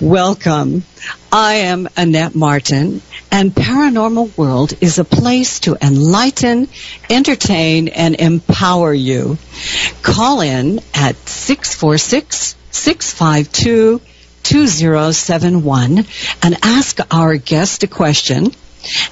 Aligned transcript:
Welcome. 0.00 0.84
I 1.32 1.54
am 1.54 1.88
Annette 1.96 2.36
Martin, 2.36 3.02
and 3.32 3.52
Paranormal 3.52 4.38
World 4.38 4.74
is 4.80 5.00
a 5.00 5.04
place 5.04 5.58
to 5.60 5.76
enlighten, 5.82 6.68
entertain, 7.10 7.88
and 7.88 8.14
empower 8.14 8.94
you. 8.94 9.38
Call 10.00 10.40
in 10.40 10.78
at 10.94 11.16
646 11.16 12.54
652 12.70 14.00
2071 14.44 16.06
and 16.44 16.56
ask 16.62 17.00
our 17.12 17.36
guest 17.36 17.82
a 17.82 17.88
question. 17.88 18.52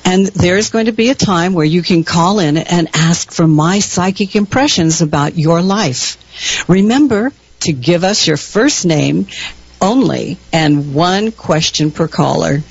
And 0.04 0.26
there's 0.26 0.70
going 0.70 0.86
to 0.86 0.92
be 0.92 1.10
a 1.10 1.16
time 1.16 1.54
where 1.54 1.64
you 1.64 1.82
can 1.82 2.04
call 2.04 2.38
in 2.38 2.56
and 2.56 2.88
ask 2.94 3.32
for 3.32 3.48
my 3.48 3.80
psychic 3.80 4.36
impressions 4.36 5.02
about 5.02 5.36
your 5.36 5.62
life. 5.62 6.16
Remember 6.68 7.32
to 7.60 7.72
give 7.72 8.04
us 8.04 8.28
your 8.28 8.36
first 8.36 8.86
name 8.86 9.26
only 9.86 10.36
and 10.52 10.94
one 10.94 11.32
question 11.32 11.90
per 11.90 12.08
caller. 12.08 12.62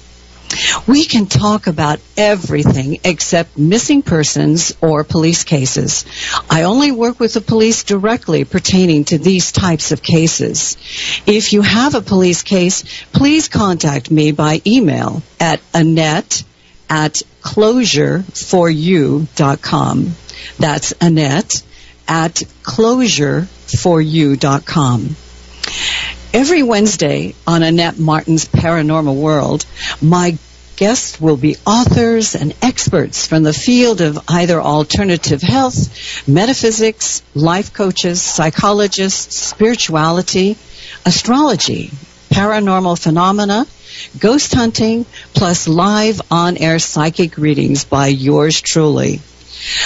We 0.88 1.06
can 1.06 1.26
talk 1.26 1.66
about 1.68 2.00
everything 2.16 3.00
except 3.04 3.58
missing 3.58 4.04
persons 4.04 4.74
or 4.80 5.04
police 5.04 5.44
cases. 5.44 6.06
I 6.50 6.64
only 6.64 6.92
work 6.92 7.20
with 7.20 7.34
the 7.34 7.42
police 7.42 7.84
directly 7.84 8.46
pertaining 8.46 9.04
to 9.06 9.18
these 9.18 9.52
types 9.52 9.92
of 9.92 10.04
cases. 10.04 10.78
If 11.26 11.52
you 11.54 11.64
have 11.64 11.96
a 11.96 12.02
police 12.02 12.44
case, 12.44 12.84
please 13.12 13.48
contact 13.48 14.12
me 14.12 14.32
by 14.32 14.62
email 14.68 15.24
at 15.40 15.60
annette 15.74 16.44
at 16.90 17.22
closureforyou.com. 17.42 20.16
That's 20.60 20.94
Annette 21.02 21.64
at 22.08 22.36
closureforyou.com. 22.64 25.16
Every 26.36 26.64
Wednesday 26.64 27.34
on 27.48 27.64
Annette 27.64 27.98
Martin's 27.98 28.44
Paranormal 28.44 29.16
World, 29.16 29.66
my 30.02 30.38
guests 30.76 31.22
will 31.22 31.38
be 31.38 31.56
authors 31.66 32.36
and 32.36 32.54
experts 32.62 33.26
from 33.26 33.44
the 33.44 33.54
field 33.54 34.02
of 34.02 34.20
either 34.28 34.62
alternative 34.62 35.42
health, 35.42 36.28
metaphysics, 36.28 37.22
life 37.36 37.74
coaches, 37.74 38.22
psychologists, 38.22 39.38
spirituality, 39.38 40.58
astrology, 41.06 41.90
paranormal 42.30 43.02
phenomena, 43.02 43.66
ghost 44.20 44.54
hunting, 44.54 45.06
plus 45.34 45.70
live 45.70 46.22
on-air 46.30 46.80
psychic 46.80 47.38
readings 47.38 47.86
by 47.86 48.08
yours 48.08 48.60
truly. 48.60 49.22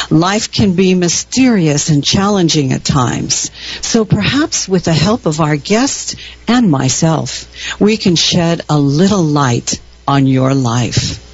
Life 0.10 0.52
can 0.52 0.74
be 0.74 0.94
mysterious 0.96 1.90
and 1.90 2.04
challenging 2.04 2.74
at 2.74 2.84
times. 2.84 3.52
So 3.82 4.06
perhaps 4.06 4.68
with 4.68 4.86
the 4.86 4.94
help 4.94 5.26
of 5.26 5.40
our 5.40 5.56
guest 5.56 6.16
and 6.48 6.70
myself, 6.70 7.80
we 7.80 7.98
can 7.98 8.16
shed 8.16 8.62
a 8.70 8.80
little 8.80 9.24
light 9.24 9.80
on 10.08 10.28
your 10.28 10.54
life. 10.54 11.26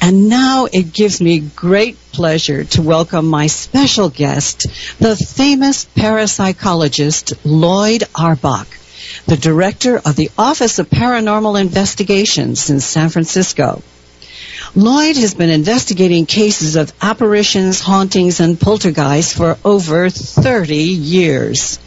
And 0.00 0.28
now 0.28 0.66
it 0.66 0.92
gives 0.92 1.20
me 1.20 1.40
great 1.40 1.96
pleasure 2.12 2.64
to 2.64 2.82
welcome 2.82 3.26
my 3.26 3.48
special 3.48 4.08
guest, 4.08 4.66
the 4.98 5.16
famous 5.16 5.84
parapsychologist 5.84 7.36
Lloyd 7.44 8.04
Auerbach, 8.14 8.68
the 9.26 9.36
director 9.36 9.96
of 9.96 10.14
the 10.14 10.30
Office 10.38 10.78
of 10.78 10.88
Paranormal 10.88 11.60
Investigations 11.60 12.70
in 12.70 12.80
San 12.80 13.08
Francisco. 13.08 13.82
Lloyd 14.74 15.16
has 15.16 15.34
been 15.34 15.48
investigating 15.48 16.26
cases 16.26 16.76
of 16.76 16.92
apparitions, 17.00 17.80
hauntings, 17.80 18.40
and 18.40 18.60
poltergeists 18.60 19.32
for 19.32 19.56
over 19.64 20.10
30 20.10 20.76
years. 20.76 21.78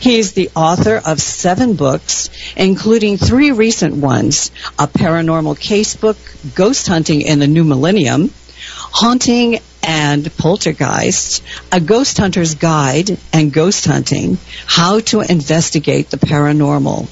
He 0.00 0.18
is 0.18 0.32
the 0.32 0.50
author 0.56 1.00
of 1.06 1.20
seven 1.20 1.74
books, 1.74 2.30
including 2.56 3.18
three 3.18 3.52
recent 3.52 3.96
ones, 3.96 4.50
a 4.78 4.88
paranormal 4.88 5.56
casebook, 5.58 6.16
Ghost 6.54 6.88
Hunting 6.88 7.22
in 7.22 7.38
the 7.38 7.46
New 7.46 7.64
Millennium, 7.64 8.30
Haunting 8.66 9.60
and 9.82 10.36
Poltergeist, 10.36 11.42
A 11.70 11.80
Ghost 11.80 12.18
Hunter's 12.18 12.56
Guide 12.56 13.16
and 13.32 13.52
Ghost 13.52 13.84
Hunting, 13.84 14.38
How 14.66 14.98
to 15.00 15.20
Investigate 15.20 16.10
the 16.10 16.16
Paranormal. 16.16 17.08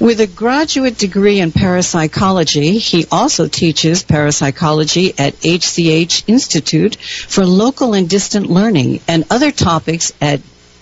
With 0.00 0.20
a 0.20 0.26
graduate 0.26 0.98
degree 0.98 1.40
in 1.40 1.52
parapsychology, 1.52 2.78
he 2.78 3.06
also 3.10 3.48
teaches 3.48 4.02
parapsychology 4.02 5.14
at 5.18 5.34
HCH 5.40 6.24
Institute 6.26 6.96
for 6.96 7.46
Local 7.46 7.94
and 7.94 8.08
Distant 8.08 8.50
Learning 8.50 9.00
and 9.06 9.24
other 9.30 9.52
topics 9.52 10.12
at 10.20 10.40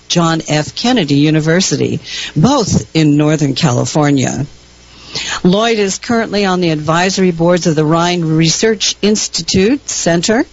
John 0.08 0.42
F. 0.48 0.74
Kennedy 0.74 1.16
University, 1.16 2.00
both 2.36 2.94
in 2.94 3.16
Northern 3.16 3.54
California. 3.54 4.46
Lloyd 5.44 5.78
is 5.78 5.98
currently 5.98 6.44
on 6.44 6.60
the 6.60 6.70
advisory 6.70 7.32
boards 7.32 7.66
of 7.66 7.74
the 7.74 7.84
Rhine 7.84 8.22
Research 8.22 8.96
Institute 9.02 9.88
Center, 9.88 10.44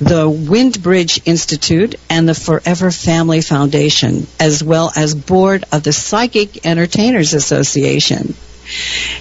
the 0.00 0.28
Windbridge 0.28 1.20
Institute, 1.26 1.94
and 2.08 2.28
the 2.28 2.34
Forever 2.34 2.90
Family 2.90 3.40
Foundation, 3.40 4.26
as 4.40 4.64
well 4.64 4.90
as 4.96 5.14
board 5.14 5.64
of 5.72 5.82
the 5.82 5.92
Psychic 5.92 6.66
Entertainers 6.66 7.34
Association. 7.34 8.34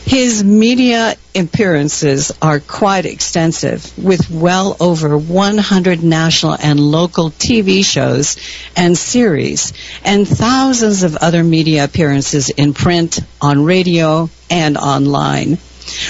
His 0.05 0.43
media 0.43 1.15
appearances 1.33 2.31
are 2.41 2.59
quite 2.59 3.05
extensive, 3.05 3.97
with 3.97 4.29
well 4.29 4.75
over 4.79 5.17
100 5.17 6.03
national 6.03 6.57
and 6.61 6.79
local 6.79 7.31
TV 7.31 7.83
shows 7.85 8.35
and 8.75 8.97
series, 8.97 9.71
and 10.03 10.27
thousands 10.27 11.03
of 11.03 11.15
other 11.17 11.43
media 11.43 11.85
appearances 11.85 12.49
in 12.49 12.73
print, 12.73 13.19
on 13.41 13.63
radio, 13.63 14.29
and 14.49 14.77
online. 14.77 15.57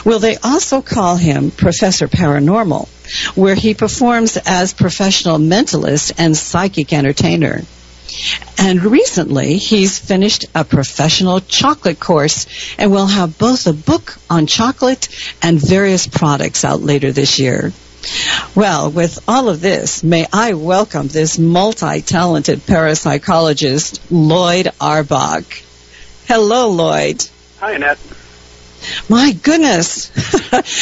Well, 0.03 0.19
they 0.19 0.37
also 0.37 0.81
call 0.81 1.17
him 1.17 1.51
Professor 1.51 2.07
Paranormal, 2.07 2.87
where 3.35 3.55
he 3.55 3.75
performs 3.75 4.37
as 4.45 4.73
professional 4.73 5.37
mentalist 5.37 6.13
and 6.17 6.35
psychic 6.35 6.91
entertainer. 6.91 7.61
And 8.57 8.83
recently, 8.83 9.57
he's 9.57 9.99
finished 9.99 10.45
a 10.55 10.63
professional 10.63 11.39
chocolate 11.41 11.99
course 11.99 12.47
and 12.77 12.91
will 12.91 13.07
have 13.07 13.37
both 13.37 13.67
a 13.67 13.73
book 13.73 14.17
on 14.29 14.47
chocolate 14.47 15.09
and 15.41 15.59
various 15.59 16.07
products 16.07 16.65
out 16.65 16.81
later 16.81 17.11
this 17.11 17.39
year. 17.39 17.71
Well, 18.55 18.91
with 18.91 19.19
all 19.27 19.49
of 19.49 19.61
this, 19.61 20.03
may 20.03 20.25
I 20.31 20.53
welcome 20.53 21.07
this 21.07 21.37
multi-talented 21.37 22.59
parapsychologist, 22.59 23.99
Lloyd 24.09 24.71
Auerbach. 24.79 25.45
Hello, 26.27 26.69
Lloyd. 26.69 27.23
Hi, 27.59 27.73
Annette. 27.73 27.99
My 29.09 29.31
goodness, 29.33 30.09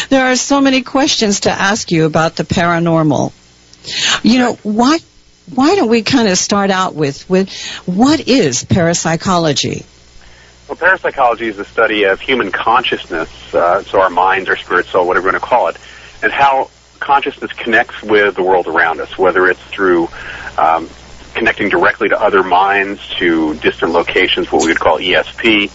there 0.10 0.26
are 0.26 0.36
so 0.36 0.62
many 0.62 0.82
questions 0.82 1.42
to 1.42 1.52
ask 1.52 1.92
you 1.92 2.06
about 2.06 2.36
the 2.36 2.44
paranormal. 2.44 3.32
You 4.24 4.40
know, 4.40 4.54
why 4.64 5.00
why 5.54 5.76
don't 5.76 5.90
we 5.90 6.02
kind 6.02 6.28
of 6.28 6.38
start 6.38 6.72
out 6.72 6.96
with, 6.96 7.30
with 7.30 7.54
what 7.86 8.28
is 8.28 8.64
parapsychology? 8.64 9.86
Well, 10.68 10.76
parapsychology 10.76 11.48
is 11.48 11.58
the 11.58 11.66
study 11.66 12.06
of 12.06 12.20
human 12.20 12.52
consciousness, 12.52 13.30
uh, 13.54 13.84
so 13.84 14.02
our 14.02 14.10
minds, 14.10 14.50
our 14.50 14.58
spirit, 14.58 14.88
soul, 14.88 15.08
whatever 15.08 15.28
you 15.28 15.34
want 15.34 15.44
to 15.44 15.48
call 15.48 15.68
it, 15.68 15.78
and 16.24 16.32
how 16.32 16.72
consciousness 17.00 17.54
connects 17.54 18.02
with 18.02 18.36
the 18.36 18.42
world 18.42 18.66
around 18.66 19.00
us, 19.00 19.16
whether 19.18 19.48
it's 19.48 19.62
through 19.66 20.10
um, 20.58 20.90
connecting 21.36 21.70
directly 21.70 22.10
to 22.10 22.20
other 22.20 22.42
minds, 22.42 23.08
to 23.20 23.54
distant 23.56 23.92
locations, 23.92 24.52
what 24.52 24.64
we 24.64 24.70
would 24.70 24.80
call 24.80 24.98
ESP, 24.98 25.70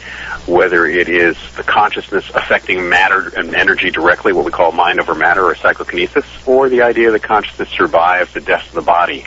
whether 0.49 0.87
it 0.87 1.09
is 1.09 1.37
the 1.55 1.63
consciousness 1.63 2.29
affecting 2.35 2.89
matter 2.89 3.31
and 3.37 3.55
energy 3.55 3.91
directly, 3.91 4.33
what 4.33 4.45
we 4.45 4.51
call 4.51 4.73
mind 4.73 4.99
over 4.99 5.15
matter 5.15 5.45
or 5.45 5.55
psychokinesis, 5.55 6.25
or 6.47 6.69
the 6.69 6.83
idea 6.83 7.13
that 7.13 7.23
consciousness 7.23 7.69
survives 7.69 8.33
the 8.33 8.41
death 8.41 8.67
of 8.69 8.75
the 8.75 8.83
body 8.83 9.25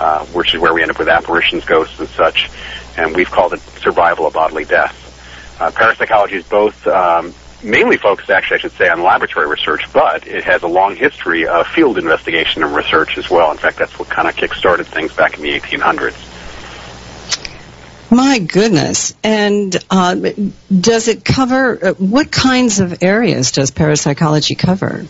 uh, 0.00 0.24
which 0.26 0.54
is 0.54 0.60
where 0.60 0.74
we 0.74 0.82
end 0.82 0.90
up 0.90 0.98
with 0.98 1.08
apparitions, 1.08 1.64
ghosts, 1.64 1.98
and 1.98 2.08
such. 2.08 2.50
And 2.96 3.14
we've 3.14 3.30
called 3.30 3.54
it 3.54 3.60
survival 3.60 4.26
of 4.26 4.34
bodily 4.34 4.64
death. 4.64 5.00
Uh, 5.60 5.70
parapsychology 5.70 6.36
is 6.36 6.44
both 6.44 6.86
um, 6.86 7.32
mainly 7.62 7.96
focused, 7.96 8.30
actually, 8.30 8.56
I 8.56 8.60
should 8.60 8.72
say, 8.72 8.88
on 8.88 9.02
laboratory 9.02 9.48
research, 9.48 9.92
but 9.92 10.26
it 10.26 10.44
has 10.44 10.62
a 10.62 10.68
long 10.68 10.96
history 10.96 11.46
of 11.46 11.66
field 11.66 11.98
investigation 11.98 12.62
and 12.62 12.74
research 12.74 13.18
as 13.18 13.30
well. 13.30 13.50
In 13.50 13.58
fact, 13.58 13.78
that's 13.78 13.98
what 13.98 14.08
kind 14.08 14.28
of 14.28 14.36
kick-started 14.36 14.86
things 14.86 15.12
back 15.14 15.36
in 15.36 15.42
the 15.42 15.58
1800s. 15.58 16.30
My 18.10 18.38
goodness. 18.38 19.14
And 19.24 19.74
uh, 19.90 20.14
does 20.70 21.08
it 21.08 21.24
cover, 21.24 21.86
uh, 21.86 21.94
what 21.94 22.30
kinds 22.30 22.80
of 22.80 23.02
areas 23.02 23.50
does 23.50 23.70
parapsychology 23.70 24.54
cover? 24.54 25.06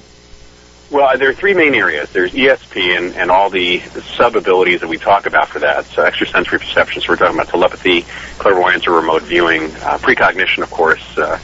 Well, 0.94 1.18
there 1.18 1.28
are 1.28 1.34
three 1.34 1.54
main 1.54 1.74
areas. 1.74 2.08
There's 2.12 2.30
ESP 2.30 2.96
and, 2.96 3.16
and 3.16 3.28
all 3.28 3.50
the 3.50 3.80
sub-abilities 4.16 4.78
that 4.78 4.86
we 4.86 4.96
talk 4.96 5.26
about 5.26 5.48
for 5.48 5.58
that. 5.58 5.86
So 5.86 6.04
extrasensory 6.04 6.60
perception, 6.60 7.02
so 7.02 7.08
we're 7.08 7.16
talking 7.16 7.34
about 7.34 7.48
telepathy, 7.48 8.02
clairvoyance 8.38 8.86
or 8.86 8.92
remote 8.92 9.22
viewing, 9.22 9.72
uh, 9.82 9.98
precognition, 9.98 10.62
of 10.62 10.70
course, 10.70 11.02
uh, 11.18 11.40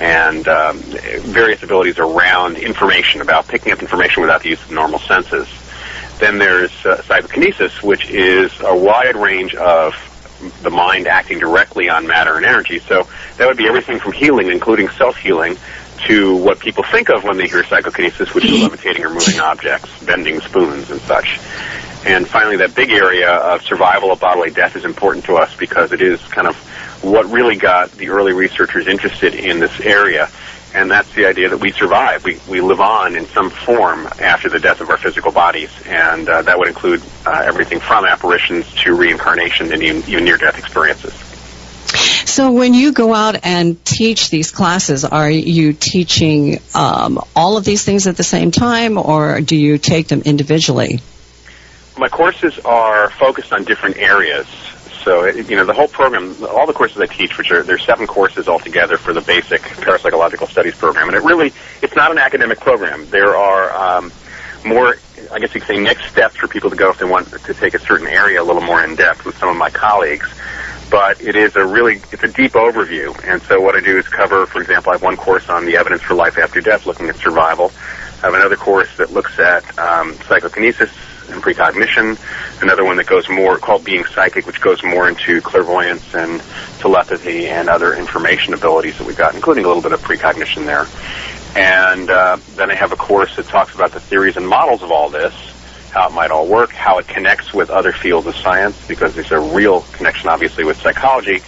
and 0.00 0.48
um, 0.48 0.78
various 0.78 1.62
abilities 1.62 2.00
around 2.00 2.56
information, 2.56 3.20
about 3.20 3.46
picking 3.46 3.72
up 3.72 3.78
information 3.78 4.20
without 4.20 4.42
the 4.42 4.48
use 4.48 4.62
of 4.64 4.72
normal 4.72 4.98
senses. 4.98 5.46
Then 6.18 6.38
there's 6.38 6.84
uh, 6.84 7.02
psychokinesis, 7.02 7.84
which 7.84 8.10
is 8.10 8.50
a 8.62 8.76
wide 8.76 9.14
range 9.14 9.54
of 9.54 9.94
the 10.62 10.70
mind 10.70 11.06
acting 11.06 11.38
directly 11.38 11.88
on 11.88 12.04
matter 12.08 12.36
and 12.36 12.44
energy. 12.44 12.80
So 12.80 13.06
that 13.36 13.46
would 13.46 13.56
be 13.56 13.68
everything 13.68 14.00
from 14.00 14.10
healing, 14.10 14.50
including 14.50 14.88
self-healing, 14.88 15.56
to 16.06 16.36
what 16.36 16.58
people 16.58 16.84
think 16.84 17.08
of 17.10 17.24
when 17.24 17.36
they 17.36 17.46
hear 17.46 17.64
psychokinesis, 17.64 18.34
which 18.34 18.44
is 18.44 18.52
levitating 18.62 19.04
or 19.04 19.10
moving 19.10 19.40
objects, 19.40 19.90
bending 20.04 20.40
spoons 20.40 20.90
and 20.90 21.00
such. 21.02 21.38
And 22.04 22.26
finally, 22.26 22.56
that 22.56 22.74
big 22.74 22.90
area 22.90 23.30
of 23.30 23.62
survival 23.62 24.10
of 24.10 24.20
bodily 24.20 24.50
death 24.50 24.74
is 24.74 24.84
important 24.84 25.24
to 25.26 25.36
us 25.36 25.54
because 25.56 25.92
it 25.92 26.02
is 26.02 26.20
kind 26.28 26.48
of 26.48 26.56
what 27.02 27.26
really 27.30 27.56
got 27.56 27.92
the 27.92 28.08
early 28.08 28.32
researchers 28.32 28.86
interested 28.86 29.34
in 29.34 29.60
this 29.60 29.80
area. 29.80 30.28
And 30.74 30.90
that's 30.90 31.12
the 31.14 31.26
idea 31.26 31.50
that 31.50 31.58
we 31.58 31.70
survive. 31.70 32.24
We, 32.24 32.40
we 32.48 32.60
live 32.60 32.80
on 32.80 33.14
in 33.14 33.26
some 33.26 33.50
form 33.50 34.06
after 34.20 34.48
the 34.48 34.58
death 34.58 34.80
of 34.80 34.88
our 34.88 34.96
physical 34.96 35.30
bodies. 35.30 35.70
And 35.86 36.28
uh, 36.28 36.42
that 36.42 36.58
would 36.58 36.68
include 36.68 37.02
uh, 37.26 37.42
everything 37.44 37.78
from 37.78 38.04
apparitions 38.04 38.72
to 38.82 38.94
reincarnation 38.94 39.70
and 39.72 39.82
even, 39.82 40.02
even 40.08 40.24
near-death 40.24 40.58
experiences. 40.58 41.12
So 42.32 42.50
when 42.50 42.72
you 42.72 42.92
go 42.92 43.12
out 43.12 43.44
and 43.44 43.84
teach 43.84 44.30
these 44.30 44.52
classes, 44.52 45.04
are 45.04 45.30
you 45.30 45.74
teaching 45.74 46.60
um, 46.74 47.22
all 47.36 47.58
of 47.58 47.66
these 47.66 47.84
things 47.84 48.06
at 48.06 48.16
the 48.16 48.22
same 48.22 48.50
time, 48.50 48.96
or 48.96 49.42
do 49.42 49.54
you 49.54 49.76
take 49.76 50.08
them 50.08 50.22
individually? 50.22 51.00
My 51.98 52.08
courses 52.08 52.58
are 52.60 53.10
focused 53.10 53.52
on 53.52 53.64
different 53.64 53.98
areas. 53.98 54.46
So, 55.04 55.26
you 55.26 55.56
know, 55.56 55.66
the 55.66 55.74
whole 55.74 55.88
program, 55.88 56.34
all 56.44 56.66
the 56.66 56.72
courses 56.72 57.02
I 57.02 57.04
teach, 57.04 57.36
which 57.36 57.50
are, 57.50 57.62
there's 57.62 57.84
seven 57.84 58.06
courses 58.06 58.48
altogether 58.48 58.96
for 58.96 59.12
the 59.12 59.20
basic 59.20 59.60
parapsychological 59.60 60.48
studies 60.48 60.74
program. 60.74 61.08
And 61.08 61.16
it 61.18 61.24
really, 61.24 61.52
it's 61.82 61.94
not 61.94 62.12
an 62.12 62.18
academic 62.18 62.60
program. 62.60 63.06
There 63.10 63.36
are 63.36 63.98
um, 63.98 64.10
more, 64.64 64.96
I 65.30 65.38
guess 65.38 65.54
you 65.54 65.60
could 65.60 65.68
say, 65.68 65.78
next 65.78 66.10
steps 66.10 66.36
for 66.36 66.48
people 66.48 66.70
to 66.70 66.76
go 66.76 66.88
if 66.88 66.98
they 66.98 67.04
want 67.04 67.28
to 67.28 67.52
take 67.52 67.74
a 67.74 67.78
certain 67.78 68.06
area 68.06 68.40
a 68.40 68.44
little 68.44 68.62
more 68.62 68.82
in 68.82 68.96
depth 68.96 69.26
with 69.26 69.36
some 69.36 69.50
of 69.50 69.56
my 69.58 69.68
colleagues 69.68 70.32
but 70.92 71.22
it 71.22 71.34
is 71.34 71.56
a 71.56 71.66
really 71.66 71.94
it's 72.12 72.22
a 72.22 72.28
deep 72.28 72.52
overview. 72.52 73.18
And 73.26 73.40
so 73.42 73.60
what 73.60 73.74
I 73.74 73.80
do 73.80 73.96
is 73.96 74.06
cover, 74.06 74.44
for 74.44 74.60
example, 74.60 74.90
I 74.92 74.96
have 74.96 75.02
one 75.02 75.16
course 75.16 75.48
on 75.48 75.64
the 75.64 75.78
evidence 75.78 76.02
for 76.02 76.14
life 76.14 76.36
after 76.36 76.60
death, 76.60 76.84
looking 76.84 77.08
at 77.08 77.16
survival. 77.16 77.72
I 78.22 78.26
have 78.26 78.34
another 78.34 78.56
course 78.56 78.94
that 78.98 79.10
looks 79.10 79.38
at 79.38 79.78
um, 79.78 80.12
psychokinesis 80.28 80.90
and 81.30 81.42
precognition. 81.42 82.18
Another 82.60 82.84
one 82.84 82.98
that 82.98 83.06
goes 83.06 83.26
more 83.30 83.56
called 83.56 83.84
being 83.84 84.04
psychic, 84.04 84.46
which 84.46 84.60
goes 84.60 84.84
more 84.84 85.08
into 85.08 85.40
clairvoyance 85.40 86.14
and 86.14 86.42
telepathy 86.78 87.48
and 87.48 87.70
other 87.70 87.94
information 87.94 88.52
abilities 88.52 88.98
that 88.98 89.06
we've 89.06 89.16
got, 89.16 89.34
including 89.34 89.64
a 89.64 89.68
little 89.68 89.82
bit 89.82 89.92
of 89.92 90.02
precognition 90.02 90.66
there. 90.66 90.86
And 91.56 92.10
uh, 92.10 92.36
then 92.54 92.70
I 92.70 92.74
have 92.74 92.92
a 92.92 92.96
course 92.96 93.34
that 93.36 93.46
talks 93.46 93.74
about 93.74 93.92
the 93.92 94.00
theories 94.00 94.36
and 94.36 94.46
models 94.46 94.82
of 94.82 94.90
all 94.90 95.08
this 95.08 95.51
how 95.92 96.08
it 96.08 96.12
might 96.12 96.30
all 96.30 96.46
work, 96.46 96.72
how 96.72 96.98
it 96.98 97.06
connects 97.06 97.52
with 97.52 97.70
other 97.70 97.92
fields 97.92 98.26
of 98.26 98.34
science, 98.36 98.76
because 98.88 99.14
there's 99.14 99.30
a 99.30 99.38
real 99.38 99.82
connection, 99.92 100.28
obviously, 100.28 100.64
with 100.64 100.80
psychology, 100.80 101.42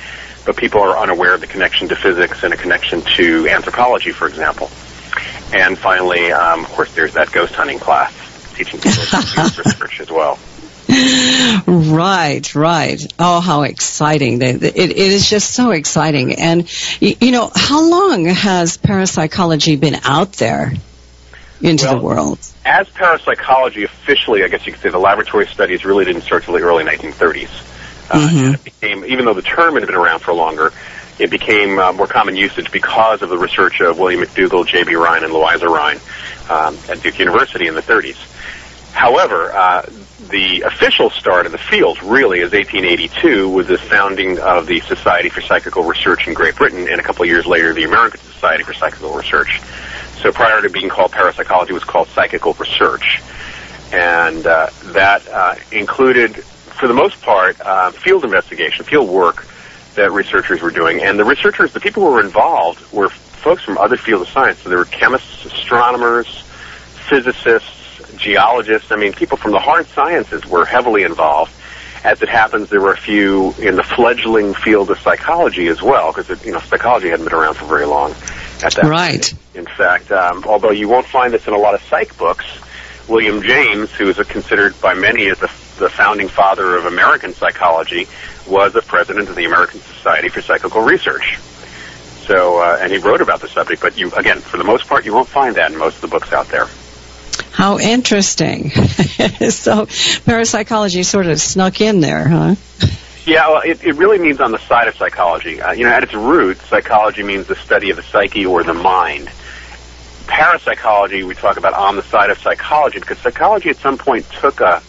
but 0.44 0.56
people 0.56 0.81
are 0.81 0.99
unaware 0.99 1.35
of 1.35 1.41
the 1.41 1.46
connection 1.46 1.88
to 1.88 1.96
physics 1.96 2.43
and 2.43 2.52
a 2.52 2.56
connection 2.56 3.00
to 3.02 3.49
anthropology, 3.49 4.12
for 4.12 4.29
example. 4.29 4.70
And 5.52 5.79
finally, 5.79 6.32
um, 6.32 6.64
of 6.64 6.70
course, 6.70 6.94
there's 6.94 7.14
that 7.14 7.32
ghost 7.32 7.55
hunting 7.55 7.79
class, 7.79 8.12
teaching 8.55 8.81
people 8.81 9.02
research 9.64 10.00
as 10.00 10.11
well. 10.11 10.38
Right, 11.67 12.55
right. 12.55 13.00
Oh, 13.19 13.41
how 13.41 13.62
exciting. 13.62 14.43
It, 14.43 14.62
it 14.62 14.91
is 14.91 15.29
just 15.29 15.52
so 15.52 15.70
exciting. 15.70 16.35
And, 16.35 16.69
you 17.00 17.32
know, 17.32 17.50
how 17.55 17.88
long 17.88 18.26
has 18.26 18.76
parapsychology 18.76 19.76
been 19.76 19.96
out 20.05 20.32
there? 20.35 20.75
into 21.64 21.87
well, 21.87 21.96
the 21.96 22.02
world? 22.02 22.38
As 22.64 22.88
parapsychology 22.88 23.84
officially, 23.84 24.43
I 24.43 24.49
guess 24.49 24.66
you 24.66 24.72
could 24.72 24.81
say 24.81 24.88
the 24.88 24.99
laboratory 24.99 25.46
studies 25.46 25.84
really 25.84 26.05
didn't 26.05 26.22
start 26.22 26.43
until 26.43 26.55
the 26.55 26.61
early 26.61 26.84
1930s. 26.84 27.49
Uh, 28.11 28.28
mm-hmm. 28.28 28.55
it 28.55 28.64
became, 28.64 29.05
even 29.05 29.25
though 29.25 29.34
the 29.34 29.43
term 29.43 29.75
had 29.75 29.87
been 29.87 29.94
around 29.94 30.20
for 30.20 30.32
longer, 30.32 30.72
it 31.19 31.31
became 31.31 31.78
uh, 31.78 31.93
more 31.93 32.06
common 32.06 32.37
usage 32.37 32.70
because 32.72 33.22
of 33.22 33.28
the 33.28 33.38
research 33.38 33.81
of 33.81 33.99
William 33.99 34.22
McDougall, 34.22 34.66
J.B. 34.66 34.94
Rhine, 34.94 35.25
and 35.25 35.32
Louisa 35.32 35.69
Rhine 35.69 35.99
um, 36.50 36.76
at 36.88 37.00
Duke 37.02 37.19
University 37.19 37.66
in 37.66 37.75
the 37.75 37.82
30s. 37.82 38.16
However, 38.93 39.52
uh, 39.52 39.82
the 40.31 40.62
official 40.62 41.10
start 41.10 41.46
of 41.46 41.52
the 41.52 41.58
field 41.58 42.02
really 42.02 42.40
is 42.40 42.52
1882 42.52 43.49
with 43.49 43.69
the 43.69 43.78
founding 43.78 44.38
of 44.38 44.67
the 44.67 44.81
Society 44.81 45.28
for 45.28 45.40
Psychical 45.40 45.84
Research 45.84 46.26
in 46.26 46.34
Great 46.34 46.56
Britain, 46.56 46.88
and 46.88 47.00
a 47.00 47.02
couple 47.02 47.22
of 47.22 47.28
years 47.28 47.46
later, 47.46 47.72
the 47.72 47.84
American 47.84 48.20
Society 48.20 48.62
for 48.62 48.72
Psychical 48.72 49.14
Research. 49.14 49.60
So 50.24 50.32
prior 50.32 50.62
to 50.62 50.70
being 50.70 50.88
called 50.88 51.12
parapsychology, 51.12 51.74
was 51.74 51.84
called 51.84 52.08
psychical 52.08 52.54
research. 52.54 53.20
And 53.92 54.46
uh, 54.46 54.70
that 54.84 55.28
uh, 55.28 55.56
included, 55.70 56.34
for 56.36 56.88
the 56.88 56.94
most 56.94 57.20
part, 57.20 57.60
uh, 57.60 57.90
field 57.90 58.24
investigation, 58.24 58.86
field 58.86 59.10
work 59.10 59.46
that 59.96 60.12
researchers 60.12 60.62
were 60.62 60.70
doing. 60.70 61.02
And 61.02 61.18
the 61.18 61.26
researchers, 61.26 61.74
the 61.74 61.80
people 61.80 62.02
who 62.02 62.10
were 62.10 62.24
involved, 62.24 62.90
were 62.90 63.10
folks 63.10 63.64
from 63.64 63.76
other 63.76 63.98
fields 63.98 64.22
of 64.22 64.32
science. 64.32 64.60
So 64.60 64.70
there 64.70 64.78
were 64.78 64.86
chemists, 64.86 65.44
astronomers, 65.44 66.26
physicists, 67.06 68.16
geologists. 68.16 68.90
I 68.90 68.96
mean, 68.96 69.12
people 69.12 69.36
from 69.36 69.52
the 69.52 69.60
hard 69.60 69.86
sciences 69.88 70.46
were 70.46 70.64
heavily 70.64 71.02
involved. 71.02 71.52
As 72.02 72.22
it 72.22 72.30
happens, 72.30 72.70
there 72.70 72.80
were 72.80 72.94
a 72.94 72.96
few 72.96 73.52
in 73.58 73.76
the 73.76 73.82
fledgling 73.82 74.54
field 74.54 74.90
of 74.90 74.98
psychology 75.00 75.66
as 75.66 75.82
well, 75.82 76.14
because 76.14 76.46
you 76.46 76.52
know 76.52 76.60
psychology 76.60 77.10
hadn't 77.10 77.26
been 77.26 77.34
around 77.34 77.56
for 77.56 77.66
very 77.66 77.84
long 77.84 78.14
at 78.64 78.75
that 78.75 78.84
right. 78.84 79.20
Point. 79.20 79.34
In 79.55 79.66
fact, 79.66 80.11
um, 80.11 80.44
although 80.46 80.70
you 80.70 80.88
won't 80.88 81.06
find 81.06 81.32
this 81.32 81.46
in 81.46 81.55
a 81.55 81.58
lot 81.58 81.75
of 81.75 81.82
psych 81.82 82.16
books, 82.16 82.46
William 83.08 83.43
James, 83.43 83.90
who 83.93 84.08
is 84.08 84.16
considered 84.26 84.81
by 84.81 84.94
many 84.94 85.26
as 85.26 85.38
the, 85.38 85.50
the 85.78 85.90
founding 85.90 86.28
father 86.28 86.76
of 86.76 86.87
American 86.87 87.34
psychology, 87.34 88.08
was 88.49 88.75
a 88.75 88.82
president 88.82 89.28
of 89.28 89.37
the 89.37 89.44
American 89.44 89.81
Society 89.81 90.28
for 90.28 90.40
Psychical 90.40 90.82
Research. 90.82 91.38
So, 92.26 92.62
uh, 92.62 92.78
and 92.81 92.90
he 92.90 92.99
wrote 92.99 93.20
about 93.20 93.40
the 93.40 93.49
subject, 93.49 93.82
but 93.82 93.99
you, 93.99 94.11
again, 94.12 94.40
for 94.40 94.56
the 94.56 94.64
most 94.64 94.87
part, 94.87 95.05
you 95.05 95.12
won't 95.12 95.28
find 95.28 95.56
that 95.56 95.70
in 95.70 95.78
most 95.78 95.96
of 95.96 96.00
the 96.02 96.08
books 96.08 96.32
out 96.32 96.49
there. 96.49 96.67
How 97.50 97.78
interesting. 97.78 98.70
so, 99.50 99.87
parapsychology 100.25 101.02
sort 101.02 101.26
of 101.26 101.38
snuck 101.38 101.81
in 101.81 102.00
there, 102.00 102.26
huh? 102.26 102.55
Yeah, 103.26 103.48
well, 103.48 103.62
it, 103.64 103.82
it 103.82 103.94
really 103.94 104.18
means 104.18 104.40
on 104.40 104.52
the 104.52 104.58
side 104.58 104.86
of 104.86 104.96
psychology. 104.96 105.60
Uh, 105.60 105.72
you 105.72 105.84
know, 105.84 105.90
at 105.90 106.02
its 106.02 106.12
root, 106.12 106.58
psychology 106.58 107.22
means 107.22 107.46
the 107.46 107.56
study 107.56 107.88
of 107.88 107.96
the 107.96 108.02
psyche 108.02 108.44
or 108.44 108.62
the 108.62 108.74
mind. 108.74 109.30
Parapsychology, 110.26 111.22
we 111.22 111.34
talk 111.34 111.56
about 111.56 111.72
on 111.72 111.96
the 111.96 112.02
side 112.02 112.30
of 112.30 112.38
psychology 112.38 113.00
because 113.00 113.18
psychology 113.18 113.70
at 113.70 113.76
some 113.76 113.96
point 113.96 114.26
took 114.30 114.60
a 114.60 114.82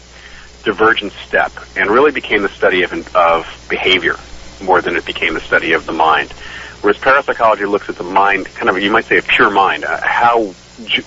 divergent 0.63 1.13
step 1.13 1.51
and 1.77 1.89
really 1.89 2.11
became 2.11 2.41
the 2.41 2.49
study 2.49 2.83
of, 2.83 3.15
of 3.15 3.67
behavior 3.69 4.15
more 4.61 4.81
than 4.81 4.97
it 4.97 5.05
became 5.05 5.33
the 5.33 5.39
study 5.39 5.71
of 5.71 5.85
the 5.85 5.93
mind. 5.93 6.31
Whereas 6.81 6.97
parapsychology 6.97 7.65
looks 7.65 7.87
at 7.87 7.95
the 7.95 8.03
mind, 8.03 8.47
kind 8.47 8.69
of, 8.69 8.81
you 8.81 8.91
might 8.91 9.05
say, 9.05 9.17
a 9.17 9.21
pure 9.21 9.49
mind, 9.49 9.85
uh, 9.85 10.01
how, 10.03 10.53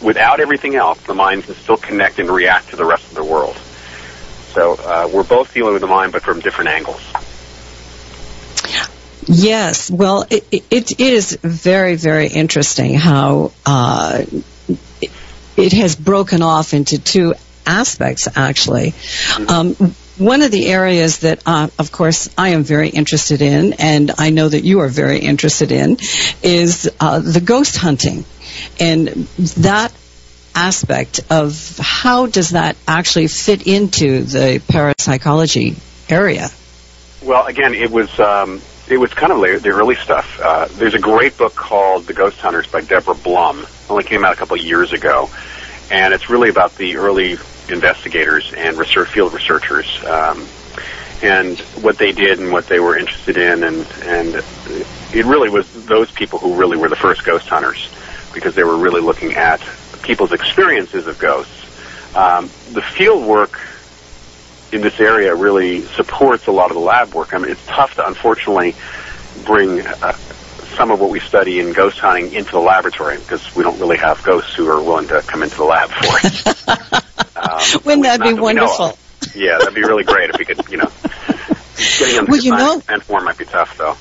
without 0.03 0.41
everything 0.41 0.77
else, 0.77 1.01
the 1.03 1.15
mind 1.15 1.45
can 1.45 1.55
still 1.55 1.77
connect 1.77 2.19
and 2.19 2.31
react 2.31 2.71
to 2.71 2.77
the 2.77 2.87
rest 2.87 3.05
of 3.09 3.15
the 3.15 3.25
world. 3.25 3.57
So 4.55 4.75
uh, 4.75 5.09
we're 5.13 5.25
both 5.25 5.53
dealing 5.53 5.75
with 5.75 5.83
the 5.83 5.89
mind, 5.89 6.13
but 6.13 6.23
from 6.23 6.41
different 6.41 6.71
angles. 6.71 7.08
Yes, 9.27 9.91
well, 9.91 10.25
it, 10.31 10.47
it 10.51 11.01
is 11.01 11.39
very, 11.43 11.97
very 11.97 12.29
interesting 12.29 12.95
how 12.95 13.53
uh, 13.67 14.25
it 15.57 15.73
has 15.75 15.97
broken 15.97 16.41
off 16.43 16.73
into 16.73 16.99
two 16.99 17.35
aspects, 17.67 18.29
actually. 18.37 18.95
Um, 19.49 19.75
one 20.17 20.43
of 20.43 20.51
the 20.51 20.67
areas 20.67 21.19
that, 21.19 21.43
uh, 21.47 21.69
of 21.79 21.93
course, 21.93 22.29
I 22.39 22.51
am 22.51 22.65
very 22.65 22.89
interested 22.89 23.43
in, 23.43 23.75
and 23.75 24.13
I 24.19 24.31
know 24.31 24.49
that 24.49 24.65
you 24.65 24.81
are 24.81 24.89
very 24.89 25.19
interested 25.19 25.73
in, 25.73 25.99
is 26.43 26.91
uh, 26.99 27.21
the 27.21 27.41
ghost 27.41 27.77
hunting. 27.77 28.25
And 28.81 29.07
that 29.59 29.93
aspect 30.55 31.21
of 31.31 31.79
how 31.81 32.27
does 32.27 32.51
that 32.51 32.77
actually 32.87 33.29
fit 33.29 33.67
into 33.67 34.23
the 34.23 34.61
parapsychology 34.69 35.77
area? 36.09 36.49
Well, 37.23 37.47
again, 37.47 37.75
it 37.75 37.91
was 37.91 38.19
um, 38.21 38.61
it 38.89 38.97
was 38.97 39.13
kind 39.13 39.33
of 39.33 39.41
the 39.63 39.71
early 39.71 39.97
stuff. 39.97 40.41
Uh, 40.43 40.69
there's 40.73 40.95
a 40.95 41.01
great 41.01 41.37
book 41.37 41.55
called 41.55 42.07
The 42.07 42.15
Ghost 42.15 42.39
Hunters 42.39 42.67
by 42.67 42.81
Deborah 42.81 43.15
Blum. 43.15 43.61
It 43.61 43.91
only 43.91 44.05
came 44.05 44.25
out 44.25 44.33
a 44.33 44.37
couple 44.37 44.57
of 44.57 44.63
years 44.63 44.93
ago, 44.93 45.29
and 45.91 46.15
it's 46.15 46.31
really 46.31 46.49
about 46.49 46.75
the 46.77 46.97
early 46.97 47.37
investigators 47.69 48.53
and 48.57 48.77
research 48.79 49.09
field 49.09 49.33
researchers. 49.35 49.87
Um, 50.05 50.47
and 51.21 51.59
what 51.83 51.99
they 51.99 52.13
did 52.13 52.39
and 52.39 52.53
what 52.53 52.69
they 52.69 52.79
were 52.79 52.97
interested 52.97 53.37
in, 53.37 53.65
and 53.65 53.87
and 54.03 54.35
it 55.13 55.25
really 55.27 55.49
was 55.51 55.87
those 55.87 56.11
people 56.13 56.39
who 56.39 56.55
really 56.55 56.77
were 56.77 56.89
the 56.89 56.97
first 56.97 57.25
ghost 57.25 57.49
hunters, 57.49 57.89
because 58.33 58.55
they 58.55 58.63
were 58.63 58.77
really 58.77 59.01
looking 59.01 59.35
at 59.35 59.61
people's 60.03 60.33
experiences 60.33 61.07
of 61.09 61.19
ghosts. 61.19 61.55
Um, 62.17 62.47
the 62.73 62.83
field 62.83 63.27
work 63.27 63.59
in 64.73 64.81
this 64.81 65.01
area 65.01 65.35
really 65.35 65.83
supports 65.83 66.47
a 66.47 66.53
lot 66.53 66.71
of 66.71 66.75
the 66.75 66.83
lab 66.83 67.15
work. 67.15 67.35
I 67.35 67.39
mean, 67.39 67.51
it's 67.51 67.67
tough 67.67 67.95
to 67.97 68.07
unfortunately 68.07 68.75
bring 69.45 69.87
uh, 69.87 70.13
some 70.77 70.91
of 70.91 71.01
what 71.01 71.11
we 71.11 71.21
study 71.21 71.61
in 71.61 71.73
ghost 71.73 71.99
hunting 71.99 72.33
into 72.33 72.53
the 72.53 72.61
laboratory 72.61 73.19
because 73.19 73.55
we 73.55 73.63
don't 73.63 73.79
really 73.81 73.97
have 73.97 74.23
ghosts 74.23 74.55
who 74.55 74.69
are 74.69 74.83
willing 74.83 75.09
to 75.09 75.23
come 75.23 75.43
into 75.43 75.57
the 75.57 75.65
lab 75.65 75.91
for 75.91 76.19
it. 76.23 76.69
um, 77.37 77.83
Wouldn't 77.85 78.03
that 78.05 78.21
be 78.23 78.35
wonderful? 78.35 78.99
Yeah, 79.35 79.59
that'd 79.59 79.75
be 79.75 79.83
really 79.83 80.05
great 80.05 80.31
if 80.31 80.39
we 80.39 80.45
could, 80.45 80.61
you 80.71 80.79
know, 80.79 80.91
Getting 81.99 82.17
them 82.17 82.27
well, 82.29 82.41
you 82.41 82.51
know, 82.51 82.83
and 82.89 83.03
form 83.03 83.25
might 83.25 83.39
be 83.39 83.45
tough, 83.45 83.79
though. 83.79 83.97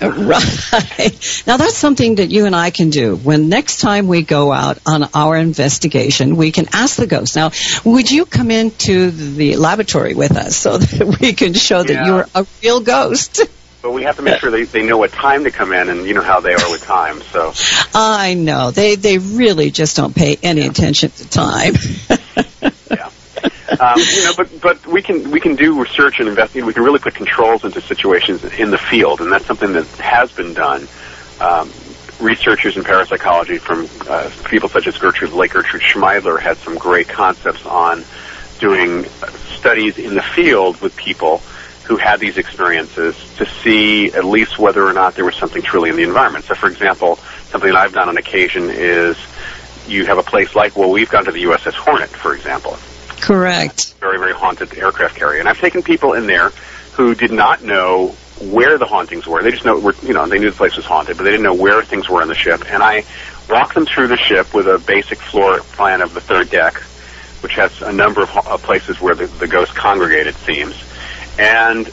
Right. 0.30 1.42
Now 1.46 1.56
that's 1.56 1.76
something 1.76 2.16
that 2.16 2.30
you 2.30 2.46
and 2.46 2.56
I 2.56 2.70
can 2.70 2.90
do. 2.90 3.16
When 3.16 3.48
next 3.48 3.80
time 3.80 4.08
we 4.08 4.22
go 4.22 4.52
out 4.52 4.78
on 4.86 5.04
our 5.14 5.36
investigation, 5.36 6.36
we 6.36 6.52
can 6.52 6.66
ask 6.72 6.96
the 6.96 7.06
ghost. 7.06 7.36
Now, 7.36 7.50
would 7.84 8.10
you 8.10 8.24
come 8.24 8.50
into 8.50 9.10
the 9.10 9.56
laboratory 9.56 10.14
with 10.14 10.36
us 10.36 10.56
so 10.56 10.78
that 10.78 11.18
we 11.20 11.32
can 11.34 11.52
show 11.54 11.82
that 11.82 11.92
Yeah. 11.92 12.06
you're 12.06 12.26
a 12.34 12.46
real 12.62 12.80
ghost? 12.80 13.42
But 13.82 13.92
we 13.92 14.02
have 14.02 14.16
to 14.16 14.22
make 14.22 14.38
sure 14.40 14.50
they, 14.50 14.64
they 14.64 14.82
know 14.86 14.98
what 14.98 15.10
time 15.10 15.44
to 15.44 15.50
come 15.50 15.72
in, 15.72 15.88
and 15.88 16.06
you 16.06 16.12
know 16.12 16.20
how 16.20 16.40
they 16.40 16.52
are 16.52 16.70
with 16.70 16.82
time. 16.84 17.22
So 17.22 17.54
I 17.94 18.34
know. 18.34 18.70
They 18.72 18.96
they 18.96 19.16
really 19.16 19.70
just 19.70 19.96
don't 19.96 20.14
pay 20.14 20.36
any 20.42 20.66
attention 20.66 21.10
to 21.12 21.30
time. 21.30 21.72
Um, 23.78 23.98
you 23.98 24.24
know, 24.24 24.32
but 24.36 24.60
but 24.60 24.86
we 24.86 25.00
can 25.00 25.30
we 25.30 25.40
can 25.40 25.54
do 25.54 25.80
research 25.80 26.18
and 26.18 26.28
investigate. 26.28 26.64
We 26.64 26.74
can 26.74 26.82
really 26.82 26.98
put 26.98 27.14
controls 27.14 27.64
into 27.64 27.80
situations 27.80 28.42
in 28.58 28.70
the 28.70 28.78
field, 28.78 29.20
and 29.20 29.30
that's 29.30 29.46
something 29.46 29.72
that 29.74 29.86
has 29.98 30.32
been 30.32 30.54
done. 30.54 30.88
Um, 31.40 31.70
researchers 32.20 32.76
in 32.76 32.84
parapsychology, 32.84 33.58
from 33.58 33.88
uh, 34.08 34.30
people 34.46 34.68
such 34.68 34.86
as 34.86 34.98
Gertrude 34.98 35.32
Lake, 35.32 35.52
Gertrude 35.52 35.82
Schmeidler, 35.82 36.40
had 36.40 36.56
some 36.58 36.76
great 36.76 37.08
concepts 37.08 37.64
on 37.64 38.04
doing 38.58 39.04
studies 39.56 39.98
in 39.98 40.14
the 40.14 40.22
field 40.22 40.80
with 40.80 40.94
people 40.96 41.38
who 41.84 41.96
had 41.96 42.20
these 42.20 42.36
experiences 42.38 43.16
to 43.36 43.46
see 43.46 44.12
at 44.12 44.24
least 44.24 44.58
whether 44.58 44.86
or 44.86 44.92
not 44.92 45.14
there 45.14 45.24
was 45.24 45.34
something 45.36 45.62
truly 45.62 45.90
in 45.90 45.96
the 45.96 46.02
environment. 46.02 46.44
So, 46.44 46.54
for 46.54 46.68
example, 46.68 47.16
something 47.50 47.70
that 47.70 47.78
I've 47.78 47.92
done 47.92 48.08
on 48.08 48.16
occasion 48.16 48.64
is 48.68 49.16
you 49.88 50.04
have 50.06 50.18
a 50.18 50.22
place 50.22 50.54
like, 50.54 50.76
well, 50.76 50.90
we've 50.90 51.08
gone 51.08 51.24
to 51.24 51.32
the 51.32 51.44
USS 51.44 51.74
Hornet, 51.74 52.10
for 52.10 52.34
example 52.34 52.76
Correct. 53.20 53.94
very, 54.00 54.18
very 54.18 54.32
haunted 54.32 54.76
aircraft 54.76 55.16
carrier. 55.16 55.40
And 55.40 55.48
I've 55.48 55.58
taken 55.58 55.82
people 55.82 56.14
in 56.14 56.26
there 56.26 56.50
who 56.92 57.14
did 57.14 57.30
not 57.30 57.62
know 57.62 58.08
where 58.40 58.78
the 58.78 58.86
hauntings 58.86 59.26
were. 59.26 59.42
They 59.42 59.50
just 59.50 59.64
know, 59.64 59.78
were, 59.78 59.94
you 60.02 60.14
know, 60.14 60.26
they 60.26 60.38
knew 60.38 60.50
the 60.50 60.56
place 60.56 60.76
was 60.76 60.86
haunted, 60.86 61.16
but 61.16 61.24
they 61.24 61.30
didn't 61.30 61.44
know 61.44 61.54
where 61.54 61.82
things 61.82 62.08
were 62.08 62.22
on 62.22 62.28
the 62.28 62.34
ship. 62.34 62.62
And 62.70 62.82
I 62.82 63.04
walked 63.48 63.74
them 63.74 63.86
through 63.86 64.08
the 64.08 64.16
ship 64.16 64.54
with 64.54 64.66
a 64.66 64.78
basic 64.78 65.18
floor 65.18 65.60
plan 65.60 66.00
of 66.00 66.14
the 66.14 66.20
third 66.20 66.50
deck, 66.50 66.78
which 67.42 67.54
has 67.54 67.82
a 67.82 67.92
number 67.92 68.22
of 68.22 68.28
ha- 68.30 68.56
places 68.58 69.00
where 69.00 69.14
the, 69.14 69.26
the 69.26 69.46
ghosts 69.46 69.74
congregated, 69.74 70.34
seems, 70.36 70.82
and 71.38 71.86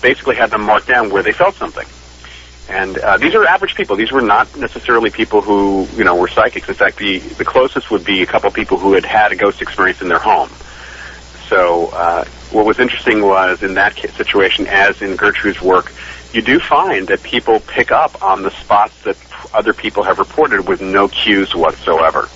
basically 0.00 0.36
had 0.36 0.50
them 0.50 0.62
mark 0.62 0.86
down 0.86 1.10
where 1.10 1.22
they 1.22 1.32
felt 1.32 1.54
something. 1.54 1.86
And 2.70 2.98
uh, 2.98 3.18
these 3.18 3.34
are 3.34 3.44
average 3.44 3.74
people. 3.74 3.96
These 3.96 4.12
were 4.12 4.20
not 4.20 4.56
necessarily 4.56 5.10
people 5.10 5.40
who, 5.40 5.88
you 5.96 6.04
know, 6.04 6.14
were 6.14 6.28
psychics. 6.28 6.68
In 6.68 6.74
fact, 6.74 6.98
the 6.98 7.18
the 7.18 7.44
closest 7.44 7.90
would 7.90 8.04
be 8.04 8.22
a 8.22 8.26
couple 8.26 8.50
people 8.52 8.78
who 8.78 8.92
had 8.92 9.04
had 9.04 9.32
a 9.32 9.36
ghost 9.36 9.60
experience 9.60 10.00
in 10.00 10.08
their 10.08 10.20
home. 10.20 10.50
So 11.48 11.88
uh, 11.88 12.24
what 12.52 12.64
was 12.64 12.78
interesting 12.78 13.22
was 13.22 13.64
in 13.64 13.74
that 13.74 13.96
situation, 13.96 14.68
as 14.68 15.02
in 15.02 15.16
Gertrude's 15.16 15.60
work, 15.60 15.92
you 16.32 16.42
do 16.42 16.60
find 16.60 17.08
that 17.08 17.24
people 17.24 17.58
pick 17.58 17.90
up 17.90 18.22
on 18.22 18.42
the 18.42 18.50
spots 18.52 18.94
that 19.02 19.16
other 19.52 19.72
people 19.72 20.04
have 20.04 20.20
reported 20.20 20.68
with 20.68 20.80
no 20.80 21.08
cues 21.08 21.54
whatsoever. 21.54 22.28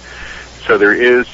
So 0.66 0.78
there 0.78 0.94
is 0.94 1.28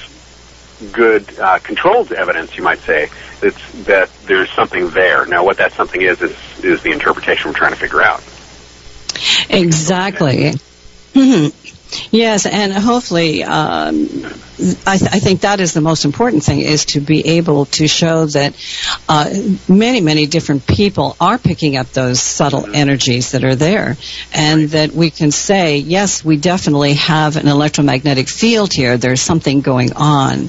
good 0.92 1.38
uh, 1.38 1.58
controlled 1.60 2.12
evidence, 2.12 2.54
you 2.56 2.62
might 2.62 2.80
say, 2.80 3.08
that 3.40 4.10
there's 4.26 4.50
something 4.50 4.90
there. 4.90 5.24
Now, 5.24 5.42
what 5.42 5.56
that 5.56 5.72
something 5.72 6.02
is 6.02 6.20
is 6.20 6.36
is 6.62 6.82
the 6.82 6.92
interpretation 6.92 7.50
we're 7.50 7.56
trying 7.56 7.72
to 7.72 7.78
figure 7.78 8.02
out. 8.02 8.22
Exactly. 9.48 10.52
Mhm. 11.14 11.52
Yes, 12.12 12.46
and 12.46 12.72
hopefully, 12.72 13.42
um, 13.42 14.08
I, 14.86 14.96
th- 14.96 15.10
I 15.10 15.18
think 15.18 15.40
that 15.40 15.58
is 15.60 15.72
the 15.72 15.80
most 15.80 16.04
important 16.04 16.44
thing: 16.44 16.60
is 16.60 16.84
to 16.86 17.00
be 17.00 17.26
able 17.38 17.64
to 17.66 17.88
show 17.88 18.26
that 18.26 18.54
uh, 19.08 19.28
many, 19.68 20.00
many 20.00 20.26
different 20.26 20.66
people 20.66 21.16
are 21.20 21.38
picking 21.38 21.76
up 21.76 21.88
those 21.92 22.20
subtle 22.20 22.66
energies 22.74 23.32
that 23.32 23.42
are 23.42 23.56
there, 23.56 23.96
and 24.32 24.68
that 24.70 24.92
we 24.92 25.10
can 25.10 25.30
say, 25.32 25.78
yes, 25.78 26.24
we 26.24 26.36
definitely 26.36 26.94
have 26.94 27.36
an 27.36 27.48
electromagnetic 27.48 28.28
field 28.28 28.72
here. 28.72 28.96
There's 28.96 29.20
something 29.20 29.60
going 29.60 29.92
on. 29.94 30.48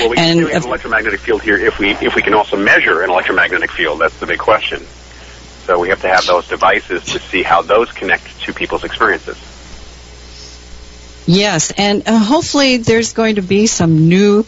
Well, 0.00 0.10
we 0.10 0.16
And 0.18 0.40
can 0.40 0.48
do 0.48 0.54
an 0.54 0.62
electromagnetic 0.64 1.20
field 1.20 1.42
here 1.42 1.56
if 1.56 1.78
we 1.78 1.92
if 1.92 2.14
we 2.14 2.22
can 2.22 2.34
also 2.34 2.56
measure 2.56 3.02
an 3.02 3.10
electromagnetic 3.10 3.70
field. 3.70 4.00
That's 4.00 4.18
the 4.18 4.26
big 4.26 4.38
question. 4.38 4.82
So 5.66 5.78
we 5.78 5.88
have 5.88 6.02
to 6.02 6.08
have 6.08 6.26
those 6.26 6.46
devices 6.46 7.04
to 7.06 7.18
see 7.18 7.42
how 7.42 7.62
those 7.62 7.90
connect 7.90 8.40
to 8.42 8.52
people's 8.52 8.84
experiences. 8.84 9.38
Yes, 11.26 11.72
and 11.78 12.06
uh, 12.06 12.18
hopefully 12.18 12.78
there's 12.78 13.14
going 13.14 13.36
to 13.36 13.42
be 13.42 13.66
some 13.66 14.08
new 14.08 14.44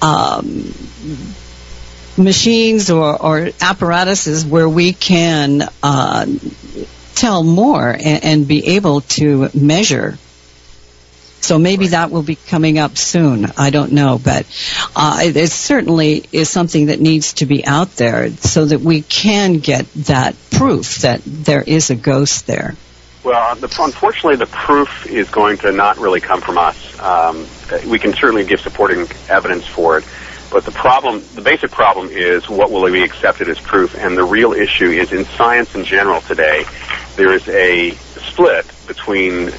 um, 0.00 0.72
machines 2.16 2.90
or, 2.90 3.20
or 3.20 3.50
apparatuses 3.60 4.46
where 4.46 4.68
we 4.68 4.94
can 4.94 5.68
uh, 5.82 6.26
tell 7.14 7.42
more 7.42 7.90
and, 7.90 8.24
and 8.24 8.48
be 8.48 8.76
able 8.76 9.02
to 9.02 9.50
measure. 9.54 10.16
So 11.44 11.58
maybe 11.58 11.88
that 11.88 12.10
will 12.10 12.22
be 12.22 12.36
coming 12.36 12.78
up 12.78 12.96
soon. 12.96 13.44
I 13.58 13.68
don't 13.68 13.92
know, 13.92 14.18
but 14.18 14.46
uh, 14.96 15.20
it, 15.24 15.36
it 15.36 15.50
certainly 15.50 16.24
is 16.32 16.48
something 16.48 16.86
that 16.86 17.00
needs 17.00 17.34
to 17.34 17.46
be 17.46 17.66
out 17.66 17.90
there 17.96 18.30
so 18.30 18.64
that 18.64 18.80
we 18.80 19.02
can 19.02 19.58
get 19.58 19.84
that 20.06 20.36
proof 20.50 20.96
that 21.02 21.20
there 21.26 21.60
is 21.60 21.90
a 21.90 21.96
ghost 21.96 22.46
there. 22.46 22.74
Well, 23.22 23.56
the, 23.56 23.66
unfortunately, 23.78 24.36
the 24.36 24.46
proof 24.46 25.06
is 25.06 25.28
going 25.28 25.58
to 25.58 25.72
not 25.72 25.98
really 25.98 26.20
come 26.20 26.40
from 26.40 26.56
us. 26.56 26.98
Um, 26.98 27.46
we 27.90 27.98
can 27.98 28.14
certainly 28.14 28.46
give 28.46 28.60
supporting 28.60 29.06
evidence 29.28 29.66
for 29.66 29.98
it, 29.98 30.04
but 30.50 30.64
the 30.64 30.72
problem, 30.72 31.22
the 31.34 31.42
basic 31.42 31.70
problem, 31.70 32.08
is 32.08 32.48
what 32.48 32.70
will 32.70 32.90
be 32.90 33.02
accepted 33.02 33.50
as 33.50 33.60
proof. 33.60 33.94
And 33.96 34.16
the 34.16 34.24
real 34.24 34.54
issue 34.54 34.86
is 34.86 35.12
in 35.12 35.26
science 35.26 35.74
in 35.74 35.84
general 35.84 36.22
today, 36.22 36.64
there 37.16 37.34
is 37.34 37.46
a 37.48 37.90
split 37.90 38.66
between 38.86 39.50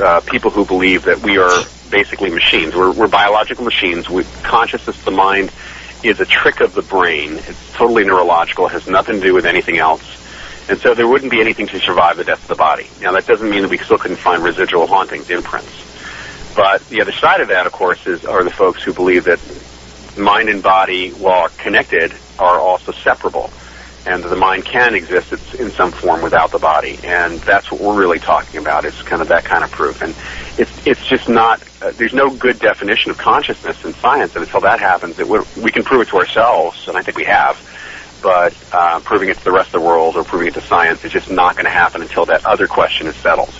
uh, 0.00 0.20
people 0.20 0.50
who 0.50 0.64
believe 0.64 1.04
that 1.04 1.20
we 1.20 1.38
are 1.38 1.64
basically 1.90 2.30
machines. 2.30 2.74
We're, 2.74 2.92
we're 2.92 3.08
biological 3.08 3.64
machines. 3.64 4.08
We, 4.08 4.24
consciousness, 4.42 5.02
the 5.04 5.10
mind, 5.10 5.52
is 6.02 6.20
a 6.20 6.26
trick 6.26 6.60
of 6.60 6.74
the 6.74 6.82
brain. 6.82 7.34
It's 7.34 7.72
totally 7.74 8.04
neurological. 8.04 8.66
It 8.66 8.72
has 8.72 8.86
nothing 8.86 9.16
to 9.16 9.26
do 9.26 9.34
with 9.34 9.46
anything 9.46 9.78
else. 9.78 10.02
And 10.68 10.78
so 10.80 10.94
there 10.94 11.06
wouldn't 11.06 11.30
be 11.30 11.40
anything 11.40 11.68
to 11.68 11.78
survive 11.78 12.16
the 12.16 12.24
death 12.24 12.42
of 12.42 12.48
the 12.48 12.56
body. 12.56 12.88
Now, 13.00 13.12
that 13.12 13.26
doesn't 13.26 13.48
mean 13.48 13.62
that 13.62 13.70
we 13.70 13.78
still 13.78 13.98
couldn't 13.98 14.16
find 14.16 14.42
residual 14.42 14.86
hauntings, 14.86 15.30
imprints. 15.30 15.84
But 16.56 16.86
the 16.88 17.00
other 17.02 17.12
side 17.12 17.40
of 17.40 17.48
that, 17.48 17.66
of 17.66 17.72
course, 17.72 18.06
is 18.06 18.24
are 18.24 18.42
the 18.42 18.50
folks 18.50 18.82
who 18.82 18.92
believe 18.92 19.24
that 19.24 19.38
mind 20.18 20.48
and 20.48 20.62
body, 20.62 21.10
while 21.10 21.48
connected, 21.58 22.12
are 22.38 22.58
also 22.58 22.92
separable. 22.92 23.50
And 24.06 24.22
that 24.22 24.28
the 24.28 24.36
mind 24.36 24.64
can 24.64 24.94
exist 24.94 25.32
in 25.54 25.70
some 25.70 25.90
form 25.90 26.22
without 26.22 26.52
the 26.52 26.58
body. 26.58 26.98
And 27.02 27.40
that's 27.40 27.70
what 27.70 27.80
we're 27.80 27.98
really 27.98 28.20
talking 28.20 28.60
about, 28.60 28.84
It's 28.84 29.02
kind 29.02 29.20
of 29.20 29.28
that 29.28 29.44
kind 29.44 29.64
of 29.64 29.70
proof. 29.70 30.00
And 30.00 30.14
it's, 30.58 30.86
it's 30.86 31.04
just 31.06 31.28
not, 31.28 31.62
uh, 31.82 31.90
there's 31.92 32.14
no 32.14 32.30
good 32.30 32.58
definition 32.60 33.10
of 33.10 33.18
consciousness 33.18 33.84
in 33.84 33.92
science. 33.94 34.36
And 34.36 34.44
until 34.44 34.60
that 34.60 34.78
happens, 34.78 35.18
it, 35.18 35.26
we 35.28 35.70
can 35.72 35.82
prove 35.82 36.02
it 36.02 36.08
to 36.08 36.18
ourselves, 36.18 36.86
and 36.86 36.96
I 36.96 37.02
think 37.02 37.16
we 37.16 37.24
have 37.24 37.60
but 38.22 38.56
uh, 38.72 38.98
proving 39.00 39.28
it 39.28 39.36
to 39.38 39.44
the 39.44 39.52
rest 39.52 39.68
of 39.68 39.80
the 39.80 39.86
world 39.86 40.16
or 40.16 40.24
proving 40.24 40.48
it 40.48 40.54
to 40.54 40.60
science 40.60 41.04
is 41.04 41.12
just 41.12 41.30
not 41.30 41.54
going 41.54 41.64
to 41.64 41.70
happen 41.70 42.02
until 42.02 42.24
that 42.26 42.44
other 42.44 42.66
question 42.66 43.06
is 43.06 43.14
settled. 43.16 43.54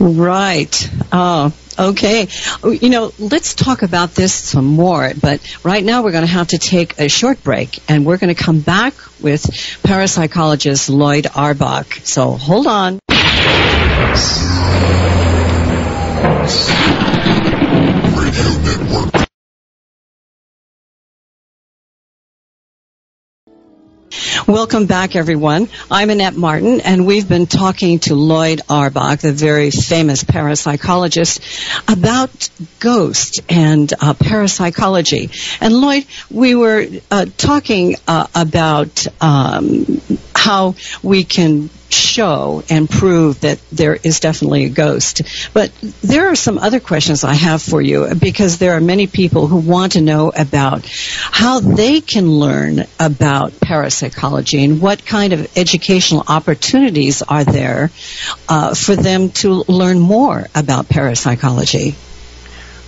Right. 0.00 0.90
Oh, 1.12 1.52
okay. 1.80 2.28
You 2.62 2.88
know, 2.88 3.12
let's 3.18 3.54
talk 3.54 3.82
about 3.82 4.14
this 4.14 4.32
some 4.32 4.66
more, 4.66 5.12
but 5.20 5.40
right 5.64 5.82
now 5.82 6.02
we're 6.02 6.12
going 6.12 6.26
to 6.26 6.32
have 6.32 6.48
to 6.48 6.58
take 6.58 6.98
a 6.98 7.08
short 7.08 7.42
break 7.42 7.78
and 7.88 8.04
we're 8.04 8.18
going 8.18 8.34
to 8.34 8.40
come 8.40 8.60
back 8.60 8.94
with 9.20 9.42
parapsychologist 9.82 10.90
Lloyd 10.90 11.26
Auerbach. 11.34 12.00
So 12.04 12.32
hold 12.32 12.66
on. 12.66 13.00
Radio 18.16 18.50
Network. 18.62 19.19
Welcome 24.46 24.86
back, 24.86 25.16
everyone. 25.16 25.68
I'm 25.90 26.10
Annette 26.10 26.36
Martin, 26.36 26.80
and 26.80 27.06
we've 27.06 27.28
been 27.28 27.46
talking 27.46 28.00
to 28.00 28.14
Lloyd 28.14 28.60
Auerbach, 28.68 29.20
the 29.20 29.32
very 29.32 29.70
famous 29.70 30.24
parapsychologist, 30.24 31.40
about 31.90 32.50
ghosts 32.80 33.40
and 33.48 33.92
uh, 34.00 34.14
parapsychology. 34.14 35.30
And 35.60 35.74
Lloyd, 35.74 36.06
we 36.30 36.54
were 36.54 36.86
uh, 37.10 37.26
talking 37.36 37.96
uh, 38.06 38.26
about 38.34 39.06
um, 39.22 40.00
how 40.34 40.74
we 41.02 41.24
can 41.24 41.70
show 41.92 42.62
and 42.70 42.88
prove 42.88 43.40
that 43.40 43.58
there 43.70 43.94
is 43.94 44.20
definitely 44.20 44.64
a 44.64 44.68
ghost. 44.68 45.22
But 45.52 45.72
there 46.02 46.28
are 46.28 46.34
some 46.34 46.58
other 46.58 46.80
questions 46.80 47.24
I 47.24 47.34
have 47.34 47.62
for 47.62 47.80
you 47.80 48.14
because 48.14 48.58
there 48.58 48.72
are 48.72 48.80
many 48.80 49.06
people 49.06 49.46
who 49.46 49.56
want 49.56 49.92
to 49.92 50.00
know 50.00 50.32
about 50.36 50.86
how 50.86 51.60
they 51.60 52.00
can 52.00 52.28
learn 52.28 52.84
about 52.98 53.60
parapsychology 53.60 54.64
and 54.64 54.80
what 54.80 55.04
kind 55.04 55.32
of 55.32 55.56
educational 55.56 56.24
opportunities 56.26 57.22
are 57.22 57.44
there 57.44 57.90
uh, 58.48 58.74
for 58.74 58.96
them 58.96 59.30
to 59.30 59.64
learn 59.68 59.98
more 59.98 60.46
about 60.54 60.88
parapsychology. 60.88 61.94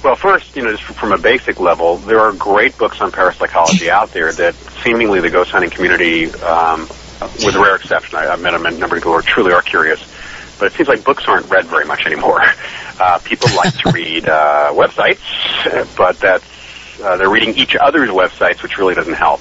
Well, 0.03 0.17
first, 0.17 0.57
you 0.57 0.63
know, 0.63 0.73
just 0.73 0.83
from 0.83 1.13
a 1.13 1.19
basic 1.19 1.61
level, 1.61 1.97
there 1.97 2.19
are 2.19 2.33
great 2.33 2.77
books 2.77 3.01
on 3.01 3.13
parapsychology 3.13 3.89
out 3.91 4.11
there 4.11 4.33
that 4.33 4.55
seemingly 4.83 5.21
the 5.21 5.31
ghost 5.31 5.53
hunting 5.53 5.71
community, 5.71 6.27
um, 6.43 6.89
with 7.45 7.55
a 7.55 7.61
rare 7.61 7.77
exception, 7.77 8.19
I, 8.19 8.29
I've 8.29 8.41
met 8.41 8.55
a 8.55 8.59
number 8.59 8.97
of 8.97 9.03
people 9.03 9.15
who 9.15 9.23
truly 9.23 9.53
are 9.53 9.63
curious, 9.63 10.01
but 10.59 10.67
it 10.67 10.77
seems 10.77 10.89
like 10.89 11.05
books 11.05 11.25
aren't 11.27 11.49
read 11.51 11.67
very 11.67 11.85
much 11.85 12.07
anymore. 12.07 12.43
Uh, 13.01 13.19
people 13.25 13.49
like 13.57 13.73
to 13.79 13.91
read 13.91 14.29
uh, 14.29 14.71
websites, 14.75 15.19
but 15.97 16.17
that's 16.21 16.45
uh, 17.03 17.17
they're 17.17 17.31
reading 17.31 17.57
each 17.57 17.75
other's 17.75 18.11
websites, 18.11 18.63
which 18.63 18.79
really 18.79 18.95
doesn't 18.95 19.15
help. 19.15 19.41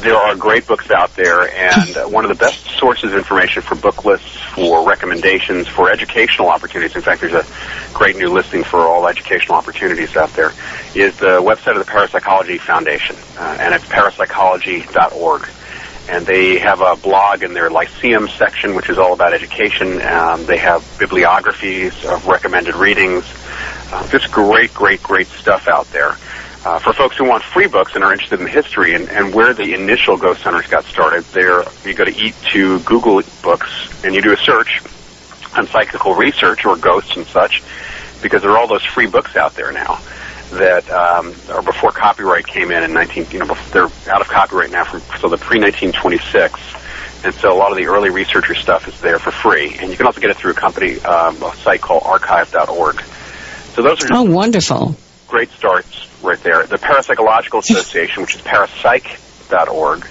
There 0.00 0.16
are 0.16 0.34
great 0.34 0.66
books 0.66 0.90
out 0.90 1.14
there, 1.14 1.48
and 1.54 2.12
one 2.12 2.24
of 2.24 2.28
the 2.28 2.34
best 2.34 2.66
sources 2.78 3.12
of 3.12 3.18
information 3.18 3.62
for 3.62 3.76
book 3.76 4.04
lists, 4.04 4.36
for 4.54 4.84
recommendations, 4.88 5.68
for 5.68 5.92
educational 5.92 6.48
opportunities. 6.48 6.96
In 6.96 7.02
fact, 7.02 7.20
there's 7.20 7.34
a 7.34 7.46
great 7.94 8.16
new 8.16 8.32
listing 8.32 8.64
for 8.64 8.80
all 8.80 9.06
educational 9.06 9.56
opportunities 9.56 10.16
out 10.16 10.30
there. 10.30 10.52
Is 10.96 11.16
the 11.18 11.40
website 11.40 11.78
of 11.78 11.86
the 11.86 11.90
Parapsychology 11.90 12.58
Foundation, 12.58 13.16
uh, 13.38 13.58
and 13.60 13.74
it's 13.74 13.84
parapsychology.org 13.84 15.48
and 16.08 16.26
they 16.26 16.58
have 16.58 16.80
a 16.80 16.96
blog 16.96 17.42
in 17.42 17.54
their 17.54 17.70
Lyceum 17.70 18.28
section, 18.28 18.74
which 18.74 18.88
is 18.88 18.98
all 18.98 19.12
about 19.12 19.32
education. 19.34 20.02
Um, 20.02 20.44
they 20.46 20.58
have 20.58 20.82
bibliographies 20.98 22.04
of 22.04 22.26
recommended 22.26 22.74
readings. 22.74 23.24
Uh, 23.92 24.06
just 24.08 24.30
great, 24.32 24.72
great, 24.74 25.02
great 25.02 25.26
stuff 25.28 25.68
out 25.68 25.86
there. 25.90 26.16
Uh, 26.64 26.78
for 26.78 26.92
folks 26.92 27.16
who 27.16 27.24
want 27.24 27.42
free 27.42 27.66
books 27.66 27.94
and 27.94 28.04
are 28.04 28.12
interested 28.12 28.40
in 28.40 28.46
history 28.46 28.94
and, 28.94 29.08
and 29.10 29.34
where 29.34 29.52
the 29.52 29.74
initial 29.74 30.16
ghost 30.16 30.42
hunters 30.42 30.66
got 30.68 30.84
started, 30.84 31.24
there 31.32 31.64
you 31.84 31.94
go 31.94 32.04
to 32.04 32.16
eat 32.16 32.34
to 32.52 32.78
Google 32.80 33.20
books 33.42 34.04
and 34.04 34.14
you 34.14 34.22
do 34.22 34.32
a 34.32 34.36
search 34.36 34.80
on 35.56 35.66
psychical 35.66 36.14
research 36.14 36.64
or 36.64 36.76
ghosts 36.76 37.16
and 37.16 37.26
such, 37.26 37.62
because 38.22 38.42
there 38.42 38.52
are 38.52 38.58
all 38.58 38.68
those 38.68 38.84
free 38.84 39.06
books 39.06 39.34
out 39.36 39.54
there 39.54 39.72
now 39.72 40.00
that 40.52 40.90
um, 40.90 41.28
or 41.50 41.62
before 41.62 41.90
copyright 41.90 42.46
came 42.46 42.70
in 42.70 42.82
in 42.82 42.92
19 42.92 43.26
you 43.30 43.38
know 43.40 43.54
they're 43.72 43.88
out 44.12 44.20
of 44.20 44.28
copyright 44.28 44.70
now 44.70 44.84
from 44.84 45.00
so 45.18 45.28
the 45.28 45.38
pre 45.38 45.60
1926 45.60 47.24
and 47.24 47.34
so 47.34 47.52
a 47.52 47.56
lot 47.56 47.70
of 47.70 47.78
the 47.78 47.86
early 47.86 48.10
researcher 48.10 48.54
stuff 48.54 48.88
is 48.88 49.00
there 49.00 49.20
for 49.20 49.30
free. 49.30 49.76
And 49.78 49.90
you 49.92 49.96
can 49.96 50.06
also 50.06 50.20
get 50.20 50.30
it 50.30 50.36
through 50.36 50.50
a 50.50 50.54
company 50.54 50.98
um, 51.00 51.40
a 51.42 51.54
site 51.56 51.80
called 51.80 52.02
archive.org 52.04 53.00
so 53.72 53.80
those 53.80 54.04
are 54.04 54.08
oh 54.12 54.22
wonderful. 54.24 54.94
great 55.28 55.48
starts 55.50 56.06
right 56.22 56.38
there. 56.42 56.66
The 56.66 56.76
Parapsychological 56.76 57.60
Association, 57.60 58.22
which 58.22 58.34
is 58.34 58.42
parapsych.org, 58.42 60.06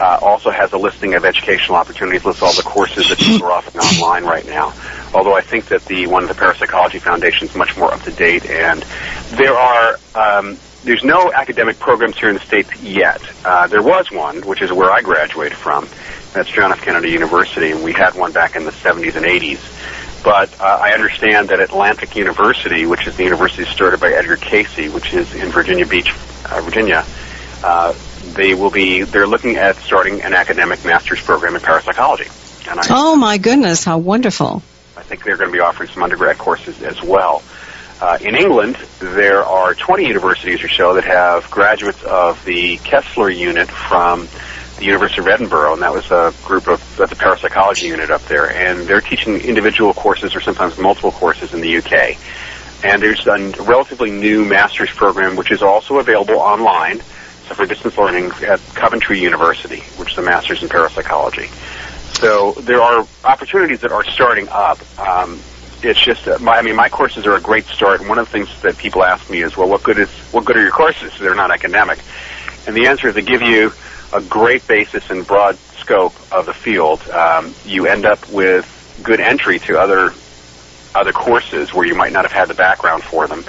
uh, 0.00 0.18
also 0.22 0.50
has 0.50 0.72
a 0.72 0.78
listing 0.78 1.14
of 1.14 1.24
educational 1.24 1.76
opportunities, 1.76 2.24
lists 2.24 2.42
all 2.42 2.54
the 2.54 2.62
courses 2.62 3.08
that 3.10 3.18
people 3.18 3.46
are 3.46 3.52
offering 3.52 3.84
online 3.84 4.24
right 4.24 4.46
now. 4.46 4.72
Although 5.14 5.34
I 5.34 5.42
think 5.42 5.66
that 5.66 5.84
the 5.84 6.06
one, 6.06 6.22
of 6.22 6.28
the 6.28 6.34
Parapsychology 6.34 6.98
Foundation, 6.98 7.48
is 7.48 7.54
much 7.54 7.76
more 7.76 7.92
up 7.92 8.02
to 8.02 8.10
date, 8.10 8.48
and 8.48 8.82
there 9.32 9.54
are 9.54 9.98
um, 10.14 10.56
there's 10.84 11.04
no 11.04 11.30
academic 11.32 11.78
programs 11.78 12.18
here 12.18 12.28
in 12.28 12.34
the 12.34 12.40
states 12.40 12.82
yet. 12.82 13.20
Uh, 13.44 13.66
there 13.66 13.82
was 13.82 14.10
one, 14.10 14.40
which 14.42 14.62
is 14.62 14.72
where 14.72 14.90
I 14.90 15.02
graduated 15.02 15.56
from. 15.56 15.86
That's 16.32 16.48
John 16.48 16.72
F. 16.72 16.80
Kennedy 16.80 17.10
University, 17.10 17.72
and 17.72 17.84
we 17.84 17.92
had 17.92 18.14
one 18.14 18.32
back 18.32 18.56
in 18.56 18.64
the 18.64 18.70
70s 18.70 19.16
and 19.16 19.26
80s. 19.26 20.22
But 20.22 20.58
uh, 20.60 20.64
I 20.80 20.92
understand 20.92 21.48
that 21.48 21.60
Atlantic 21.60 22.14
University, 22.14 22.86
which 22.86 23.06
is 23.06 23.16
the 23.16 23.24
university 23.24 23.64
started 23.64 24.00
by 24.00 24.12
Edgar 24.12 24.36
Cayce, 24.36 24.92
which 24.92 25.12
is 25.12 25.34
in 25.34 25.48
Virginia 25.48 25.86
Beach, 25.86 26.14
uh, 26.46 26.60
Virginia, 26.62 27.04
uh, 27.64 27.94
they 28.34 28.54
will 28.54 28.70
be 28.70 29.02
they're 29.02 29.26
looking 29.26 29.56
at 29.56 29.76
starting 29.76 30.22
an 30.22 30.34
academic 30.34 30.84
master's 30.84 31.20
program 31.20 31.54
in 31.54 31.60
parapsychology. 31.60 32.28
And 32.68 32.80
I, 32.80 32.82
oh 32.90 33.16
my 33.16 33.38
goodness, 33.38 33.84
how 33.84 33.98
wonderful! 33.98 34.62
I 34.96 35.02
think 35.02 35.24
they're 35.24 35.36
going 35.36 35.50
to 35.50 35.56
be 35.56 35.60
offering 35.60 35.88
some 35.88 36.02
undergrad 36.02 36.38
courses 36.38 36.82
as 36.82 37.02
well. 37.02 37.42
Uh, 38.00 38.18
in 38.22 38.34
England, 38.34 38.76
there 38.98 39.44
are 39.44 39.74
20 39.74 40.06
universities 40.06 40.62
or 40.62 40.68
so 40.68 40.94
that 40.94 41.04
have 41.04 41.50
graduates 41.50 42.02
of 42.04 42.42
the 42.46 42.78
Koestler 42.78 43.34
unit 43.36 43.68
from 43.68 44.26
the 44.78 44.86
University 44.86 45.20
of 45.20 45.28
Edinburgh, 45.28 45.74
and 45.74 45.82
that 45.82 45.92
was 45.92 46.10
a 46.10 46.32
group 46.44 46.66
of 46.66 46.96
that's 46.96 47.12
a 47.12 47.16
parapsychology 47.16 47.86
unit 47.86 48.10
up 48.10 48.22
there, 48.22 48.50
and 48.50 48.86
they're 48.86 49.02
teaching 49.02 49.40
individual 49.40 49.92
courses 49.92 50.34
or 50.34 50.40
sometimes 50.40 50.78
multiple 50.78 51.12
courses 51.12 51.52
in 51.52 51.60
the 51.60 51.76
UK. 51.76 52.16
And 52.82 53.02
there's 53.02 53.26
a 53.26 53.50
relatively 53.62 54.10
new 54.10 54.46
master's 54.46 54.90
program 54.90 55.36
which 55.36 55.50
is 55.50 55.62
also 55.62 55.98
available 55.98 56.36
online, 56.36 57.02
for 57.54 57.66
distance 57.66 57.96
learning 57.96 58.30
at 58.46 58.60
Coventry 58.74 59.18
University, 59.18 59.80
which 59.96 60.12
is 60.12 60.18
a 60.18 60.22
master's 60.22 60.62
in 60.62 60.68
parapsychology. 60.68 61.48
So 62.14 62.52
there 62.52 62.82
are 62.82 63.06
opportunities 63.24 63.80
that 63.80 63.92
are 63.92 64.04
starting 64.04 64.48
up. 64.50 64.78
Um, 64.98 65.40
it's 65.82 66.00
just, 66.00 66.28
uh, 66.28 66.38
my, 66.40 66.56
I 66.56 66.62
mean, 66.62 66.76
my 66.76 66.88
courses 66.88 67.26
are 67.26 67.36
a 67.36 67.40
great 67.40 67.64
start. 67.66 68.00
And 68.00 68.08
one 68.08 68.18
of 68.18 68.26
the 68.26 68.32
things 68.32 68.62
that 68.62 68.76
people 68.76 69.02
ask 69.02 69.30
me 69.30 69.42
is, 69.42 69.56
well, 69.56 69.68
what 69.68 69.82
good 69.82 69.98
is 69.98 70.10
what 70.32 70.44
good 70.44 70.56
are 70.56 70.62
your 70.62 70.72
courses? 70.72 71.18
They're 71.18 71.34
not 71.34 71.50
academic, 71.50 71.98
and 72.66 72.76
the 72.76 72.86
answer 72.86 73.08
is 73.08 73.14
they 73.14 73.22
give 73.22 73.42
you 73.42 73.72
a 74.12 74.20
great 74.22 74.66
basis 74.66 75.10
and 75.10 75.26
broad 75.26 75.56
scope 75.78 76.14
of 76.32 76.46
the 76.46 76.54
field, 76.54 77.00
um, 77.10 77.54
you 77.64 77.86
end 77.86 78.04
up 78.04 78.28
with 78.30 78.66
good 79.02 79.20
entry 79.20 79.58
to 79.60 79.78
other 79.78 80.12
other 80.94 81.12
courses 81.12 81.72
where 81.72 81.86
you 81.86 81.94
might 81.94 82.12
not 82.12 82.24
have 82.24 82.32
had 82.32 82.48
the 82.48 82.54
background 82.54 83.02
for 83.02 83.28
them. 83.28 83.44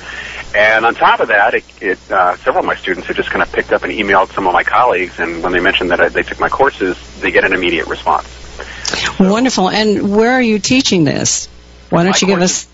And 0.54 0.86
on 0.86 0.96
top 0.96 1.22
of 1.22 1.30
that, 1.30 1.54
it, 1.54 1.64
it 1.82 2.12
uh, 2.12 2.36
several 2.38 2.60
of 2.60 2.66
my 2.66 2.76
students 2.76 3.08
have 3.08 3.16
just 3.16 3.30
kind 3.30 3.42
of 3.42 3.52
picked 3.52 3.72
up 3.72 3.84
and 3.84 3.92
emailed 3.92 4.34
some 4.34 4.48
of 4.48 4.54
my 4.54 4.64
colleagues, 4.64 5.20
and 5.20 5.42
when 5.44 5.54
they 5.54 5.62
mention 5.62 5.88
that 5.90 6.02
I, 6.02 6.10
they 6.10 6.24
took 6.24 6.40
my 6.40 6.50
courses, 6.50 6.98
they 7.22 7.32
get 7.32 7.46
an 7.46 7.54
immediate 7.54 7.88
response. 7.88 8.28
So, 8.28 9.30
Wonderful. 9.30 9.70
And 9.70 10.16
where 10.16 10.32
are 10.32 10.42
you 10.42 10.60
teaching 10.60 11.06
this? 11.06 11.48
Why 11.90 12.04
don't 12.04 12.22
you 12.22 12.28
give 12.28 12.40
courses, 12.40 12.66
us? 12.66 12.72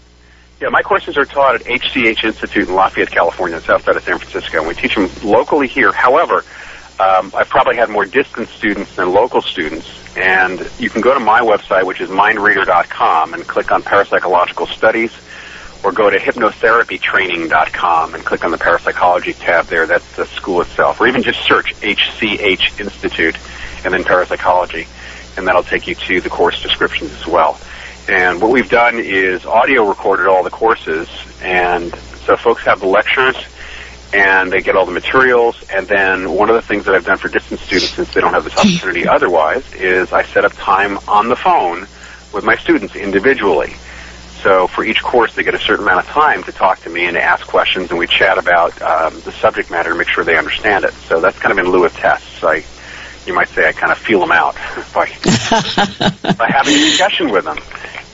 Yeah, 0.60 0.70
my 0.70 0.82
courses 0.82 1.18
are 1.18 1.26
taught 1.26 1.56
at 1.56 1.62
HCH 1.66 2.24
Institute 2.24 2.68
in 2.68 2.74
Lafayette, 2.74 3.12
California, 3.12 3.62
south 3.62 3.84
side 3.84 3.96
of 3.96 4.04
San 4.04 4.18
Francisco, 4.18 4.58
and 4.58 4.68
we 4.68 4.74
teach 4.74 4.96
them 4.96 5.10
locally 5.24 5.68
here. 5.68 5.92
However, 5.92 6.44
um, 7.00 7.32
I've 7.36 7.50
probably 7.50 7.76
had 7.76 7.90
more 7.90 8.06
distance 8.06 8.50
students 8.50 8.96
than 8.96 9.12
local 9.12 9.42
students. 9.42 9.88
And 10.18 10.68
you 10.80 10.90
can 10.90 11.02
go 11.02 11.14
to 11.14 11.20
my 11.20 11.42
website, 11.42 11.86
which 11.86 12.02
is 12.02 12.10
mindreader.com, 12.10 13.36
and 13.36 13.48
click 13.48 13.72
on 13.72 13.84
parapsychological 13.84 14.68
studies, 14.68 15.12
or 15.84 15.92
go 15.92 16.10
to 16.10 16.18
hypnotherapytraining.com 16.18 18.16
and 18.16 18.26
click 18.26 18.44
on 18.44 18.52
the 18.52 18.58
parapsychology 18.58 19.34
tab 19.34 19.66
there. 19.68 19.86
That's 19.86 20.16
the 20.16 20.26
school 20.26 20.62
itself. 20.62 21.00
Or 21.00 21.08
even 21.08 21.24
just 21.24 21.42
search 21.46 21.74
HCH 21.82 22.80
Institute 22.80 23.38
and 23.86 23.94
then 23.94 24.04
parapsychology, 24.04 24.88
and 25.38 25.48
that'll 25.48 25.64
take 25.64 25.88
you 25.88 25.96
to 25.96 26.22
the 26.22 26.30
course 26.30 26.62
descriptions 26.62 27.12
as 27.14 27.28
well. 27.28 27.60
And 28.10 28.42
what 28.42 28.52
we've 28.52 28.70
done 28.70 29.00
is 29.00 29.46
audio 29.46 29.88
recorded 29.88 30.28
all 30.28 30.44
the 30.44 30.50
courses, 30.50 31.10
and 31.42 31.94
so 32.26 32.36
folks 32.38 32.64
have 32.64 32.80
the 32.80 32.88
lectures 32.88 33.36
and 34.14 34.52
they 34.52 34.62
get 34.62 34.76
all 34.76 34.86
the 34.86 34.92
materials. 34.92 35.62
And 35.70 35.88
then 35.88 36.32
one 36.32 36.50
of 36.50 36.56
the 36.56 36.62
things 36.62 36.86
that 36.86 36.96
I've 36.96 37.06
done 37.06 37.18
for 37.18 37.28
distance 37.28 37.62
students, 37.62 37.94
since 37.94 38.14
they 38.14 38.22
don't 38.22 38.34
have 38.34 38.44
this 38.44 38.58
opportunity 38.58 39.08
otherwise, 39.08 39.74
is 39.74 40.14
I 40.14 40.24
set 40.24 40.46
up 40.46 40.54
time 40.54 40.98
on 41.08 41.30
the 41.30 41.36
phone 41.36 41.82
with 42.34 42.44
my 42.44 42.56
students 42.56 42.96
individually. 42.96 43.76
So 44.48 44.66
for 44.66 44.86
each 44.86 45.04
course, 45.04 45.36
they 45.36 45.44
get 45.44 45.56
a 45.56 45.60
certain 45.60 45.84
amount 45.84 46.06
of 46.06 46.06
time 46.06 46.42
to 46.44 46.54
talk 46.54 46.80
to 46.84 46.90
me 46.90 47.06
and 47.06 47.16
to 47.16 47.22
ask 47.22 47.46
questions, 47.46 47.90
and 47.90 48.00
we 48.00 48.08
chat 48.08 48.38
about 48.38 48.82
um, 48.82 49.20
the 49.26 49.34
subject 49.34 49.70
matter 49.70 49.90
to 49.90 49.96
make 49.98 50.08
sure 50.08 50.24
they 50.24 50.38
understand 50.38 50.86
it. 50.86 50.94
So 50.94 51.20
that's 51.20 51.38
kind 51.38 51.52
of 51.52 51.66
in 51.66 51.70
lieu 51.70 51.84
of 51.84 51.94
tests. 51.94 52.42
I, 52.42 52.64
you 53.26 53.34
might 53.34 53.50
say, 53.50 53.68
I 53.68 53.74
kind 53.74 53.92
of 53.92 53.98
feel 53.98 54.22
them 54.22 54.32
out 54.32 54.56
by 54.94 55.08
by 56.38 56.48
having 56.48 56.76
a 56.76 56.80
discussion 56.80 57.30
with 57.30 57.44
them 57.44 57.58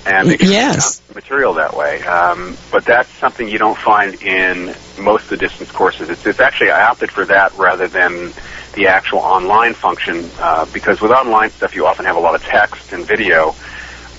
and 0.08 0.42
yes. 0.42 1.04
material 1.14 1.54
that 1.54 1.78
way. 1.78 2.02
Um, 2.02 2.58
but 2.72 2.84
that's 2.84 3.10
something 3.10 3.48
you 3.48 3.60
don't 3.60 3.78
find 3.78 4.16
in 4.24 4.74
most 5.00 5.26
of 5.26 5.30
the 5.30 5.38
distance 5.38 5.70
courses. 5.70 6.10
It's, 6.10 6.26
it's 6.26 6.40
actually 6.40 6.72
I 6.72 6.88
opted 6.88 7.12
for 7.12 7.26
that 7.26 7.56
rather 7.60 7.88
than 7.88 8.34
the 8.74 8.88
actual 8.88 9.20
online 9.20 9.76
function 9.76 10.28
uh, 10.40 10.66
because 10.74 11.00
with 11.00 11.12
online 11.12 11.52
stuff 11.52 11.76
you 11.76 11.86
often 11.86 12.06
have 12.06 12.16
a 12.16 12.20
lot 12.20 12.34
of 12.34 12.42
text 12.42 12.92
and 12.92 13.06
video, 13.06 13.54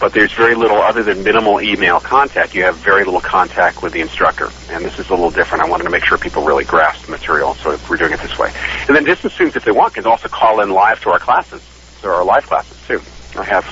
but 0.04 0.12
there's 0.12 0.34
very 0.34 0.54
little 0.54 0.76
other 0.76 1.02
than 1.02 1.24
minimal 1.24 1.62
email 1.62 1.98
contact. 1.98 2.54
You 2.54 2.62
have 2.64 2.76
very 2.76 3.06
little 3.06 3.22
contact 3.22 3.82
with 3.82 3.94
the 3.94 4.02
instructor, 4.02 4.50
and 4.68 4.84
this 4.84 4.98
is 4.98 5.08
a 5.08 5.12
little 5.12 5.30
different. 5.30 5.64
I 5.64 5.66
wanted 5.70 5.84
to 5.84 5.88
make 5.88 6.04
sure 6.04 6.18
people 6.18 6.44
really 6.44 6.64
grasp 6.64 7.06
the 7.06 7.10
material, 7.10 7.54
so 7.54 7.78
we're 7.88 7.96
doing 7.96 8.12
it 8.12 8.20
this 8.20 8.38
way. 8.38 8.52
And 8.86 8.94
then 8.94 9.04
distance 9.04 9.32
students, 9.32 9.56
if 9.56 9.64
they 9.64 9.70
want, 9.70 9.94
can 9.94 10.04
also 10.04 10.28
call 10.28 10.60
in 10.60 10.72
live 10.72 11.00
to 11.04 11.10
our 11.10 11.18
classes. 11.18 11.62
so 12.02 12.10
our 12.10 12.22
live 12.22 12.44
classes 12.44 12.76
too. 12.86 13.00
I 13.40 13.44
have 13.44 13.64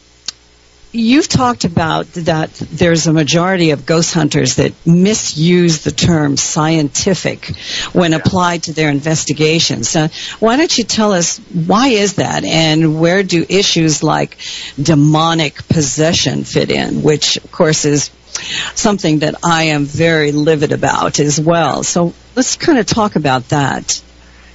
You've 0.91 1.27
talked 1.27 1.65
about 1.65 2.07
that 2.13 2.51
there's 2.53 3.05
a 3.05 3.13
majority 3.13 3.69
of 3.71 3.85
ghost 3.85 4.11
hunters 4.11 4.55
that 4.55 4.73
misuse 4.87 5.83
the 5.83 5.91
term 5.91 6.35
scientific 6.35 7.45
when 7.93 8.13
applied 8.13 8.63
to 8.63 8.73
their 8.73 8.89
investigations. 8.89 9.95
Uh, 9.95 10.07
why 10.39 10.57
don't 10.57 10.75
you 10.75 10.83
tell 10.83 11.11
us 11.11 11.37
why 11.37 11.89
is 11.89 12.15
that 12.15 12.43
and 12.43 12.99
where 12.99 13.21
do 13.21 13.45
issues 13.47 14.01
like 14.01 14.37
demonic 14.81 15.67
possession 15.67 16.43
fit 16.43 16.71
in, 16.71 17.03
which 17.03 17.37
of 17.37 17.51
course 17.51 17.85
is 17.85 18.09
something 18.73 19.19
that 19.19 19.35
I 19.43 19.65
am 19.65 19.85
very 19.85 20.31
livid 20.31 20.71
about 20.71 21.19
as 21.19 21.39
well. 21.39 21.83
So 21.83 22.15
let's 22.35 22.55
kind 22.55 22.79
of 22.79 22.87
talk 22.87 23.15
about 23.15 23.49
that. 23.49 24.01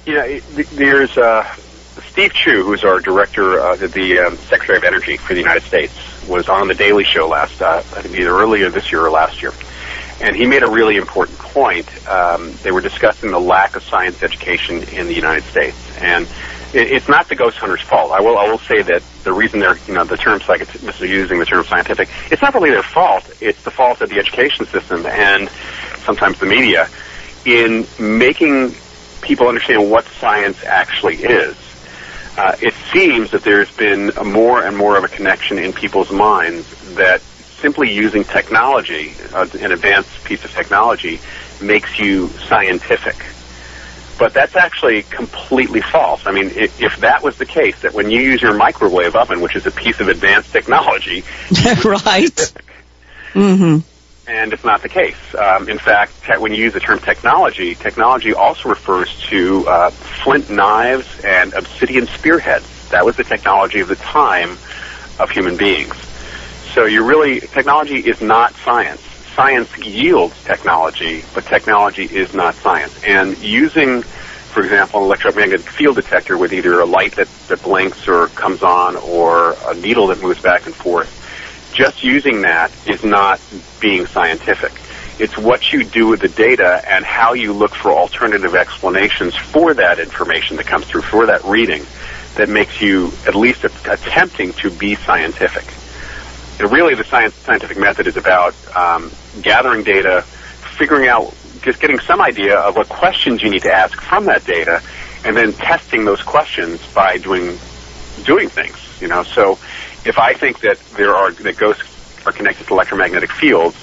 Yeah, 0.05 0.39
there's 0.73 1.17
uh, 1.17 1.43
Steve 2.15 2.31
Chu, 2.31 2.63
who's 2.63 2.85
our 2.85 3.01
director, 3.01 3.59
uh, 3.59 3.75
the 3.75 4.19
um, 4.19 4.37
Secretary 4.37 4.77
of 4.77 4.85
Energy 4.85 5.17
for 5.17 5.33
the 5.33 5.39
United 5.41 5.63
States 5.63 5.93
was 6.29 6.47
on 6.47 6.69
the 6.69 6.73
Daily 6.73 7.03
Show 7.03 7.27
last, 7.27 7.61
uh, 7.61 7.79
I 7.79 8.01
think 8.03 8.17
either 8.17 8.29
earlier 8.29 8.69
this 8.69 8.89
year 8.89 9.05
or 9.05 9.11
last 9.11 9.41
year, 9.41 9.51
and 10.21 10.33
he 10.33 10.45
made 10.45 10.63
a 10.63 10.69
really 10.69 10.95
important 10.95 11.37
point. 11.39 11.89
Um, 12.07 12.53
they 12.63 12.71
were 12.71 12.79
discussing 12.79 13.31
the 13.31 13.39
lack 13.39 13.75
of 13.75 13.83
science 13.83 14.23
education 14.23 14.83
in 14.93 15.07
the 15.07 15.13
United 15.13 15.43
States, 15.43 15.75
and 15.99 16.25
it, 16.73 16.89
it's 16.89 17.09
not 17.09 17.27
the 17.27 17.35
ghost 17.35 17.57
hunters' 17.57 17.81
fault. 17.81 18.13
I 18.13 18.21
will, 18.21 18.37
I 18.37 18.47
will 18.47 18.59
say 18.59 18.81
that 18.81 19.03
the 19.25 19.33
reason 19.33 19.59
they're, 19.59 19.77
you 19.85 19.93
know, 19.93 20.05
the 20.05 20.15
term 20.15 20.39
scientific, 20.39 21.01
using 21.01 21.37
the 21.37 21.45
term 21.45 21.65
scientific, 21.65 22.07
it's 22.31 22.41
not 22.41 22.53
really 22.53 22.71
their 22.71 22.81
fault. 22.81 23.29
It's 23.41 23.61
the 23.63 23.71
fault 23.71 23.99
of 23.99 24.09
the 24.09 24.19
education 24.19 24.65
system 24.67 25.05
and 25.05 25.49
sometimes 26.05 26.39
the 26.39 26.45
media 26.45 26.87
in 27.43 27.85
making 27.99 28.73
people 29.21 29.49
understand 29.49 29.91
what 29.91 30.05
science 30.05 30.63
actually 30.63 31.17
is 31.17 31.57
uh, 32.37 32.55
it 32.61 32.73
seems 32.91 33.31
that 33.31 33.43
there's 33.43 33.71
been 33.71 34.11
more 34.25 34.63
and 34.63 34.75
more 34.75 34.97
of 34.97 35.03
a 35.03 35.07
connection 35.07 35.57
in 35.57 35.73
people's 35.73 36.11
minds 36.11 36.67
that 36.95 37.21
simply 37.21 37.91
using 37.91 38.23
technology, 38.23 39.13
uh, 39.33 39.47
an 39.59 39.71
advanced 39.71 40.23
piece 40.25 40.43
of 40.43 40.51
technology, 40.51 41.19
makes 41.61 41.97
you 41.97 42.27
scientific. 42.47 43.15
But 44.17 44.33
that's 44.33 44.55
actually 44.55 45.03
completely 45.03 45.81
false. 45.81 46.25
I 46.25 46.31
mean, 46.31 46.45
if, 46.47 46.81
if 46.81 46.97
that 46.97 47.23
was 47.23 47.37
the 47.37 47.45
case, 47.45 47.81
that 47.81 47.93
when 47.93 48.09
you 48.09 48.21
use 48.21 48.41
your 48.41 48.53
microwave 48.53 49.15
oven, 49.15 49.41
which 49.41 49.55
is 49.55 49.65
a 49.65 49.71
piece 49.71 49.99
of 49.99 50.07
advanced 50.07 50.51
technology, 50.51 51.23
right? 51.83 52.53
Mm-hmm 53.35 53.94
and 54.27 54.53
it's 54.53 54.63
not 54.63 54.81
the 54.81 54.89
case. 54.89 55.15
Um, 55.37 55.69
in 55.69 55.77
fact, 55.77 56.13
te- 56.25 56.37
when 56.37 56.53
you 56.53 56.63
use 56.63 56.73
the 56.73 56.79
term 56.79 56.99
technology, 56.99 57.75
technology 57.75 58.33
also 58.33 58.69
refers 58.69 59.09
to 59.29 59.67
uh, 59.67 59.91
flint 60.23 60.49
knives 60.49 61.05
and 61.23 61.53
obsidian 61.53 62.07
spearheads. 62.17 62.65
That 62.91 63.05
was 63.05 63.15
the 63.15 63.23
technology 63.23 63.79
of 63.81 63.87
the 63.87 63.95
time 63.95 64.57
of 65.19 65.29
human 65.29 65.57
beings. 65.57 65.95
So 66.73 66.85
you 66.85 67.05
really, 67.05 67.39
technology 67.39 67.99
is 67.99 68.19
not 68.21 68.55
science. 68.65 69.01
Science 69.35 69.69
yields 69.77 70.35
technology, 70.45 71.23
but 71.33 71.45
technology 71.45 72.05
is 72.05 72.33
not 72.33 72.55
science. 72.63 72.93
And 73.05 73.37
using, 73.37 74.01
for 74.01 74.63
example, 74.63 75.01
an 75.01 75.05
electromagnetic 75.05 75.69
field 75.69 75.97
detector 75.97 76.37
with 76.37 76.53
either 76.53 76.79
a 76.79 76.85
light 76.85 77.15
that, 77.17 77.27
that 77.47 77.61
blinks 77.61 78.07
or 78.07 78.27
comes 78.29 78.61
on 78.63 78.95
or 78.97 79.57
a 79.69 79.75
needle 79.75 80.07
that 80.07 80.21
moves 80.21 80.41
back 80.41 80.65
and 80.65 80.75
forth, 80.75 81.09
just 81.75 82.03
using 82.03 82.41
that 82.41 82.71
is 82.87 83.03
not 83.03 83.39
being 83.81 84.07
scientific. 84.07 84.71
It's 85.19 85.37
what 85.37 85.71
you 85.73 85.83
do 85.83 86.07
with 86.07 86.21
the 86.21 86.29
data 86.29 86.81
and 86.87 87.05
how 87.05 87.33
you 87.33 87.53
look 87.53 87.75
for 87.75 87.91
alternative 87.91 88.55
explanations 88.55 89.35
for 89.35 89.73
that 89.73 89.99
information 89.99 90.55
that 90.57 90.65
comes 90.65 90.85
through, 90.85 91.01
for 91.01 91.25
that 91.25 91.43
reading, 91.43 91.85
that 92.35 92.49
makes 92.49 92.81
you 92.81 93.11
at 93.27 93.35
least 93.35 93.63
attempting 93.63 94.53
to 94.53 94.71
be 94.71 94.95
scientific. 94.95 95.65
And 96.59 96.71
really, 96.71 96.95
the 96.95 97.03
science, 97.03 97.33
scientific 97.35 97.77
method 97.77 98.07
is 98.07 98.15
about 98.15 98.55
um, 98.75 99.11
gathering 99.41 99.83
data, 99.83 100.21
figuring 100.77 101.07
out, 101.07 101.33
just 101.61 101.81
getting 101.81 101.99
some 101.99 102.21
idea 102.21 102.57
of 102.57 102.77
what 102.77 102.87
questions 102.87 103.41
you 103.41 103.49
need 103.49 103.63
to 103.63 103.73
ask 103.73 103.99
from 103.99 104.25
that 104.25 104.45
data, 104.45 104.81
and 105.25 105.35
then 105.35 105.51
testing 105.53 106.05
those 106.05 106.21
questions 106.21 106.79
by 106.93 107.17
doing 107.17 107.57
doing 108.23 108.47
things. 108.47 108.77
You 109.01 109.09
know, 109.09 109.23
so 109.23 109.59
if 110.05 110.19
I 110.19 110.33
think 110.33 110.59
that 110.61 110.79
there 110.97 111.15
are 111.15 111.31
that 111.31 111.57
ghosts 111.57 111.83
are 112.25 112.31
connected 112.31 112.67
to 112.67 112.73
electromagnetic 112.73 113.31
fields, 113.31 113.77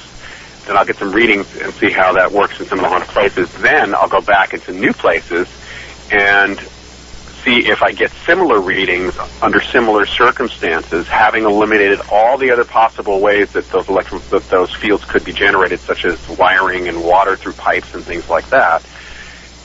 then 0.67 0.77
I'll 0.77 0.85
get 0.85 0.97
some 0.97 1.13
readings 1.13 1.55
and 1.57 1.73
see 1.75 1.91
how 1.91 2.13
that 2.15 2.33
works 2.33 2.61
in 2.61 2.67
some 2.67 2.79
of 2.79 2.85
the 2.85 2.89
haunted 2.89 3.09
places. 3.09 3.53
Then 3.55 3.95
I'll 3.95 4.09
go 4.09 4.21
back 4.21 4.55
into 4.55 4.73
new 4.73 4.93
places 4.93 5.49
and 6.11 6.59
see 7.43 7.67
if 7.67 7.83
I 7.83 7.93
get 7.93 8.11
similar 8.25 8.61
readings 8.61 9.17
under 9.41 9.61
similar 9.61 10.07
circumstances, 10.07 11.09
having 11.09 11.45
eliminated 11.45 12.01
all 12.11 12.39
the 12.39 12.53
other 12.53 12.65
possible 12.65 13.21
ways 13.21 13.53
that 13.53 13.69
those 13.71 13.89
electro- 13.89 14.21
that 14.31 14.49
those 14.49 14.73
fields 14.73 15.05
could 15.05 15.25
be 15.25 15.33
generated, 15.33 15.81
such 15.81 16.05
as 16.05 16.29
wiring 16.29 16.89
and 16.89 17.03
water 17.03 17.37
through 17.37 17.55
pipes 17.55 17.95
and 17.95 18.05
things 18.05 18.29
like 18.29 18.49
that. 18.51 18.85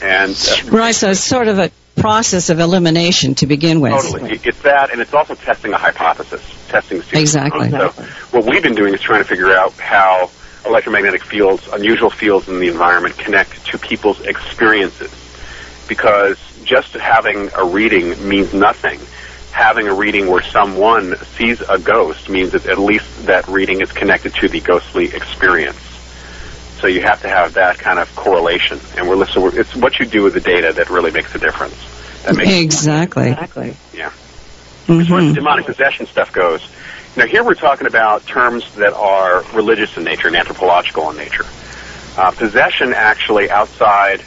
And 0.01 0.31
uh, 0.31 0.69
right, 0.71 0.95
so 0.95 1.11
it's 1.11 1.19
sort 1.19 1.47
of 1.47 1.59
a 1.59 1.71
process 1.97 2.49
of 2.49 2.59
elimination 2.59 3.35
to 3.35 3.47
begin 3.47 3.81
with. 3.81 3.93
Totally. 3.93 4.39
It's 4.43 4.61
that, 4.61 4.91
and 4.91 5.01
it's 5.01 5.13
also 5.13 5.35
testing 5.35 5.73
a 5.73 5.77
hypothesis, 5.77 6.41
testing 6.67 6.99
the. 6.99 7.19
Exactly. 7.19 7.69
So 7.69 7.89
what 8.31 8.45
we've 8.45 8.63
been 8.63 8.75
doing 8.75 8.93
is 8.93 9.01
trying 9.01 9.21
to 9.21 9.27
figure 9.27 9.51
out 9.51 9.73
how 9.73 10.29
electromagnetic 10.65 11.23
fields, 11.23 11.67
unusual 11.71 12.09
fields 12.09 12.47
in 12.47 12.59
the 12.59 12.67
environment, 12.67 13.17
connect 13.17 13.65
to 13.67 13.77
people's 13.77 14.21
experiences. 14.21 15.11
Because 15.87 16.37
just 16.63 16.93
having 16.93 17.49
a 17.55 17.63
reading 17.63 18.27
means 18.27 18.53
nothing. 18.53 18.99
Having 19.51 19.87
a 19.87 19.93
reading 19.93 20.27
where 20.27 20.43
someone 20.43 21.15
sees 21.37 21.61
a 21.61 21.79
ghost 21.79 22.29
means 22.29 22.51
that 22.51 22.65
at 22.67 22.77
least 22.77 23.25
that 23.25 23.47
reading 23.47 23.81
is 23.81 23.91
connected 23.91 24.33
to 24.35 24.49
the 24.49 24.59
ghostly 24.59 25.05
experience. 25.05 25.79
So 26.79 26.87
you 26.87 27.01
have 27.01 27.21
to 27.21 27.29
have 27.29 27.55
that 27.55 27.79
kind 27.79 27.99
of 27.99 28.13
correlation, 28.15 28.79
and 28.95 29.09
we're 29.09 29.25
so 29.27 29.41
we're, 29.41 29.59
it's 29.59 29.75
what 29.75 29.99
you 29.99 30.05
do 30.05 30.23
with 30.23 30.33
the 30.33 30.39
data 30.39 30.73
that 30.73 30.89
really 30.89 31.11
makes 31.11 31.33
a 31.33 31.39
difference. 31.39 31.75
That 32.23 32.35
makes 32.35 32.51
exactly. 32.51 33.29
Exactly. 33.29 33.75
Yeah. 33.93 34.09
Mm-hmm. 34.09 35.01
As 35.01 35.07
far 35.07 35.19
as 35.19 35.33
demonic 35.33 35.65
possession 35.65 36.05
stuff 36.05 36.31
goes, 36.31 36.67
now 37.17 37.25
here 37.25 37.43
we're 37.43 37.55
talking 37.55 37.87
about 37.87 38.25
terms 38.27 38.75
that 38.75 38.93
are 38.93 39.43
religious 39.53 39.97
in 39.97 40.03
nature 40.03 40.27
and 40.27 40.37
anthropological 40.37 41.09
in 41.09 41.17
nature. 41.17 41.45
Uh, 42.15 42.31
possession 42.31 42.93
actually 42.93 43.49
outside 43.49 44.21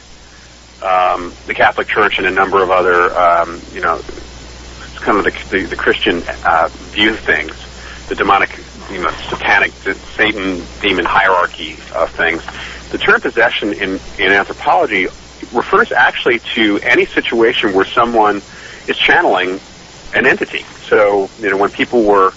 um, 0.83 1.33
the 1.47 1.53
Catholic 1.53 1.87
Church 1.87 2.17
and 2.17 2.27
a 2.27 2.31
number 2.31 2.61
of 2.61 2.69
other, 2.69 3.15
um, 3.17 3.61
you 3.73 3.81
know, 3.81 3.95
it's 3.97 4.99
kind 4.99 5.17
of 5.17 5.23
the, 5.23 5.31
the, 5.49 5.65
the 5.67 5.75
Christian 5.75 6.23
uh, 6.43 6.69
view 6.71 7.11
of 7.11 7.19
things. 7.19 7.53
The 8.07 8.15
demonic 8.15 8.49
you 8.93 9.01
know, 9.01 9.11
satanic 9.29 9.71
Satan 9.71 10.63
demon 10.81 11.05
hierarchy 11.05 11.73
of 11.95 12.09
things. 12.11 12.43
The 12.91 12.97
term 12.97 13.21
possession 13.21 13.73
in, 13.73 13.99
in 14.19 14.31
anthropology 14.31 15.07
refers 15.53 15.91
actually 15.91 16.39
to 16.55 16.79
any 16.79 17.05
situation 17.05 17.73
where 17.73 17.85
someone 17.85 18.37
is 18.87 18.97
channeling 18.97 19.59
an 20.13 20.25
entity. 20.25 20.63
So, 20.87 21.29
you 21.39 21.49
know, 21.49 21.57
when 21.57 21.71
people 21.71 22.03
were 22.03 22.31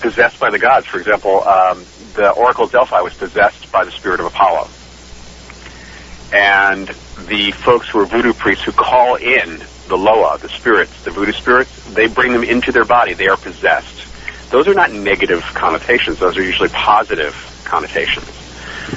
possessed 0.00 0.40
by 0.40 0.50
the 0.50 0.58
gods, 0.58 0.86
for 0.86 0.98
example, 0.98 1.42
um, 1.44 1.84
the 2.14 2.30
Oracle 2.30 2.64
of 2.64 2.72
Delphi 2.72 3.00
was 3.00 3.14
possessed 3.14 3.70
by 3.70 3.84
the 3.84 3.90
spirit 3.90 4.20
of 4.20 4.26
Apollo. 4.26 4.68
And 6.32 6.88
the 7.26 7.50
folks 7.52 7.88
who 7.88 8.00
are 8.00 8.06
voodoo 8.06 8.32
priests 8.32 8.64
who 8.64 8.72
call 8.72 9.16
in 9.16 9.62
the 9.88 9.96
Loa, 9.96 10.38
the 10.38 10.48
spirits, 10.48 11.02
the 11.04 11.10
voodoo 11.10 11.32
spirits, 11.32 11.92
they 11.92 12.06
bring 12.06 12.32
them 12.32 12.44
into 12.44 12.72
their 12.72 12.84
body. 12.84 13.12
They 13.14 13.28
are 13.28 13.36
possessed 13.36 14.09
those 14.50 14.68
are 14.68 14.74
not 14.74 14.92
negative 14.92 15.42
connotations. 15.54 16.18
Those 16.18 16.36
are 16.36 16.42
usually 16.42 16.68
positive 16.68 17.34
connotations. 17.64 18.26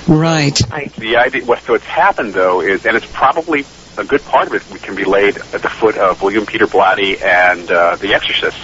Right. 0.07 0.55
The 0.97 1.17
idea, 1.17 1.45
what, 1.45 1.59
what's 1.69 1.85
happened 1.85 2.33
though 2.33 2.61
is, 2.61 2.85
and 2.85 2.97
it's 2.97 3.09
probably 3.11 3.65
a 3.97 4.03
good 4.03 4.23
part 4.25 4.47
of 4.47 4.53
it 4.53 4.81
can 4.81 4.95
be 4.95 5.05
laid 5.05 5.37
at 5.37 5.61
the 5.61 5.69
foot 5.69 5.97
of 5.97 6.21
William 6.21 6.45
Peter 6.45 6.65
Blatty 6.65 7.21
and 7.21 7.69
uh, 7.69 7.95
The 7.97 8.13
Exorcist. 8.13 8.57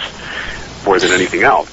more 0.84 0.98
than 0.98 1.12
anything 1.12 1.42
else. 1.42 1.70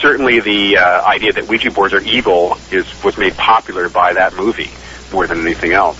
certainly, 0.00 0.40
the 0.40 0.76
uh, 0.76 1.04
idea 1.06 1.32
that 1.32 1.48
Ouija 1.48 1.70
boards 1.70 1.94
are 1.94 2.02
evil 2.02 2.58
is 2.70 2.86
was 3.02 3.16
made 3.16 3.34
popular 3.36 3.88
by 3.88 4.12
that 4.12 4.34
movie 4.34 4.70
more 5.12 5.26
than 5.26 5.40
anything 5.40 5.72
else. 5.72 5.98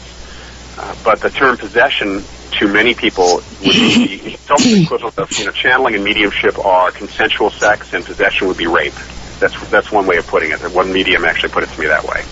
Uh, 0.79 0.95
but 1.05 1.21
the 1.21 1.31
term 1.31 1.57
possession 1.57 2.23
to 2.59 2.69
many 2.69 2.95
people 2.95 3.37
would 3.37 3.61
be 3.61 4.37
something 4.47 4.83
equivalent 4.83 5.19
of 5.19 5.39
you 5.39 5.47
know 5.47 5.53
channeling 5.53 5.95
and 5.95 6.05
mediumship 6.05 6.59
are 6.59 6.91
consensual 6.91 7.51
sex 7.51 7.93
and 7.93 8.05
possession 8.05 8.49
would 8.49 8.57
be 8.57 8.67
rape. 8.67 8.95
That's 9.41 9.71
that's 9.71 9.91
one 9.91 10.07
way 10.07 10.17
of 10.17 10.27
putting 10.27 10.53
it. 10.53 10.61
One 10.73 10.93
medium 10.93 11.25
actually 11.25 11.51
put 11.51 11.65
it 11.65 11.71
to 11.71 11.81
me 11.81 11.87
that 11.87 12.05
way. 12.05 12.25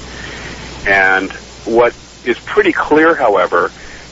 And 0.86 1.30
what 1.64 1.94
is 2.24 2.38
pretty 2.40 2.72
clear, 2.72 3.14
however, 3.14 3.70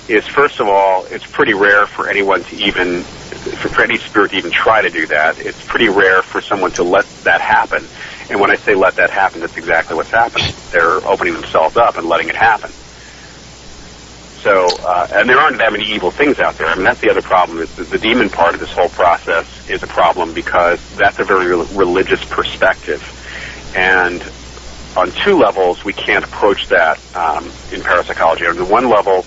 is 0.09 0.27
first 0.27 0.61
of 0.61 0.69
all, 0.69 1.07
it's 1.07 1.27
pretty 1.27 1.55
rare 1.55 1.87
for 1.87 2.09
anyone 2.09 2.43
to 2.45 2.57
even 2.57 3.03
for 3.03 3.83
any 3.83 3.99
spirit 3.99 4.33
to 4.33 4.37
even 4.37 4.51
try 4.51 4.83
to 4.83 4.91
do 4.91 5.07
that. 5.07 5.39
It's 5.39 5.65
pretty 5.67 5.89
rare 5.89 6.23
for 6.23 6.41
someone 6.41 6.73
to 6.73 6.83
let 6.83 7.07
that 7.25 7.41
happen. 7.41 7.85
And 8.29 8.41
when 8.41 8.51
I 8.51 8.57
say 8.57 8.75
let 8.75 8.97
that 8.97 9.11
happen, 9.11 9.41
that's 9.41 9.57
exactly 9.57 9.97
what's 9.97 10.11
happening. 10.11 10.53
They're 10.71 11.05
opening 11.07 11.35
themselves 11.35 11.77
up 11.77 11.97
and 11.97 12.07
letting 12.07 12.29
it 12.29 12.37
happen. 12.37 12.71
So, 14.43 14.67
uh, 14.85 15.07
and 15.13 15.29
there 15.29 15.39
aren't 15.39 15.59
that 15.59 15.71
many 15.71 15.85
evil 15.93 16.11
things 16.11 16.39
out 16.39 16.57
there. 16.57 16.67
I 16.69 16.75
mean, 16.75 16.85
that's 16.85 17.01
the 17.01 17.11
other 17.11 17.21
problem. 17.21 17.59
Is 17.59 17.75
the, 17.77 17.99
demon 17.99 18.31
part 18.31 18.55
of 18.55 18.61
this 18.61 18.73
whole 18.73 18.89
process 18.89 19.47
is 19.69 19.83
a 19.83 19.87
problem 19.87 20.33
because 20.33 20.81
that's 20.97 21.19
a 21.19 21.25
very 21.25 21.55
re- 21.55 21.67
religious 21.75 22.25
perspective, 22.25 23.03
and 23.77 24.23
on 24.97 25.13
two 25.25 25.37
levels 25.37 25.85
we 25.85 25.93
can't 25.93 26.25
approach 26.25 26.69
that 26.69 26.99
um, 27.15 27.51
in 27.71 27.83
parapsychology. 27.83 28.47
On 28.47 28.57
the 28.57 28.65
one 28.65 28.89
level, 28.89 29.27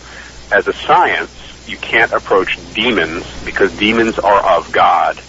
as 0.52 0.68
a 0.68 0.74
science, 0.74 1.32
you 1.68 1.78
can't 1.78 2.12
approach 2.12 2.58
demons 2.74 3.24
because 3.46 3.72
demons 3.78 4.18
are 4.18 4.58
of 4.58 4.72
God, 4.72 5.22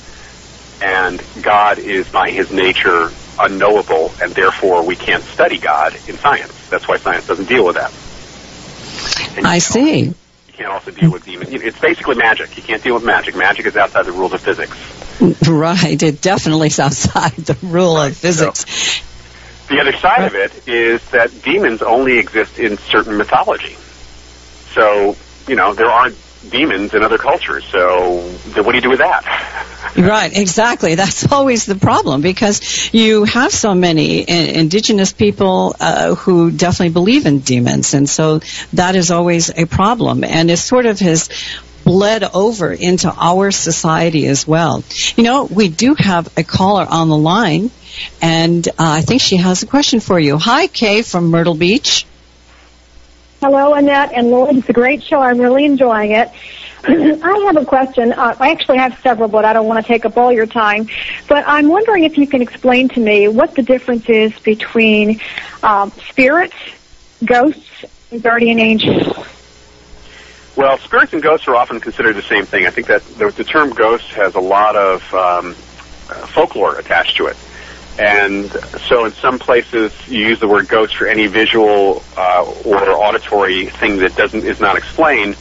and 0.81 1.23
God 1.43 1.79
is 1.79 2.09
by 2.09 2.31
His 2.31 2.51
nature 2.51 3.11
unknowable, 3.39 4.13
and 4.23 4.33
therefore 4.35 4.83
we 4.83 4.97
can't 4.97 5.25
study 5.25 5.59
God 5.59 5.95
in 6.09 6.17
science. 6.19 6.55
That's 6.71 6.89
why 6.89 6.97
science 6.97 7.27
doesn't 7.27 7.49
deal 7.49 7.67
with 7.67 7.77
that. 7.77 7.93
And 9.37 9.47
I 9.47 9.59
see. 9.59 10.03
you 10.03 10.15
can't 10.53 10.71
also 10.71 10.91
deal 10.91 11.11
with 11.11 11.25
demons. 11.25 11.51
It's 11.53 11.79
basically 11.79 12.17
magic. 12.17 12.57
You 12.57 12.63
can't 12.63 12.83
deal 12.83 12.95
with 12.95 13.05
magic. 13.05 13.37
Magic 13.37 13.67
is 13.67 13.77
outside 13.77 14.07
the 14.07 14.13
rules 14.13 14.33
of 14.33 14.41
physics. 14.41 14.77
Right. 15.49 16.03
It 16.03 16.21
definitely 16.21 16.69
is 16.69 16.81
outside 16.81 17.33
the 17.33 17.57
rule 17.67 17.97
right. 17.97 18.11
of 18.11 18.17
physics. 18.17 18.65
So, 18.71 19.05
the 19.69 19.81
other 19.81 19.93
side 19.93 20.25
of 20.25 20.35
it 20.35 20.69
is 20.69 21.03
that 21.11 21.43
demons 21.43 21.83
only 21.83 22.19
exist 22.19 22.59
in 22.59 22.77
certain 22.77 23.17
mythology. 23.17 23.77
So, 24.75 25.17
you 25.49 25.57
know, 25.57 25.73
there 25.73 25.91
aren't 25.91 26.17
demons 26.51 26.95
in 26.95 27.03
other 27.03 27.19
cultures. 27.19 27.65
So 27.67 28.21
what 28.57 28.73
do 28.73 28.75
you 28.75 28.83
do 28.83 28.91
with 28.91 28.99
that? 28.99 29.64
Right, 29.97 30.37
exactly. 30.37 30.97
That's 30.97 31.31
always 31.33 31.67
the 31.67 31.77
problem 31.77 32.21
because 32.21 32.93
you 32.93 33.25
have 33.25 33.53
so 33.53 33.75
many 33.75 34.29
indigenous 34.29 35.13
people 35.13 35.77
uh, 35.79 36.15
who 36.15 36.51
definitely 36.51 36.93
believe 36.93 37.27
in 37.27 37.41
demons, 37.41 37.95
and 37.95 38.09
so 38.09 38.41
that 38.73 38.97
is 38.97 39.11
always 39.11 39.51
a 39.51 39.67
problem. 39.67 40.25
And 40.25 40.51
it 40.51 40.57
sort 40.57 40.87
of 40.87 40.99
has 41.01 41.29
bled 41.85 42.25
over 42.25 42.73
into 42.73 43.13
our 43.15 43.51
society 43.51 44.27
as 44.27 44.47
well. 44.47 44.83
You 45.17 45.23
know, 45.23 45.45
we 45.45 45.69
do 45.69 45.95
have 45.95 46.33
a 46.37 46.43
caller 46.43 46.87
on 46.89 47.09
the 47.09 47.19
line, 47.19 47.71
and 48.21 48.67
uh, 48.67 48.73
I 48.79 49.03
think 49.03 49.21
she 49.21 49.37
has 49.37 49.63
a 49.63 49.67
question 49.67 50.01
for 50.01 50.19
you. 50.19 50.39
Hi, 50.39 50.67
Kay 50.67 51.03
from 51.03 51.27
Myrtle 51.27 51.55
Beach. 51.55 52.07
Hello, 53.41 53.75
Annette 53.75 54.13
and 54.15 54.31
Lloyd. 54.31 54.57
It's 54.57 54.69
a 54.71 54.73
great 54.73 55.03
show. 55.03 55.21
I'm 55.21 55.39
really 55.39 55.67
enjoying 55.67 56.13
it. 56.13 56.31
I 56.87 57.45
have 57.47 57.57
a 57.57 57.65
question. 57.65 58.13
Uh, 58.13 58.37
I 58.39 58.51
actually 58.51 58.77
have 58.77 58.99
several, 59.01 59.29
but 59.29 59.47
I 59.47 59.55
don't 59.55 59.67
want 59.67 59.85
to 59.85 59.89
take 59.89 60.05
up 60.05 60.19
all 60.19 60.31
your 60.31 60.47
time. 60.47 60.89
But 61.29 61.45
I'm 61.47 61.69
wondering 61.69 62.05
if 62.05 62.19
you 62.19 62.27
can 62.27 62.43
explain 62.43 62.89
to 62.91 63.01
me 63.01 63.27
what 63.29 63.55
the 63.55 63.63
difference 63.63 64.09
is 64.11 64.39
between 64.41 65.21
um, 65.63 65.91
spirits, 66.09 66.57
ghosts, 67.25 67.87
and 68.11 68.23
guardian 68.23 68.59
angels. 68.59 69.17
Well, 70.57 70.77
spirits 70.79 71.15
and 71.15 71.23
ghosts 71.23 71.49
are 71.49 71.57
often 71.57 71.81
considered 71.81 72.17
the 72.17 72.23
same 72.23 72.45
thing. 72.45 72.67
I 72.67 72.71
think 72.71 72.89
that 72.89 73.03
the, 73.17 73.31
the 73.31 73.45
term 73.45 73.71
ghost 73.71 74.09
has 74.11 74.35
a 74.35 74.41
lot 74.41 74.77
of 74.77 75.15
um, 75.15 75.55
folklore 75.55 76.79
attached 76.79 77.17
to 77.17 77.29
it. 77.29 77.37
And 77.99 78.51
so 78.89 79.07
in 79.07 79.13
some 79.13 79.39
places 79.39 79.93
you 80.07 80.27
use 80.27 80.41
the 80.41 80.49
word 80.49 80.69
ghost 80.69 80.97
for 80.97 81.07
any 81.07 81.29
visual 81.29 82.03
uh, 82.17 82.53
or 82.65 82.91
auditory 82.91 83.67
thing 83.67 83.99
that 83.99 84.17
doesn't 84.17 84.45
is 84.45 84.61
not 84.61 84.77
explained 84.77 85.37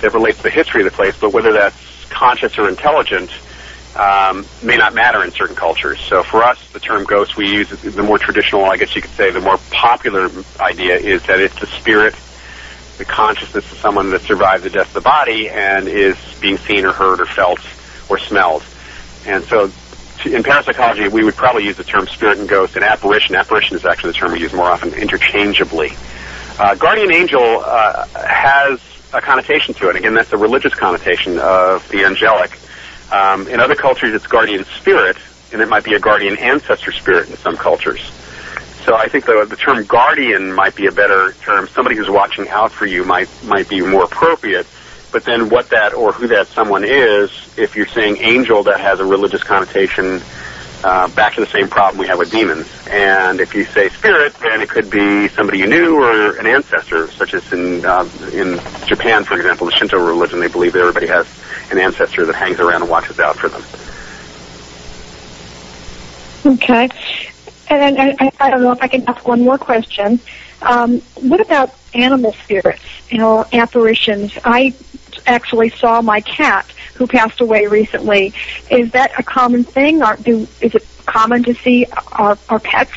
that 0.00 0.12
relates 0.14 0.38
to 0.38 0.44
the 0.44 0.50
history 0.50 0.82
of 0.82 0.90
the 0.90 0.96
place, 0.96 1.16
but 1.18 1.32
whether 1.32 1.52
that's 1.52 2.04
conscious 2.10 2.58
or 2.58 2.68
intelligent 2.68 3.30
um, 3.96 4.46
may 4.62 4.76
not 4.76 4.94
matter 4.94 5.24
in 5.24 5.32
certain 5.32 5.56
cultures. 5.56 5.98
So 6.00 6.22
for 6.22 6.42
us, 6.42 6.70
the 6.72 6.80
term 6.80 7.04
ghost 7.04 7.36
we 7.36 7.50
use 7.50 7.68
the 7.68 8.02
more 8.02 8.18
traditional, 8.18 8.64
I 8.64 8.76
guess 8.76 8.94
you 8.94 9.02
could 9.02 9.10
say, 9.12 9.30
the 9.30 9.40
more 9.40 9.58
popular 9.70 10.30
idea 10.60 10.96
is 10.96 11.22
that 11.24 11.40
it's 11.40 11.58
the 11.58 11.66
spirit, 11.66 12.14
the 12.98 13.04
consciousness 13.04 13.70
of 13.72 13.78
someone 13.78 14.10
that 14.10 14.22
survived 14.22 14.64
the 14.64 14.70
death 14.70 14.88
of 14.88 14.94
the 14.94 15.00
body 15.00 15.48
and 15.48 15.88
is 15.88 16.16
being 16.40 16.58
seen 16.58 16.84
or 16.84 16.92
heard 16.92 17.20
or 17.20 17.26
felt 17.26 17.60
or 18.08 18.18
smelled. 18.18 18.62
And 19.26 19.42
so 19.44 19.70
in 20.24 20.42
parapsychology, 20.42 21.08
we 21.08 21.24
would 21.24 21.34
probably 21.34 21.64
use 21.64 21.76
the 21.76 21.84
term 21.84 22.06
spirit 22.06 22.38
and 22.38 22.48
ghost, 22.48 22.76
and 22.76 22.84
apparition. 22.84 23.34
Apparition 23.34 23.76
is 23.76 23.84
actually 23.84 24.12
the 24.12 24.18
term 24.18 24.32
we 24.32 24.40
use 24.40 24.52
more 24.52 24.66
often 24.66 24.92
interchangeably. 24.94 25.92
Uh, 26.58 26.74
guardian 26.74 27.12
angel 27.12 27.62
uh, 27.64 28.06
has 28.14 28.80
a 29.12 29.20
connotation 29.20 29.74
to 29.74 29.88
it. 29.90 29.96
Again, 29.96 30.14
that's 30.14 30.32
a 30.32 30.36
religious 30.36 30.74
connotation 30.74 31.38
of 31.38 31.88
the 31.88 32.04
angelic. 32.04 32.58
Um, 33.10 33.48
in 33.48 33.60
other 33.60 33.74
cultures, 33.74 34.14
it's 34.14 34.26
guardian 34.26 34.64
spirit, 34.64 35.16
and 35.52 35.62
it 35.62 35.68
might 35.68 35.84
be 35.84 35.94
a 35.94 36.00
guardian 36.00 36.36
ancestor 36.38 36.92
spirit 36.92 37.30
in 37.30 37.36
some 37.36 37.56
cultures. 37.56 38.12
So 38.84 38.94
I 38.94 39.08
think 39.08 39.26
the, 39.26 39.46
the 39.48 39.56
term 39.56 39.84
guardian 39.84 40.52
might 40.52 40.74
be 40.74 40.86
a 40.86 40.92
better 40.92 41.32
term. 41.42 41.68
Somebody 41.68 41.96
who's 41.96 42.08
watching 42.08 42.48
out 42.48 42.72
for 42.72 42.86
you 42.86 43.04
might 43.04 43.28
might 43.44 43.68
be 43.68 43.80
more 43.80 44.04
appropriate. 44.04 44.66
But 45.10 45.24
then 45.24 45.48
what 45.48 45.70
that 45.70 45.94
or 45.94 46.12
who 46.12 46.26
that 46.28 46.48
someone 46.48 46.84
is, 46.84 47.30
if 47.56 47.76
you're 47.76 47.86
saying 47.86 48.18
angel, 48.18 48.62
that 48.64 48.80
has 48.80 49.00
a 49.00 49.04
religious 49.04 49.42
connotation. 49.42 50.22
Uh, 50.84 51.08
back 51.08 51.34
to 51.34 51.40
the 51.40 51.46
same 51.48 51.68
problem 51.68 51.98
we 51.98 52.06
have 52.06 52.18
with 52.18 52.30
demons. 52.30 52.68
And 52.88 53.40
if 53.40 53.52
you 53.52 53.64
say 53.64 53.88
spirit, 53.88 54.32
then 54.34 54.60
it 54.60 54.68
could 54.68 54.88
be 54.88 55.26
somebody 55.28 55.58
you 55.58 55.66
knew 55.66 56.00
or 56.00 56.36
an 56.38 56.46
ancestor, 56.46 57.10
such 57.10 57.34
as 57.34 57.52
in 57.52 57.84
uh, 57.84 58.08
in 58.32 58.60
Japan, 58.86 59.24
for 59.24 59.34
example, 59.36 59.66
the 59.66 59.72
Shinto 59.72 59.98
religion. 59.98 60.38
They 60.38 60.46
believe 60.46 60.76
everybody 60.76 61.08
has 61.08 61.26
an 61.72 61.78
ancestor 61.78 62.24
that 62.26 62.36
hangs 62.36 62.60
around 62.60 62.82
and 62.82 62.90
watches 62.90 63.18
out 63.18 63.36
for 63.36 63.48
them. 63.48 63.62
Okay. 66.54 66.88
And 67.70 67.98
I, 67.98 68.30
I 68.38 68.50
don't 68.50 68.62
know 68.62 68.72
if 68.72 68.80
I 68.80 68.88
can 68.88 69.06
ask 69.08 69.26
one 69.26 69.42
more 69.42 69.58
question. 69.58 70.20
Um, 70.62 71.00
what 71.16 71.40
about 71.40 71.74
animal 71.92 72.32
spirits, 72.44 72.82
you 73.10 73.18
know, 73.18 73.44
apparitions? 73.52 74.38
I 74.44 74.74
actually 75.26 75.70
saw 75.70 76.02
my 76.02 76.20
cat 76.20 76.66
who 76.94 77.06
passed 77.06 77.40
away 77.40 77.66
recently. 77.66 78.32
Is 78.70 78.92
that 78.92 79.12
a 79.18 79.22
common 79.22 79.64
thing? 79.64 80.02
Or 80.02 80.16
do 80.16 80.46
is 80.60 80.74
it 80.74 80.86
common 81.06 81.42
to 81.44 81.54
see 81.54 81.86
our, 82.12 82.38
our 82.48 82.60
pets 82.60 82.92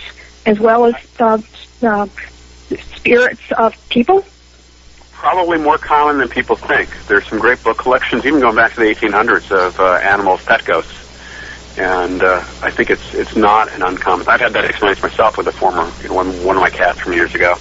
as 0.46 0.60
well 0.60 0.86
as 0.86 0.96
uh, 1.20 1.42
uh, 1.84 2.08
spirits 2.96 3.42
of 3.58 3.76
people? 3.90 4.26
Probably 5.14 5.60
more 5.60 5.78
common 5.78 6.18
than 6.18 6.30
people 6.30 6.56
think. 6.56 6.90
There's 7.08 7.28
some 7.28 7.40
great 7.40 7.64
book 7.64 7.78
collections, 7.78 8.26
even 8.26 8.40
going 8.40 8.56
back 8.56 8.74
to 8.74 8.80
the 8.80 8.94
1800s, 8.94 9.52
of 9.52 9.80
uh, 9.80 9.94
animals, 10.02 10.44
pet 10.44 10.66
ghosts, 10.66 10.98
and 11.78 12.24
uh, 12.24 12.44
I 12.62 12.72
think 12.72 12.90
it's 12.90 13.14
it's 13.14 13.36
not 13.36 13.72
an 13.72 13.84
uncommon. 13.84 14.28
I've 14.28 14.42
had 14.42 14.54
that 14.54 14.66
experience 14.66 15.02
myself 15.02 15.38
with 15.38 15.48
a 15.48 15.52
former 15.52 15.92
you 16.02 16.10
know, 16.10 16.16
one 16.16 16.44
one 16.44 16.56
of 16.58 16.62
my 16.62 16.70
cats 16.72 17.00
from 17.00 17.14
years 17.14 17.36
ago. 17.36 17.56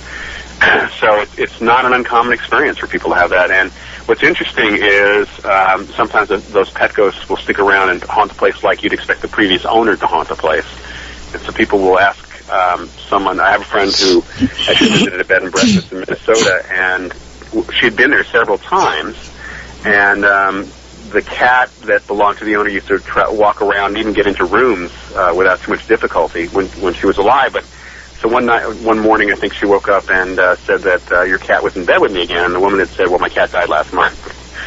so 0.98 1.20
it, 1.20 1.28
it's 1.38 1.60
not 1.60 1.84
an 1.84 1.92
uncommon 1.92 2.32
experience 2.32 2.78
for 2.78 2.86
people 2.86 3.10
to 3.10 3.16
have 3.16 3.30
that, 3.30 3.50
and 3.50 3.70
What's 4.10 4.24
interesting 4.24 4.74
is 4.74 5.28
um, 5.44 5.86
sometimes 5.86 6.30
those 6.48 6.68
pet 6.70 6.94
ghosts 6.94 7.28
will 7.28 7.36
stick 7.36 7.60
around 7.60 7.90
and 7.90 8.02
haunt 8.02 8.32
the 8.32 8.36
place 8.36 8.64
like 8.64 8.82
you'd 8.82 8.92
expect 8.92 9.22
the 9.22 9.28
previous 9.28 9.64
owner 9.64 9.94
to 9.94 10.04
haunt 10.04 10.28
the 10.28 10.34
place. 10.34 10.66
And 11.32 11.40
so 11.42 11.52
people 11.52 11.78
will 11.78 11.96
ask 11.96 12.50
um, 12.50 12.88
someone. 12.88 13.38
I 13.38 13.52
have 13.52 13.60
a 13.60 13.64
friend 13.64 13.94
who 13.94 14.24
actually 14.68 14.90
visited 14.98 15.20
a 15.20 15.24
bed 15.24 15.44
and 15.44 15.52
breakfast 15.52 15.92
in 15.92 16.00
Minnesota, 16.00 16.66
and 16.72 17.14
she 17.72 17.84
had 17.84 17.94
been 17.94 18.10
there 18.10 18.24
several 18.24 18.58
times. 18.58 19.16
And 19.84 20.24
um, 20.24 20.68
the 21.10 21.22
cat 21.22 21.70
that 21.82 22.04
belonged 22.08 22.38
to 22.38 22.44
the 22.44 22.56
owner 22.56 22.68
used 22.68 22.88
to 22.88 22.98
tra- 22.98 23.32
walk 23.32 23.62
around, 23.62 23.96
even 23.96 24.12
get 24.12 24.26
into 24.26 24.44
rooms 24.44 24.90
uh, 25.14 25.32
without 25.36 25.60
too 25.60 25.70
much 25.70 25.86
difficulty 25.86 26.48
when 26.48 26.66
when 26.82 26.94
she 26.94 27.06
was 27.06 27.18
alive. 27.18 27.52
But 27.52 27.64
so 28.20 28.28
one 28.28 28.44
night, 28.44 28.66
one 28.82 28.98
morning, 28.98 29.32
I 29.32 29.34
think 29.34 29.54
she 29.54 29.64
woke 29.64 29.88
up 29.88 30.10
and 30.10 30.38
uh, 30.38 30.56
said 30.56 30.80
that 30.82 31.10
uh, 31.10 31.22
your 31.22 31.38
cat 31.38 31.62
was 31.62 31.76
in 31.76 31.86
bed 31.86 32.00
with 32.00 32.12
me 32.12 32.22
again. 32.22 32.44
And 32.44 32.54
the 32.54 32.60
woman 32.60 32.78
had 32.78 32.88
said, 32.88 33.08
"Well, 33.08 33.18
my 33.18 33.30
cat 33.30 33.50
died 33.50 33.70
last 33.70 33.94
month." 33.94 34.16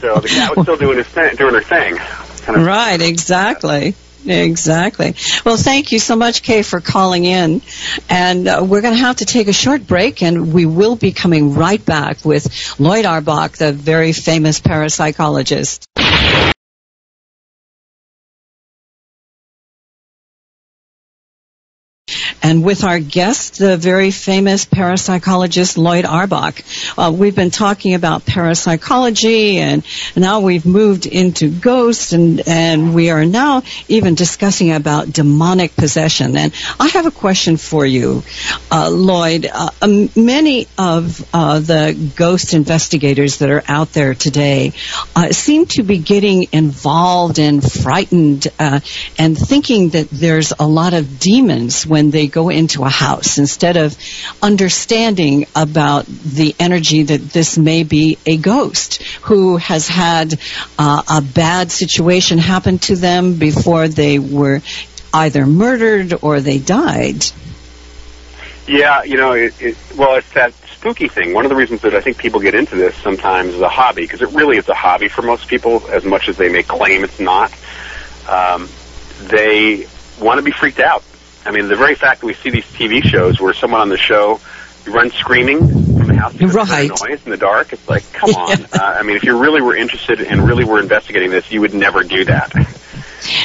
so 0.00 0.16
the 0.16 0.28
cat 0.28 0.56
was 0.56 0.64
still 0.64 0.76
doing 0.76 0.98
his 0.98 1.06
thing, 1.06 1.36
doing 1.36 1.54
her 1.54 1.62
thing. 1.62 1.96
Kind 1.96 2.60
of 2.60 2.66
right, 2.66 3.00
exactly. 3.00 3.94
Exactly. 4.26 5.14
Well, 5.44 5.58
thank 5.58 5.92
you 5.92 5.98
so 5.98 6.16
much, 6.16 6.42
Kay, 6.42 6.62
for 6.62 6.80
calling 6.80 7.24
in. 7.24 7.60
And 8.08 8.48
uh, 8.48 8.64
we're 8.66 8.80
going 8.80 8.94
to 8.94 9.00
have 9.00 9.16
to 9.16 9.26
take 9.26 9.48
a 9.48 9.52
short 9.52 9.86
break, 9.86 10.22
and 10.22 10.52
we 10.52 10.64
will 10.66 10.96
be 10.96 11.12
coming 11.12 11.54
right 11.54 11.84
back 11.84 12.24
with 12.24 12.80
Lloyd 12.80 13.04
Auerbach, 13.04 13.58
the 13.58 13.72
very 13.72 14.12
famous 14.12 14.60
parapsychologist. 14.60 15.86
And 22.44 22.62
with 22.62 22.84
our 22.84 23.00
guest, 23.00 23.58
the 23.58 23.78
very 23.78 24.10
famous 24.10 24.66
parapsychologist 24.66 25.78
Lloyd 25.78 26.04
Auerbach. 26.04 26.62
Uh, 26.98 27.10
we've 27.10 27.34
been 27.34 27.50
talking 27.50 27.94
about 27.94 28.26
parapsychology, 28.26 29.56
and 29.56 29.82
now 30.14 30.40
we've 30.40 30.66
moved 30.66 31.06
into 31.06 31.48
ghosts, 31.48 32.12
and 32.12 32.46
and 32.46 32.94
we 32.94 33.08
are 33.08 33.24
now 33.24 33.62
even 33.88 34.14
discussing 34.14 34.72
about 34.72 35.10
demonic 35.10 35.74
possession. 35.74 36.36
And 36.36 36.52
I 36.78 36.88
have 36.88 37.06
a 37.06 37.10
question 37.10 37.56
for 37.56 37.86
you, 37.86 38.22
uh, 38.70 38.90
Lloyd. 38.90 39.46
Uh, 39.50 39.70
um, 39.80 40.10
many 40.14 40.68
of 40.76 41.26
uh, 41.32 41.60
the 41.60 42.12
ghost 42.14 42.52
investigators 42.52 43.38
that 43.38 43.48
are 43.48 43.64
out 43.68 43.94
there 43.94 44.14
today 44.14 44.74
uh, 45.16 45.32
seem 45.32 45.64
to 45.66 45.82
be 45.82 45.96
getting 45.96 46.48
involved 46.52 47.38
and 47.38 47.64
frightened 47.64 48.48
uh, 48.58 48.80
and 49.18 49.38
thinking 49.38 49.88
that 49.90 50.10
there's 50.10 50.52
a 50.58 50.66
lot 50.66 50.92
of 50.92 51.18
demons 51.18 51.86
when 51.86 52.10
they 52.10 52.33
go 52.34 52.48
into 52.48 52.82
a 52.82 52.88
house 52.88 53.38
instead 53.38 53.76
of 53.76 53.96
understanding 54.42 55.46
about 55.54 56.04
the 56.06 56.52
energy 56.58 57.04
that 57.04 57.20
this 57.30 57.56
may 57.56 57.84
be 57.84 58.18
a 58.26 58.36
ghost 58.36 59.00
who 59.22 59.56
has 59.56 59.86
had 59.86 60.34
uh, 60.76 61.02
a 61.08 61.22
bad 61.22 61.70
situation 61.70 62.38
happen 62.38 62.80
to 62.80 62.96
them 62.96 63.34
before 63.38 63.86
they 63.86 64.18
were 64.18 64.60
either 65.12 65.46
murdered 65.46 66.12
or 66.22 66.40
they 66.40 66.58
died. 66.58 67.24
Yeah, 68.66 69.04
you 69.04 69.16
know, 69.16 69.32
it, 69.32 69.54
it, 69.62 69.76
well, 69.96 70.16
it's 70.16 70.32
that 70.32 70.52
spooky 70.54 71.06
thing. 71.06 71.34
One 71.34 71.44
of 71.44 71.50
the 71.50 71.56
reasons 71.56 71.82
that 71.82 71.94
I 71.94 72.00
think 72.00 72.18
people 72.18 72.40
get 72.40 72.56
into 72.56 72.74
this 72.74 72.96
sometimes 72.96 73.54
is 73.54 73.60
a 73.60 73.68
hobby, 73.68 74.02
because 74.02 74.22
it 74.22 74.30
really 74.30 74.56
is 74.56 74.68
a 74.68 74.74
hobby 74.74 75.08
for 75.08 75.22
most 75.22 75.46
people, 75.46 75.86
as 75.88 76.04
much 76.04 76.28
as 76.28 76.36
they 76.36 76.50
may 76.50 76.64
claim 76.64 77.04
it's 77.04 77.20
not. 77.20 77.52
Um, 78.28 78.68
they 79.20 79.86
want 80.18 80.38
to 80.38 80.42
be 80.42 80.50
freaked 80.50 80.80
out. 80.80 81.04
I 81.46 81.50
mean, 81.50 81.68
the 81.68 81.76
very 81.76 81.94
fact 81.94 82.20
that 82.20 82.26
we 82.26 82.34
see 82.34 82.50
these 82.50 82.64
TV 82.64 83.02
shows 83.04 83.40
where 83.40 83.52
someone 83.54 83.80
on 83.80 83.88
the 83.88 83.98
show 83.98 84.40
runs 84.86 85.14
screaming 85.14 85.58
from 85.98 86.08
the 86.08 86.14
house 86.14 86.32
because 86.32 86.54
Right. 86.54 86.90
of 86.90 87.00
noise 87.00 87.20
in 87.24 87.30
the 87.30 87.36
dark, 87.36 87.72
it's 87.72 87.88
like, 87.88 88.10
come 88.12 88.34
on. 88.34 88.64
Uh, 88.72 88.78
I 88.80 89.02
mean, 89.02 89.16
if 89.16 89.24
you 89.24 89.36
really 89.38 89.62
were 89.62 89.76
interested 89.76 90.20
and 90.20 90.46
really 90.46 90.64
were 90.64 90.80
investigating 90.80 91.30
this, 91.30 91.50
you 91.50 91.60
would 91.60 91.74
never 91.74 92.02
do 92.02 92.24
that. 92.26 92.52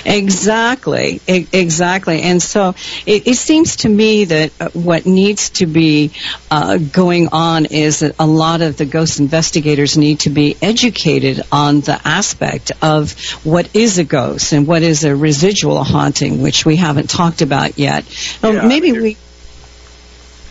Exactly, 0.06 1.22
e- 1.28 1.48
exactly. 1.52 2.22
And 2.22 2.42
so 2.42 2.76
it, 3.06 3.28
it 3.28 3.36
seems 3.36 3.78
to 3.78 3.90
me 3.90 4.26
that 4.26 4.52
uh, 4.60 4.70
what 4.74 5.06
needs 5.06 5.50
to 5.52 5.66
be 5.66 6.12
uh, 6.52 6.78
going 6.78 7.30
on 7.32 7.66
is 7.66 8.00
that 8.00 8.16
a 8.20 8.26
lot 8.26 8.62
of 8.62 8.78
the 8.78 8.86
ghost 8.86 9.20
investigators 9.20 9.98
need 9.98 10.22
to 10.22 10.30
be 10.30 10.56
educated 10.62 11.42
on 11.52 11.82
the 11.82 12.00
aspect 12.04 12.72
of 12.82 13.14
what 13.44 13.76
is 13.76 13.98
a 13.98 14.04
ghost 14.04 14.54
and 14.54 14.68
what 14.68 14.82
is 14.82 15.04
a 15.04 15.16
residual 15.16 15.84
haunting, 15.84 16.42
which 16.42 16.66
we 16.66 16.76
haven't 16.76 17.10
talked 17.10 17.42
about 17.42 17.78
yet. 17.78 18.06
Um, 18.44 18.56
Yeah, 18.56 18.68
maybe 18.68 18.92
we. 18.92 19.18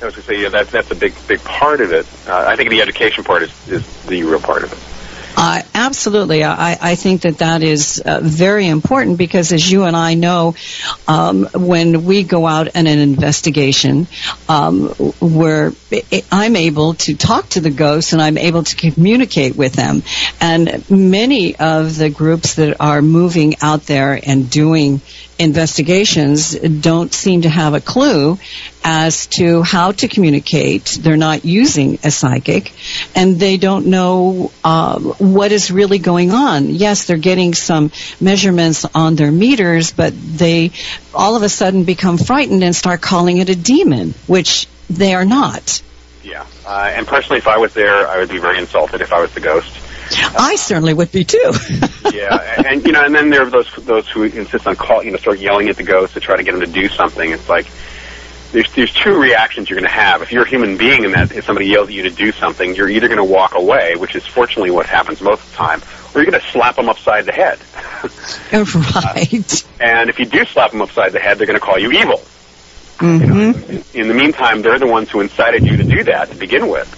I 0.01 0.05
was 0.07 0.14
going 0.14 0.23
to 0.23 0.23
say, 0.23 0.43
yeah, 0.43 0.49
that's 0.49 0.71
that's 0.71 0.91
a 0.91 0.95
big 0.95 1.12
big 1.27 1.41
part 1.41 1.81
of 1.81 1.93
it. 1.93 2.07
Uh, 2.27 2.45
I 2.47 2.55
think 2.55 2.71
the 2.71 2.83
education 2.83 3.25
part 3.25 3.43
is, 3.43 3.69
is 3.69 4.07
the 4.07 4.23
real 4.23 4.41
part 4.41 4.62
of 4.62 4.73
it. 4.73 4.79
Uh, 5.40 5.62
absolutely. 5.72 6.42
I, 6.42 6.77
I 6.81 6.94
think 6.96 7.20
that 7.20 7.38
that 7.38 7.62
is 7.62 8.03
uh, 8.05 8.18
very 8.20 8.66
important 8.66 9.18
because, 9.18 9.53
as 9.53 9.70
you 9.70 9.85
and 9.85 9.96
I 9.96 10.14
know, 10.14 10.57
um, 11.07 11.48
when 11.55 12.05
we 12.05 12.24
go 12.24 12.44
out 12.44 12.74
in 12.74 12.88
an 12.88 12.98
investigation, 12.98 14.09
um, 14.48 14.88
where 15.20 15.72
I'm 16.33 16.57
able 16.57 16.94
to 16.94 17.14
talk 17.14 17.51
to 17.51 17.61
the 17.61 17.70
ghosts 17.70 18.12
and 18.12 18.20
I'm 18.20 18.37
able 18.37 18.64
to 18.64 18.90
communicate 18.90 19.55
with 19.55 19.74
them. 19.74 20.03
And 20.40 20.85
many 20.90 21.55
of 21.55 21.96
the 21.96 22.11
groups 22.11 22.55
that 22.55 22.81
are 22.81 23.01
moving 23.01 23.55
out 23.62 23.83
there 23.83 24.18
and 24.20 24.51
doing 24.51 25.01
investigations 25.38 26.59
don't 26.59 27.14
seem 27.14 27.42
to 27.42 27.48
have 27.48 27.74
a 27.74 27.81
clue 27.81 28.38
as 28.90 29.27
to 29.27 29.62
how 29.62 29.92
to 29.92 30.09
communicate. 30.09 30.96
They're 30.98 31.18
not 31.18 31.44
using 31.44 31.98
a 32.05 32.11
psychic, 32.11 32.72
and 33.14 33.38
they 33.38 33.59
don't 33.59 33.88
know 33.88 34.51
uh, 34.64 34.98
what 34.98 35.53
is 35.53 35.70
really 35.70 35.98
going 35.98 36.31
on. 36.31 36.70
Yes, 36.70 37.05
they're 37.05 37.18
getting 37.18 37.53
some 37.53 37.92
measurements 38.18 38.87
on 38.94 39.14
their 39.14 39.31
meters, 39.31 39.92
but 39.92 40.14
they 40.16 40.70
all 41.12 41.37
of 41.37 41.42
a 41.42 41.51
sudden 41.51 41.85
become 41.85 42.16
frightened 42.16 42.64
and 42.64 42.74
start 42.74 43.03
calling 43.03 43.37
it 43.37 43.51
a 43.51 43.55
demon, 43.55 44.14
which 44.27 44.66
they 44.88 45.12
are 45.12 45.27
not. 45.27 45.83
Yeah, 46.24 46.46
uh, 46.66 46.90
and 46.90 47.07
personally, 47.07 47.38
if 47.38 47.46
I 47.46 47.59
was 47.59 47.74
there, 47.74 48.09
I 48.09 48.16
would 48.16 48.31
be 48.31 48.38
very 48.38 48.59
insulted 48.59 49.03
if 49.03 49.12
I 49.12 49.20
was 49.20 49.35
the 49.35 49.40
ghost. 49.40 49.70
I 50.35 50.57
certainly 50.57 50.94
would 50.94 51.12
be 51.12 51.24
too. 51.24 51.53
yeah, 52.14 52.64
and 52.66 52.83
you 52.87 52.92
know, 52.92 53.05
and 53.05 53.14
then 53.14 53.29
there 53.29 53.42
are 53.42 53.51
those 53.51 53.70
those 53.85 54.09
who 54.09 54.22
insist 54.22 54.66
on 54.66 54.77
call, 54.77 55.03
you 55.03 55.11
know, 55.11 55.18
start 55.18 55.40
yelling 55.40 55.68
at 55.68 55.77
the 55.77 55.83
ghost 55.83 56.14
to 56.14 56.20
try 56.20 56.38
to 56.38 56.42
get 56.42 56.53
them 56.53 56.62
to 56.62 56.66
do 56.66 56.88
something. 56.88 57.31
It's 57.31 57.51
like 57.51 57.66
there's 58.53 58.73
there's 58.73 58.93
two 58.93 59.15
reactions 59.15 59.69
you're 59.69 59.79
going 59.79 59.89
to 59.89 59.95
have. 59.95 60.23
If 60.23 60.33
you're 60.33 60.45
a 60.45 60.49
human 60.49 60.77
being 60.77 61.05
and 61.05 61.15
that 61.15 61.33
if 61.33 61.45
somebody 61.45 61.67
yells 61.67 61.89
at 61.89 61.95
you 61.95 62.03
to 62.05 62.11
do 62.11 62.33
something, 62.33 62.75
you're 62.75 62.89
either 62.89 63.09
going 63.09 63.19
to 63.19 63.25
walk 63.25 63.55
away, 63.55 63.97
which 63.97 64.15
is 64.17 64.27
fortunately 64.27 64.71
what 64.71 64.87
happens 64.87 65.21
most 65.21 65.43
of 65.43 65.51
the 65.51 65.57
time, 65.57 65.83
or 66.15 66.23
you're 66.23 66.31
going 66.31 66.41
to 66.41 66.47
slap 66.49 66.77
them 66.77 66.89
upside 66.89 67.27
the 67.27 67.33
head. 67.33 67.59
right. 69.05 69.65
and 69.81 70.09
if 70.09 70.19
you 70.19 70.25
do 70.25 70.45
slap 70.47 70.71
them 70.71 70.81
upside 70.83 71.13
the 71.13 71.21
head, 71.21 71.39
they're 71.39 71.47
going 71.47 71.59
to 71.59 71.65
call 71.65 71.79
you 71.79 71.93
evil. 71.93 72.19
hmm 72.99 73.81
In 73.95 74.09
the 74.09 74.15
meantime, 74.15 74.63
they're 74.63 74.79
the 74.79 74.87
ones 74.87 75.11
who 75.11 75.21
incited 75.21 75.65
you 75.65 75.77
to 75.77 75.85
do 75.85 76.05
that 76.05 76.31
to 76.31 76.37
begin 76.37 76.69
with. 76.69 76.95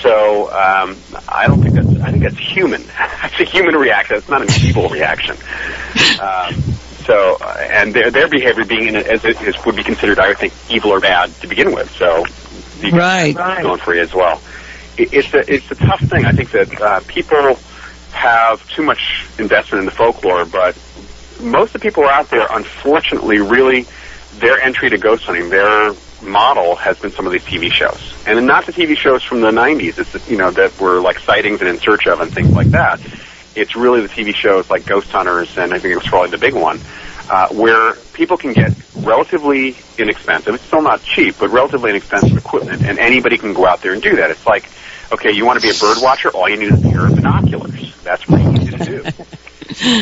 So 0.00 0.52
um, 0.52 0.96
I 1.26 1.46
don't 1.46 1.60
think 1.60 1.74
that's. 1.74 1.96
I 2.00 2.10
think 2.10 2.22
that's 2.22 2.38
human. 2.38 2.82
that's 2.98 3.40
a 3.40 3.44
human 3.44 3.74
reaction. 3.74 4.16
It's 4.16 4.28
not 4.28 4.42
an 4.42 4.48
evil 4.64 4.88
reaction. 4.88 5.36
Um, 6.20 6.75
so, 7.06 7.36
uh, 7.40 7.56
and 7.70 7.94
their 7.94 8.10
their 8.10 8.28
behavior 8.28 8.64
being 8.64 8.88
in, 8.88 8.96
as 8.96 9.24
it 9.24 9.40
is, 9.42 9.54
would 9.64 9.76
be 9.76 9.84
considered, 9.84 10.18
I 10.18 10.28
would 10.28 10.38
think, 10.38 10.52
evil 10.70 10.90
or 10.92 11.00
bad 11.00 11.32
to 11.40 11.46
begin 11.46 11.72
with. 11.72 11.90
So, 11.96 12.24
Right. 13.34 13.62
going 13.62 13.80
free 13.80 14.00
as 14.00 14.12
well. 14.14 14.40
It, 14.98 15.12
it's 15.12 15.32
a 15.34 15.52
it's 15.52 15.70
a 15.70 15.74
tough 15.76 16.00
thing. 16.08 16.24
I 16.24 16.32
think 16.32 16.50
that 16.52 16.80
uh, 16.80 17.00
people 17.06 17.58
have 18.12 18.66
too 18.74 18.82
much 18.82 19.00
investment 19.38 19.80
in 19.80 19.86
the 19.86 19.92
folklore, 19.92 20.44
but 20.44 20.76
most 21.40 21.74
of 21.74 21.80
the 21.80 21.86
people 21.88 22.04
out 22.08 22.30
there, 22.30 22.46
unfortunately, 22.50 23.38
really 23.40 23.86
their 24.38 24.60
entry 24.60 24.90
to 24.90 24.98
ghost 24.98 25.24
hunting, 25.24 25.48
their 25.50 25.94
model 26.22 26.76
has 26.76 26.98
been 26.98 27.12
some 27.12 27.26
of 27.26 27.32
these 27.32 27.42
TV 27.42 27.70
shows, 27.70 28.00
and 28.26 28.46
not 28.46 28.66
the 28.66 28.72
TV 28.72 28.96
shows 28.96 29.22
from 29.22 29.40
the 29.40 29.50
'90s. 29.50 29.98
It's 29.98 30.28
you 30.28 30.36
know 30.36 30.50
that 30.50 30.80
were 30.80 31.00
like 31.00 31.18
sightings 31.20 31.60
and 31.60 31.68
in 31.68 31.78
search 31.80 32.06
of 32.06 32.20
and 32.20 32.32
things 32.32 32.52
like 32.54 32.70
that. 32.72 33.00
It's 33.56 33.74
really 33.76 34.00
the 34.00 34.08
TV 34.08 34.34
shows 34.34 34.68
like 34.70 34.86
Ghost 34.86 35.10
Hunters, 35.10 35.56
and 35.56 35.72
I 35.72 35.78
think 35.78 35.92
it 35.92 35.96
was 35.96 36.06
probably 36.06 36.30
the 36.30 36.38
big 36.38 36.54
one, 36.54 36.80
uh, 37.30 37.48
where 37.48 37.94
people 38.12 38.36
can 38.36 38.52
get 38.52 38.72
relatively 38.96 39.76
inexpensive. 39.98 40.54
It's 40.54 40.64
still 40.64 40.82
not 40.82 41.02
cheap, 41.02 41.36
but 41.38 41.50
relatively 41.50 41.90
inexpensive 41.90 42.36
equipment, 42.36 42.84
and 42.84 42.98
anybody 42.98 43.38
can 43.38 43.54
go 43.54 43.66
out 43.66 43.82
there 43.82 43.92
and 43.92 44.02
do 44.02 44.16
that. 44.16 44.30
It's 44.30 44.46
like, 44.46 44.68
okay, 45.12 45.32
you 45.32 45.44
want 45.46 45.60
to 45.60 45.66
be 45.66 45.74
a 45.74 45.78
bird 45.78 45.98
watcher? 46.00 46.30
All 46.30 46.48
you 46.48 46.56
need 46.56 46.72
is 46.72 46.84
a 46.84 46.88
pair 46.88 47.06
of 47.06 47.14
binoculars. 47.16 47.94
That's 48.02 48.24
pretty 48.24 48.44
easy 48.60 48.76
to 48.76 48.84
do. 48.84 49.02
Right. 49.02 49.14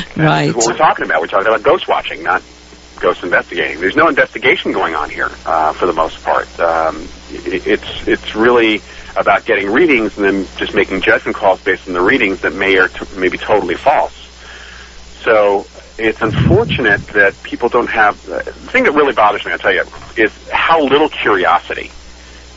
That's 0.16 0.54
what 0.54 0.66
we're 0.66 0.76
talking 0.76 1.04
about. 1.04 1.20
We're 1.20 1.26
talking 1.26 1.46
about 1.46 1.62
ghost 1.62 1.88
watching, 1.88 2.22
not 2.22 2.42
ghost 3.00 3.22
investigating. 3.22 3.80
There's 3.80 3.96
no 3.96 4.08
investigation 4.08 4.72
going 4.72 4.94
on 4.94 5.10
here 5.10 5.30
uh, 5.46 5.72
for 5.72 5.86
the 5.86 5.92
most 5.92 6.22
part. 6.22 6.48
Um, 6.60 7.08
it, 7.30 7.66
it's 7.66 8.08
it's 8.08 8.34
really 8.34 8.82
about 9.16 9.44
getting 9.44 9.70
readings 9.70 10.16
and 10.16 10.24
then 10.24 10.46
just 10.56 10.74
making 10.74 11.00
judgment 11.00 11.36
calls 11.36 11.60
based 11.62 11.86
on 11.86 11.94
the 11.94 12.02
readings 12.02 12.40
that 12.40 12.52
may 12.54 12.78
or 12.78 12.88
t- 12.88 13.06
may 13.16 13.28
be 13.28 13.38
totally 13.38 13.76
false. 13.76 14.14
So 15.22 15.66
it's 15.98 16.20
unfortunate 16.20 17.06
that 17.08 17.40
people 17.42 17.68
don't 17.68 17.88
have. 17.90 18.28
Uh, 18.28 18.42
the 18.42 18.52
thing 18.52 18.84
that 18.84 18.92
really 18.92 19.12
bothers 19.12 19.44
me, 19.44 19.52
I'll 19.52 19.58
tell 19.58 19.74
you, 19.74 19.84
is 20.16 20.32
how 20.50 20.82
little 20.82 21.08
curiosity 21.08 21.90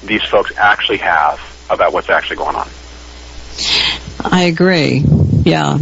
these 0.04 0.24
folks 0.24 0.52
actually 0.58 0.98
have 0.98 1.39
about 1.70 1.93
what's 1.93 2.10
actually 2.10 2.38
going 2.38 2.56
on. 2.56 2.67
I 4.24 4.43
agree. 4.43 5.04
Yeah, 5.43 5.78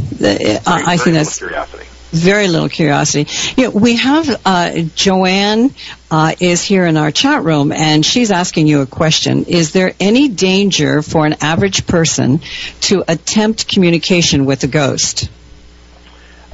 I, 0.67 0.93
I 0.93 0.97
think 0.97 1.15
that's 1.15 1.37
curiosity. 1.37 1.85
Very 2.15 2.47
little 2.47 2.69
curiosity. 2.69 3.29
You 3.57 3.65
know, 3.65 3.69
we 3.71 3.97
have 3.97 4.41
uh, 4.45 4.71
Joanne 4.95 5.73
uh, 6.09 6.33
is 6.39 6.63
here 6.63 6.85
in 6.85 6.97
our 6.97 7.11
chat 7.11 7.43
room, 7.43 7.71
and 7.71 8.05
she's 8.05 8.31
asking 8.31 8.67
you 8.67 8.81
a 8.81 8.85
question. 8.85 9.45
Is 9.45 9.71
there 9.73 9.93
any 9.99 10.29
danger 10.29 11.01
for 11.01 11.25
an 11.25 11.35
average 11.41 11.85
person 11.87 12.39
to 12.81 13.03
attempt 13.07 13.67
communication 13.67 14.45
with 14.45 14.63
a 14.63 14.67
ghost? 14.67 15.29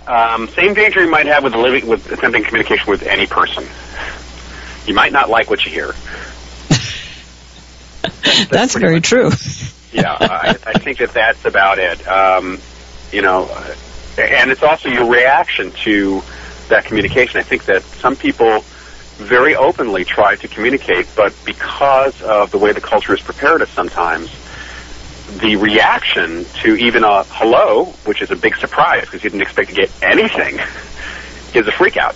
Um, 0.07 0.47
same 0.49 0.74
danger 0.74 1.01
you 1.03 1.09
might 1.12 1.28
have 1.28 1.43
with 1.43 1.53
living 1.55 1.88
with 1.88 2.12
attempting 2.12 2.43
communication 2.43 2.89
with 2.89 3.03
any 3.03 3.28
person. 3.28 3.66
You 4.88 4.93
might 4.95 5.12
not 5.14 5.30
like 5.30 5.49
what 5.49 5.64
you 5.64 5.72
hear. 5.72 5.88
That's, 8.49 8.74
pretty 8.74 8.80
very 8.88 8.95
much- 8.95 9.03
true. 9.07 9.30
yeah, 9.93 10.18
I, 10.20 10.57
I 10.66 10.74
think 10.80 10.97
that 10.99 11.14
that's 11.14 11.45
about 11.45 11.78
it. 11.80 12.05
Um, 12.07 12.59
you 13.12 13.22
know, 13.22 13.45
and 14.22 14.51
it's 14.51 14.63
also 14.63 14.89
your 14.89 15.09
reaction 15.09 15.72
to 15.84 16.22
that 16.69 16.86
communication. 16.86 17.39
I 17.39 17.43
think 17.43 17.65
that 17.65 17.84
some 17.84 18.15
people 18.15 18.63
very 19.17 19.55
openly 19.55 20.03
try 20.03 20.36
to 20.36 20.47
communicate, 20.47 21.07
but 21.15 21.34
because 21.45 22.22
of 22.22 22.51
the 22.51 22.57
way 22.57 22.74
the 22.74 22.82
culture 22.82 23.15
has 23.15 23.22
prepared 23.22 23.61
us 23.61 23.69
sometimes, 23.69 24.32
the 25.39 25.55
reaction 25.55 26.45
to 26.61 26.76
even 26.76 27.03
a 27.03 27.24
hello, 27.24 27.86
which 28.05 28.22
is 28.22 28.32
a 28.32 28.36
big 28.36 28.55
surprise 28.57 29.01
because 29.01 29.24
you 29.24 29.30
didn't 29.30 29.43
expect 29.43 29.69
to 29.69 29.76
get 29.76 29.91
anything, 30.01 30.59
is 31.53 31.67
a 31.67 31.72
freak 31.72 31.97
out. 31.97 32.15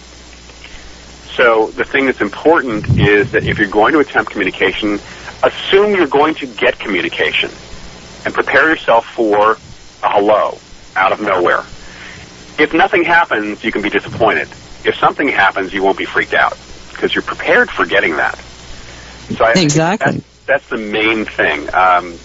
So 1.35 1.67
the 1.71 1.83
thing 1.83 2.05
that's 2.05 2.21
important 2.21 2.97
is 2.97 3.31
that 3.31 3.43
if 3.45 3.59
you're 3.59 3.67
going 3.67 3.93
to 3.93 3.99
attempt 3.99 4.31
communication, 4.31 4.99
assume 5.43 5.93
you're 5.93 6.07
going 6.07 6.35
to 6.35 6.47
get 6.47 6.79
communication 6.79 7.51
and 8.25 8.33
prepare 8.33 8.69
yourself 8.69 9.05
for 9.05 9.51
a 10.03 10.09
hello 10.09 10.57
out 10.95 11.11
of 11.11 11.21
nowhere. 11.21 11.63
If 12.57 12.73
nothing 12.73 13.03
happens, 13.03 13.63
you 13.63 13.71
can 13.71 13.81
be 13.81 13.89
disappointed. 13.89 14.47
If 14.83 14.95
something 14.95 15.27
happens, 15.27 15.73
you 15.73 15.83
won't 15.83 15.97
be 15.97 16.05
freaked 16.05 16.33
out 16.33 16.57
because 16.91 17.13
you're 17.13 17.23
prepared 17.23 17.69
for 17.69 17.85
getting 17.85 18.17
that. 18.17 18.37
So 18.37 19.43
I 19.43 19.53
think 19.53 19.65
Exactly. 19.65 20.17
That's, 20.17 20.45
that's 20.45 20.69
the 20.69 20.77
main 20.77 21.25
thing. 21.25 21.73
Um, 21.73 22.17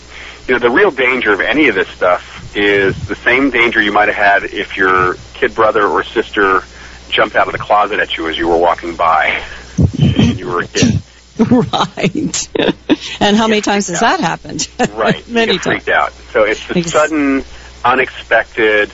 you 0.46 0.54
know, 0.54 0.58
the 0.58 0.70
real 0.70 0.90
danger 0.90 1.32
of 1.32 1.40
any 1.40 1.68
of 1.68 1.74
this 1.74 1.88
stuff 1.88 2.56
is 2.56 2.96
the 3.06 3.16
same 3.16 3.50
danger 3.50 3.80
you 3.80 3.92
might 3.92 4.08
have 4.08 4.16
had 4.16 4.44
if 4.44 4.76
your 4.76 5.14
kid 5.34 5.54
brother 5.54 5.86
or 5.86 6.02
sister 6.02 6.62
jumped 7.08 7.36
out 7.36 7.46
of 7.46 7.52
the 7.52 7.58
closet 7.58 7.98
at 7.98 8.16
you 8.16 8.28
as 8.28 8.38
you 8.38 8.48
were 8.48 8.56
walking 8.56 8.96
by 8.96 9.42
and 9.98 10.38
you 10.38 10.46
were 10.46 10.60
a 10.60 10.68
kid. 10.68 11.00
right. 11.50 12.48
and 13.20 13.36
how 13.36 13.48
many 13.48 13.62
times 13.62 13.88
has 13.88 14.00
that 14.00 14.20
happened? 14.20 14.68
Right. 14.92 15.26
Many 15.28 15.52
times. 15.52 15.62
freaked 15.62 15.88
out. 15.88 16.12
So 16.32 16.44
it's 16.44 16.66
the 16.68 16.80
Ex- 16.80 16.92
sudden, 16.92 17.44
unexpected 17.84 18.90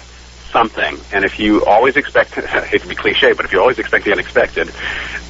something. 0.57 0.99
And 1.13 1.23
if 1.23 1.39
you 1.39 1.67
always 1.67 1.99
expect, 1.99 2.39
I 2.39 2.65
hate 2.65 2.81
to 2.81 2.89
be 2.89 2.95
cliche, 2.95 3.35
but 3.35 3.45
if 3.45 3.53
you 3.53 3.61
always 3.61 3.79
expect 3.79 4.07
the 4.07 4.13
unexpected, 4.13 4.69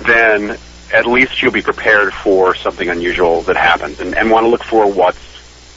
then 0.03 0.57
at 0.95 1.05
least 1.05 1.43
you'll 1.43 1.51
be 1.51 1.63
prepared 1.63 2.15
for 2.15 2.55
something 2.55 2.89
unusual 2.89 3.43
that 3.43 3.57
happens 3.57 3.99
and, 3.99 4.15
and 4.15 4.31
want 4.31 4.45
to 4.45 4.49
look 4.49 4.63
for 4.63 4.87
what's 4.91 5.19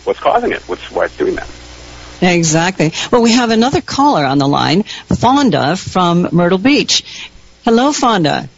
what's 0.05 0.19
causing 0.19 0.51
it, 0.51 0.61
what's 0.69 0.91
why 0.91 1.05
it's 1.05 1.17
doing 1.17 1.35
that. 1.35 1.49
Exactly. 2.21 2.93
Well, 3.11 3.23
we 3.23 3.31
have 3.31 3.49
another 3.49 3.81
caller 3.81 4.23
on 4.23 4.37
the 4.37 4.47
line, 4.47 4.83
Fonda 4.83 5.75
from 5.75 6.29
Myrtle 6.31 6.57
Beach. 6.59 7.29
Hello, 7.65 7.91
Fonda. 7.91 8.49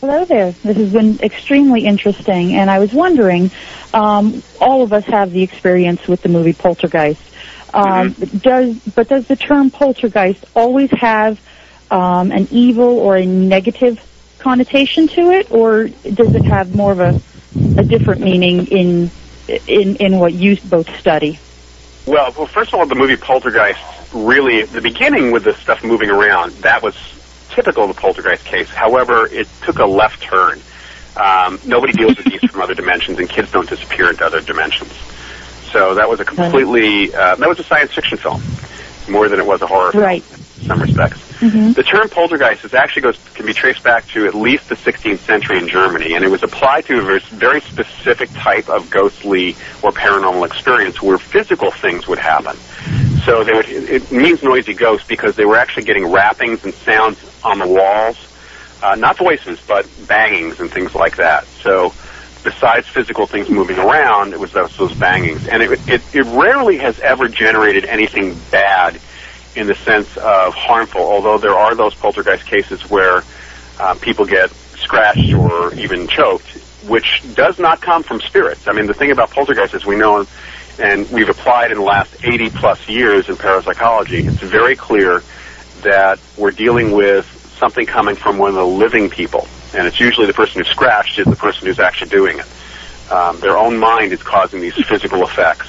Hello 0.00 0.26
there. 0.26 0.52
This 0.52 0.76
has 0.76 0.92
been 0.92 1.18
extremely 1.20 1.86
interesting, 1.86 2.56
and 2.56 2.68
I 2.68 2.78
was 2.78 2.92
wondering, 2.92 3.50
um, 3.94 4.42
all 4.60 4.82
of 4.82 4.92
us 4.92 5.04
have 5.06 5.32
the 5.32 5.42
experience 5.42 6.06
with 6.06 6.20
the 6.20 6.28
movie 6.28 6.52
Poltergeist. 6.52 7.33
Um, 7.74 8.12
Does 8.12 8.78
but 8.94 9.08
does 9.08 9.26
the 9.26 9.36
term 9.36 9.70
poltergeist 9.70 10.44
always 10.54 10.90
have 10.92 11.40
um, 11.90 12.30
an 12.30 12.46
evil 12.50 12.98
or 12.98 13.16
a 13.16 13.26
negative 13.26 14.00
connotation 14.38 15.08
to 15.08 15.30
it, 15.32 15.50
or 15.50 15.88
does 15.88 16.34
it 16.34 16.44
have 16.44 16.74
more 16.74 16.92
of 16.92 17.00
a, 17.00 17.20
a 17.78 17.82
different 17.82 18.20
meaning 18.20 18.66
in 18.68 19.10
in 19.66 19.96
in 19.96 20.18
what 20.18 20.32
you 20.32 20.56
both 20.64 20.88
study? 20.98 21.38
Well, 22.06 22.32
well, 22.36 22.46
first 22.46 22.72
of 22.72 22.78
all, 22.78 22.86
the 22.86 22.94
movie 22.94 23.16
Poltergeist 23.16 23.80
really, 24.14 24.62
the 24.62 24.80
beginning 24.80 25.32
with 25.32 25.44
the 25.44 25.54
stuff 25.54 25.82
moving 25.82 26.10
around, 26.10 26.52
that 26.58 26.82
was 26.82 26.94
typical 27.50 27.84
of 27.84 27.94
the 27.94 28.00
Poltergeist 28.00 28.44
case. 28.44 28.68
However, 28.70 29.26
it 29.26 29.48
took 29.62 29.78
a 29.78 29.86
left 29.86 30.22
turn. 30.22 30.60
Um, 31.16 31.60
nobody 31.64 31.92
deals 31.92 32.16
with 32.16 32.26
these 32.26 32.50
from 32.50 32.60
other 32.62 32.74
dimensions, 32.74 33.18
and 33.18 33.28
kids 33.28 33.50
don't 33.50 33.68
disappear 33.68 34.10
into 34.10 34.24
other 34.24 34.40
dimensions. 34.40 34.92
So 35.74 35.92
that 35.96 36.08
was 36.08 36.20
a 36.20 36.24
completely, 36.24 37.12
uh, 37.12 37.34
that 37.34 37.48
was 37.48 37.58
a 37.58 37.64
science 37.64 37.92
fiction 37.92 38.16
film, 38.16 38.40
more 39.10 39.28
than 39.28 39.40
it 39.40 39.44
was 39.46 39.60
a 39.60 39.66
horror 39.66 39.90
film 39.90 40.04
Right. 40.04 40.22
in 40.32 40.66
some 40.68 40.80
respects. 40.80 41.18
The 41.40 41.82
term 41.82 42.08
poltergeist 42.08 42.64
is 42.64 42.72
actually 42.72 43.02
goes 43.02 43.18
can 43.34 43.44
be 43.44 43.52
traced 43.52 43.82
back 43.82 44.06
to 44.14 44.24
at 44.26 44.34
least 44.34 44.68
the 44.68 44.76
16th 44.76 45.18
century 45.26 45.58
in 45.58 45.68
Germany, 45.68 46.14
and 46.14 46.24
it 46.24 46.30
was 46.30 46.42
applied 46.44 46.86
to 46.86 46.98
a 47.00 47.18
very, 47.34 47.60
specific 47.60 48.30
type 48.34 48.68
of 48.70 48.88
ghostly 48.88 49.56
or 49.82 49.90
paranormal 49.90 50.46
experience 50.46 51.02
where 51.02 51.18
physical 51.18 51.70
things 51.72 52.06
would 52.06 52.20
happen. 52.20 52.56
So 53.24 53.42
they 53.42 53.52
would. 53.52 53.68
It 53.68 53.90
it 53.90 54.12
means 54.12 54.42
noisy 54.44 54.74
ghost 54.74 55.08
because 55.08 55.34
they 55.34 55.44
were 55.44 55.56
actually 55.56 55.84
getting 55.84 56.06
rappings 56.06 56.62
and 56.64 56.72
sounds 56.72 57.18
on 57.42 57.58
the 57.58 57.66
walls, 57.66 58.16
uh, 58.82 58.94
not 58.94 59.18
voices, 59.18 59.58
but 59.66 59.86
bangings 60.06 60.60
and 60.60 60.70
things 60.70 60.94
like 60.94 61.16
that. 61.16 61.46
So 61.62 61.92
besides 62.44 62.86
physical 62.86 63.26
things 63.26 63.48
moving 63.48 63.78
around, 63.78 64.32
it 64.32 64.38
was 64.38 64.52
those, 64.52 64.76
those 64.76 64.94
bangings, 64.94 65.48
and 65.48 65.62
it, 65.62 65.88
it 65.88 66.02
it 66.14 66.24
rarely 66.26 66.76
has 66.78 67.00
ever 67.00 67.28
generated 67.28 67.84
anything 67.86 68.38
bad 68.50 69.00
in 69.56 69.66
the 69.66 69.74
sense 69.74 70.16
of 70.18 70.54
harmful. 70.54 71.00
Although 71.00 71.38
there 71.38 71.54
are 71.54 71.74
those 71.74 71.94
poltergeist 71.94 72.46
cases 72.46 72.88
where 72.90 73.22
uh, 73.80 73.94
people 74.00 74.24
get 74.24 74.50
scratched 74.50 75.32
or 75.32 75.74
even 75.74 76.06
choked, 76.06 76.46
which 76.86 77.22
does 77.34 77.58
not 77.58 77.80
come 77.80 78.02
from 78.02 78.20
spirits. 78.20 78.68
I 78.68 78.72
mean, 78.72 78.86
the 78.86 78.94
thing 78.94 79.10
about 79.10 79.30
poltergeist 79.30 79.74
is 79.74 79.86
we 79.86 79.96
know, 79.96 80.26
and 80.78 81.10
we've 81.10 81.28
applied 81.28 81.70
in 81.70 81.78
the 81.78 81.84
last 81.84 82.24
80 82.24 82.50
plus 82.50 82.88
years 82.88 83.28
in 83.28 83.36
parapsychology. 83.36 84.26
It's 84.26 84.36
very 84.36 84.76
clear 84.76 85.22
that 85.82 86.18
we're 86.36 86.50
dealing 86.50 86.92
with 86.92 87.26
something 87.58 87.86
coming 87.86 88.16
from 88.16 88.38
one 88.38 88.50
of 88.50 88.54
the 88.54 88.66
living 88.66 89.08
people, 89.08 89.46
and 89.74 89.86
it's 89.86 90.00
usually 90.00 90.26
the 90.26 90.34
person 90.34 90.60
who's 90.60 90.68
scratched 90.68 91.18
is 91.18 91.26
the 91.26 91.36
person 91.36 91.66
who's 91.66 91.78
actually 91.78 92.10
doing 92.10 92.38
it. 92.38 92.46
Um, 93.10 93.40
their 93.40 93.58
own 93.58 93.78
mind 93.78 94.12
is 94.12 94.22
causing 94.22 94.60
these 94.60 94.74
physical 94.88 95.26
effects 95.26 95.68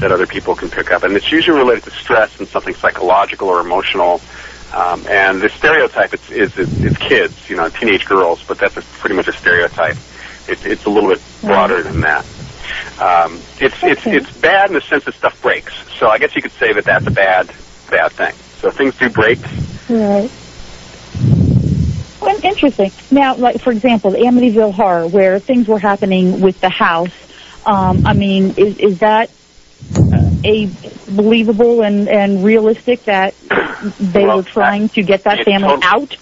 that 0.00 0.12
other 0.12 0.26
people 0.26 0.54
can 0.54 0.70
pick 0.70 0.90
up, 0.90 1.02
and 1.02 1.16
it's 1.16 1.30
usually 1.30 1.58
related 1.58 1.84
to 1.84 1.90
stress 2.02 2.30
and 2.38 2.48
something 2.48 2.74
psychological 2.80 3.48
or 3.48 3.60
emotional. 3.60 4.20
Um, 4.72 5.04
and 5.08 5.42
the 5.42 5.50
stereotype 5.58 6.14
is, 6.14 6.20
is, 6.30 6.52
is, 6.56 6.92
is 6.92 6.96
kids, 6.98 7.34
you 7.48 7.56
know, 7.56 7.68
teenage 7.70 8.04
girls, 8.06 8.38
but 8.46 8.58
that's 8.58 8.76
a, 8.76 8.82
pretty 9.00 9.16
much 9.16 9.26
a 9.26 9.32
stereotype. 9.32 9.98
It, 10.46 10.58
it's 10.64 10.84
a 10.86 10.90
little 10.90 11.10
bit 11.10 11.20
broader 11.42 11.82
than 11.82 12.00
that. 12.02 12.24
Um, 13.00 13.42
it's 13.58 13.74
it's 13.82 14.02
it's 14.06 14.30
bad 14.38 14.70
in 14.70 14.74
the 14.74 14.82
sense 14.82 15.04
that 15.06 15.14
stuff 15.14 15.34
breaks. 15.42 15.72
So 15.98 16.08
I 16.08 16.18
guess 16.18 16.36
you 16.36 16.42
could 16.42 16.52
say 16.60 16.72
that 16.72 16.84
that's 16.84 17.06
a 17.06 17.10
bad 17.10 17.52
bad 17.90 18.12
thing. 18.12 18.34
So 18.60 18.70
things 18.70 18.94
do 18.96 19.08
break. 19.10 19.40
Right. 19.88 20.30
Well, 22.20 22.36
interesting. 22.42 22.92
Now, 23.10 23.36
like 23.36 23.56
for 23.62 23.72
example, 23.72 24.12
the 24.12 24.18
Amityville 24.18 24.74
Horror, 24.74 25.08
where 25.08 25.40
things 25.40 25.66
were 25.68 25.78
happening 25.80 26.40
with 26.40 26.56
the 26.60 26.70
house. 26.70 27.08
Um, 27.64 28.02
I 28.04 28.14
mean, 28.14 28.54
is 28.56 28.74
is 28.78 28.98
that 29.00 29.30
uh, 30.12 30.30
a 30.44 30.66
believable 31.10 31.82
and 31.82 32.08
and 32.08 32.44
realistic 32.44 33.04
that 33.06 33.36
they 33.98 34.26
Well, 34.26 34.36
were 34.36 34.44
trying 34.44 34.90
to 34.90 35.02
get 35.02 35.24
that 35.24 35.44
family 35.44 35.80
tot- 35.80 35.84
out? 35.84 36.12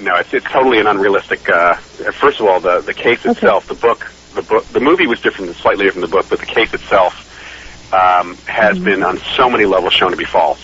No, 0.00 0.16
it's 0.16 0.30
it's 0.32 0.46
totally 0.52 0.78
an 0.80 0.86
unrealistic. 0.86 1.48
Uh, 1.48 1.76
first 2.20 2.40
of 2.40 2.46
all, 2.46 2.60
the 2.60 2.82
the 2.84 2.94
case 2.94 3.18
Okay. 3.26 3.34
itself, 3.36 3.64
the 3.68 3.74
book, 3.74 4.04
the 4.34 4.42
book, 4.42 4.66
the 4.72 4.80
movie 4.80 5.06
was 5.06 5.20
different, 5.20 5.54
slightly 5.58 5.84
different 5.86 6.02
than 6.02 6.10
the 6.10 6.16
book, 6.16 6.26
but 6.28 6.40
the 6.40 6.46
case 6.46 6.68
itself 6.72 7.12
um, 7.92 8.38
has 8.46 8.72
Mm-hmm. 8.72 8.84
been 8.84 9.02
on 9.02 9.20
so 9.36 9.48
many 9.48 9.64
levels 9.64 9.92
shown 9.94 10.10
to 10.10 10.16
be 10.16 10.26
false. 10.32 10.60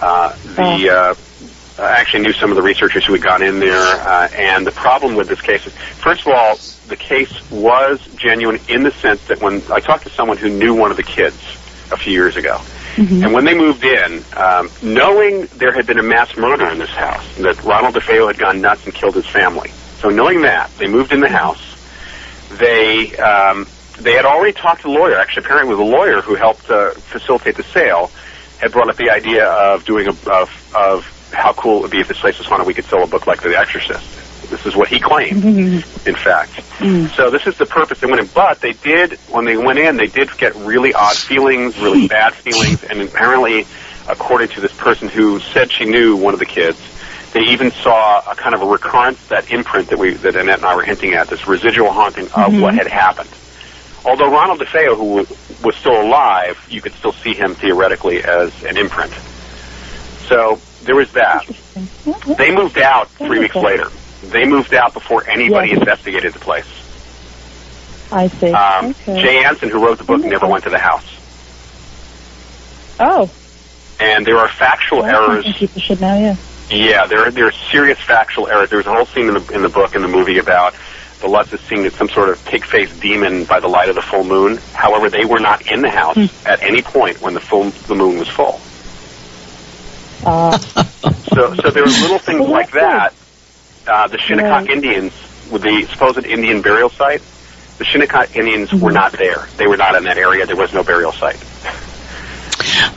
Uh, 0.00 0.34
the 0.44 0.90
uh, 0.90 1.14
actually 1.84 2.22
knew 2.24 2.32
some 2.32 2.50
of 2.50 2.56
the 2.56 2.62
researchers 2.62 3.04
who 3.04 3.12
had 3.12 3.22
gone 3.22 3.42
in 3.42 3.60
there, 3.60 3.82
uh, 3.82 4.28
and 4.36 4.66
the 4.66 4.72
problem 4.72 5.14
with 5.14 5.28
this 5.28 5.40
case 5.40 5.66
is, 5.66 5.72
first 5.74 6.22
of 6.26 6.28
all, 6.28 6.56
the 6.88 6.96
case 6.96 7.50
was 7.50 8.00
genuine 8.16 8.60
in 8.68 8.82
the 8.82 8.90
sense 8.90 9.24
that 9.28 9.40
when 9.40 9.62
I 9.72 9.80
talked 9.80 10.04
to 10.04 10.10
someone 10.10 10.36
who 10.36 10.48
knew 10.48 10.74
one 10.74 10.90
of 10.90 10.96
the 10.96 11.02
kids 11.02 11.36
a 11.90 11.96
few 11.96 12.12
years 12.12 12.36
ago, 12.36 12.60
and 13.24 13.32
when 13.32 13.44
they 13.44 13.54
moved 13.54 13.84
in, 13.84 14.22
um, 14.36 14.68
knowing 14.82 15.46
there 15.56 15.72
had 15.72 15.86
been 15.86 15.98
a 15.98 16.02
mass 16.02 16.36
murder 16.36 16.66
in 16.68 16.78
this 16.78 16.90
house, 16.90 17.36
that 17.38 17.62
Ronald 17.64 17.94
DeFeo 17.94 18.26
had 18.26 18.38
gone 18.38 18.60
nuts 18.60 18.84
and 18.84 18.94
killed 18.94 19.14
his 19.14 19.26
family, 19.26 19.70
so 19.98 20.10
knowing 20.10 20.42
that, 20.42 20.70
they 20.78 20.88
moved 20.88 21.12
in 21.12 21.20
the 21.20 21.28
house. 21.28 21.62
They 22.58 23.16
um, 23.16 23.66
they 23.98 24.12
had 24.12 24.24
already 24.24 24.52
talked 24.52 24.82
to 24.82 24.88
the 24.88 24.94
lawyer. 24.94 25.18
Actually, 25.18 25.44
apparently, 25.44 25.72
it 25.72 25.78
was 25.78 25.88
a 25.88 25.90
lawyer 25.90 26.20
who 26.20 26.34
helped 26.34 26.68
uh, 26.70 26.90
facilitate 26.90 27.56
the 27.56 27.62
sale. 27.62 28.10
Had 28.60 28.72
brought 28.72 28.88
up 28.88 28.96
the 28.96 29.10
idea 29.10 29.46
of 29.48 29.84
doing 29.84 30.06
a 30.06 30.10
of, 30.10 30.74
of 30.74 31.21
how 31.32 31.52
cool 31.52 31.78
it 31.78 31.82
would 31.82 31.90
be 31.90 32.00
if 32.00 32.08
this 32.08 32.20
place 32.20 32.38
was 32.38 32.46
haunted. 32.46 32.66
We 32.66 32.74
could 32.74 32.84
sell 32.84 33.02
a 33.02 33.06
book 33.06 33.26
like 33.26 33.42
The 33.42 33.56
Exorcist. 33.58 34.22
This 34.50 34.66
is 34.66 34.76
what 34.76 34.88
he 34.88 35.00
claimed, 35.00 35.42
mm-hmm. 35.42 36.08
in 36.08 36.14
fact. 36.14 36.52
Mm. 36.78 37.08
So 37.16 37.30
this 37.30 37.46
is 37.46 37.56
the 37.56 37.64
purpose 37.64 38.00
they 38.00 38.06
went 38.06 38.20
in. 38.20 38.28
But 38.34 38.60
they 38.60 38.72
did 38.72 39.14
when 39.30 39.44
they 39.46 39.56
went 39.56 39.78
in, 39.78 39.96
they 39.96 40.08
did 40.08 40.36
get 40.36 40.54
really 40.56 40.92
odd 40.92 41.16
feelings, 41.16 41.78
really 41.78 42.06
bad 42.18 42.34
feelings, 42.34 42.84
and 42.84 43.00
apparently, 43.00 43.66
according 44.08 44.48
to 44.48 44.60
this 44.60 44.72
person 44.76 45.08
who 45.08 45.40
said 45.40 45.72
she 45.72 45.86
knew 45.86 46.16
one 46.16 46.34
of 46.34 46.40
the 46.40 46.46
kids, 46.46 46.78
they 47.32 47.44
even 47.44 47.70
saw 47.70 48.20
a 48.30 48.34
kind 48.34 48.54
of 48.54 48.60
a 48.60 48.66
recurrence, 48.66 49.26
that 49.28 49.50
imprint 49.50 49.88
that 49.88 49.98
we 49.98 50.14
that 50.14 50.36
Annette 50.36 50.58
and 50.58 50.66
I 50.66 50.76
were 50.76 50.82
hinting 50.82 51.14
at, 51.14 51.28
this 51.28 51.48
residual 51.48 51.90
haunting 51.90 52.26
of 52.26 52.30
mm-hmm. 52.30 52.60
what 52.60 52.74
had 52.74 52.86
happened. 52.88 53.30
Although 54.04 54.30
Ronald 54.30 54.60
DeFeo, 54.60 54.96
who 54.96 55.26
was 55.64 55.76
still 55.76 56.02
alive, 56.02 56.66
you 56.68 56.82
could 56.82 56.92
still 56.92 57.12
see 57.12 57.34
him 57.34 57.54
theoretically 57.54 58.22
as 58.22 58.64
an 58.64 58.76
imprint. 58.76 59.12
So 60.26 60.60
there 60.84 60.96
was 60.96 61.10
that. 61.12 61.46
They 62.38 62.54
moved 62.54 62.78
out 62.78 63.08
three 63.10 63.38
weeks 63.38 63.54
later. 63.56 63.88
They 64.24 64.46
moved 64.46 64.74
out 64.74 64.92
before 64.94 65.28
anybody 65.28 65.70
Yes. 65.70 65.78
investigated 65.78 66.32
the 66.32 66.38
place. 66.38 66.66
I 68.12 68.28
see. 68.28 68.52
Um, 68.52 68.86
okay. 68.90 69.20
Jay 69.22 69.44
Anson, 69.44 69.70
who 69.70 69.84
wrote 69.84 69.98
the 69.98 70.04
book, 70.04 70.20
never 70.22 70.46
went 70.46 70.64
to 70.64 70.70
the 70.70 70.78
house. 70.78 71.04
oh, 73.00 73.30
And 74.00 74.26
there 74.26 74.36
are 74.38 74.48
factual 74.48 75.00
well, 75.02 75.30
errors 75.30 75.46
people 75.56 75.80
should 75.80 76.00
know. 76.00 76.18
Yeah. 76.18 76.36
Yeah, 76.70 77.06
there 77.06 77.30
there 77.30 77.46
are 77.46 77.52
serious 77.70 77.98
factual 78.00 78.48
errors. 78.48 78.70
There's 78.70 78.86
a 78.86 78.92
whole 78.92 79.06
scene 79.06 79.28
in 79.28 79.34
the 79.34 79.52
in 79.54 79.62
the 79.62 79.68
book 79.68 79.94
in 79.94 80.02
the 80.02 80.08
movie 80.08 80.38
about 80.38 80.74
the 81.20 81.28
Lutz 81.28 81.52
is 81.52 81.60
seeing 81.62 81.88
some 81.90 82.08
sort 82.08 82.30
of 82.30 82.42
pig-faced 82.46 83.00
demon 83.00 83.44
by 83.44 83.60
the 83.60 83.68
light 83.68 83.88
of 83.88 83.94
the 83.94 84.02
full 84.02 84.24
moon. 84.24 84.58
However, 84.72 85.08
they 85.10 85.24
were 85.24 85.38
not 85.38 85.70
in 85.70 85.82
the 85.82 85.90
house 85.90 86.16
at 86.46 86.62
any 86.62 86.82
point 86.82 87.20
when 87.20 87.34
the 87.34 87.40
full 87.40 87.64
the 87.70 87.94
moon 87.94 88.18
was 88.18 88.28
full. 88.28 88.60
Uh, 90.24 90.58
So 91.32 91.54
so 91.54 91.70
there 91.70 91.82
are 91.82 91.86
little 91.86 92.18
things 92.18 92.40
Well, 92.40 92.50
like 92.50 92.72
that 92.72 93.14
uh, 93.86 94.06
the 94.08 94.18
Shinnecock 94.18 94.66
Right. 94.66 94.70
Indians, 94.70 95.12
with 95.50 95.62
the 95.62 95.86
supposed 95.86 96.24
Indian 96.26 96.60
burial 96.62 96.90
site, 96.90 97.22
the 97.78 97.84
Shinnecock 97.84 98.36
Indians 98.36 98.72
were 98.72 98.92
not 98.92 99.12
there. 99.12 99.48
They 99.56 99.66
were 99.66 99.76
not 99.78 99.94
in 99.94 100.04
that 100.04 100.18
area. 100.18 100.44
There 100.46 100.56
was 100.56 100.72
no 100.74 100.84
burial 100.84 101.12
site. 101.12 101.42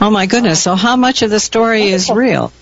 Oh 0.00 0.10
my 0.10 0.26
goodness. 0.26 0.62
So 0.62 0.74
how 0.74 0.96
much 0.96 1.22
of 1.22 1.30
the 1.30 1.40
story 1.40 1.84
is 1.88 2.10
real? 2.10 2.52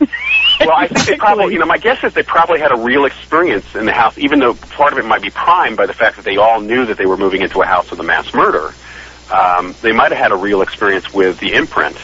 Well, 0.00 0.72
I 0.74 0.88
think 0.88 1.06
they 1.06 1.16
probably, 1.16 1.52
you 1.52 1.58
know, 1.60 1.66
my 1.66 1.78
guess 1.78 2.02
is 2.02 2.12
they 2.14 2.22
probably 2.22 2.58
had 2.60 2.72
a 2.72 2.76
real 2.78 3.04
experience 3.04 3.74
in 3.74 3.86
the 3.86 3.92
house, 3.92 4.18
even 4.18 4.38
though 4.40 4.54
part 4.54 4.92
of 4.92 4.98
it 4.98 5.04
might 5.04 5.22
be 5.22 5.30
primed 5.30 5.76
by 5.76 5.86
the 5.86 5.92
fact 5.94 6.16
that 6.16 6.24
they 6.24 6.36
all 6.38 6.60
knew 6.60 6.86
that 6.86 6.96
they 6.98 7.06
were 7.06 7.16
moving 7.16 7.42
into 7.42 7.62
a 7.62 7.66
house 7.66 7.90
with 7.90 8.00
a 8.00 8.02
mass 8.02 8.32
murder. 8.34 8.72
Um, 9.32 9.74
they 9.82 9.92
might 9.92 10.12
have 10.12 10.18
had 10.18 10.32
a 10.32 10.36
real 10.36 10.62
experience 10.62 11.12
with 11.12 11.38
the 11.40 11.52
imprint, 11.54 11.96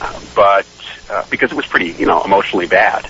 uh, 0.00 0.20
but 0.34 0.66
uh, 1.10 1.24
because 1.30 1.50
it 1.50 1.54
was 1.54 1.66
pretty, 1.66 1.92
you 1.92 2.06
know, 2.06 2.22
emotionally 2.22 2.66
bad. 2.66 3.08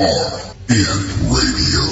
ZRN 0.00 1.28
Radio. 1.28 1.89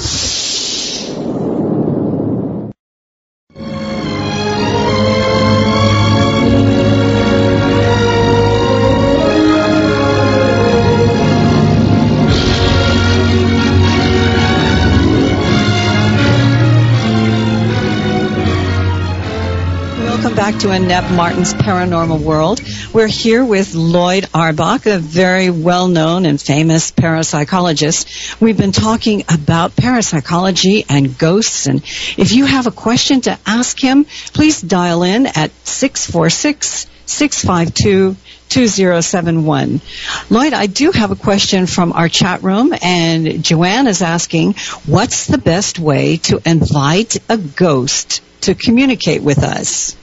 To 20.59 20.71
Annette 20.71 21.09
Martin's 21.13 21.53
Paranormal 21.53 22.19
World. 22.19 22.59
We're 22.91 23.07
here 23.07 23.45
with 23.45 23.75
Lloyd 23.75 24.27
Auerbach, 24.33 24.87
a 24.87 24.99
very 24.99 25.49
well-known 25.49 26.25
and 26.25 26.41
famous 26.41 26.91
parapsychologist. 26.91 28.41
We've 28.41 28.57
been 28.57 28.73
talking 28.73 29.23
about 29.29 29.77
parapsychology 29.77 30.83
and 30.89 31.17
ghosts, 31.17 31.67
and 31.67 31.81
if 32.17 32.33
you 32.33 32.45
have 32.45 32.67
a 32.67 32.71
question 32.71 33.21
to 33.21 33.39
ask 33.45 33.81
him, 33.81 34.05
please 34.33 34.61
dial 34.61 35.03
in 35.03 35.27
at 35.27 35.51
646 35.65 36.87
652 37.05 38.17
2071. 38.49 39.79
Lloyd, 40.29 40.53
I 40.53 40.65
do 40.65 40.91
have 40.91 41.11
a 41.11 41.15
question 41.15 41.67
from 41.67 41.93
our 41.93 42.09
chat 42.09 42.43
room, 42.43 42.73
and 42.81 43.45
Joanne 43.45 43.87
is 43.87 44.01
asking, 44.01 44.55
what's 44.85 45.27
the 45.27 45.37
best 45.37 45.79
way 45.79 46.17
to 46.17 46.41
invite 46.45 47.15
a 47.29 47.37
ghost 47.37 48.21
to 48.41 48.55
communicate 48.55 49.23
with 49.23 49.41
us? 49.41 49.95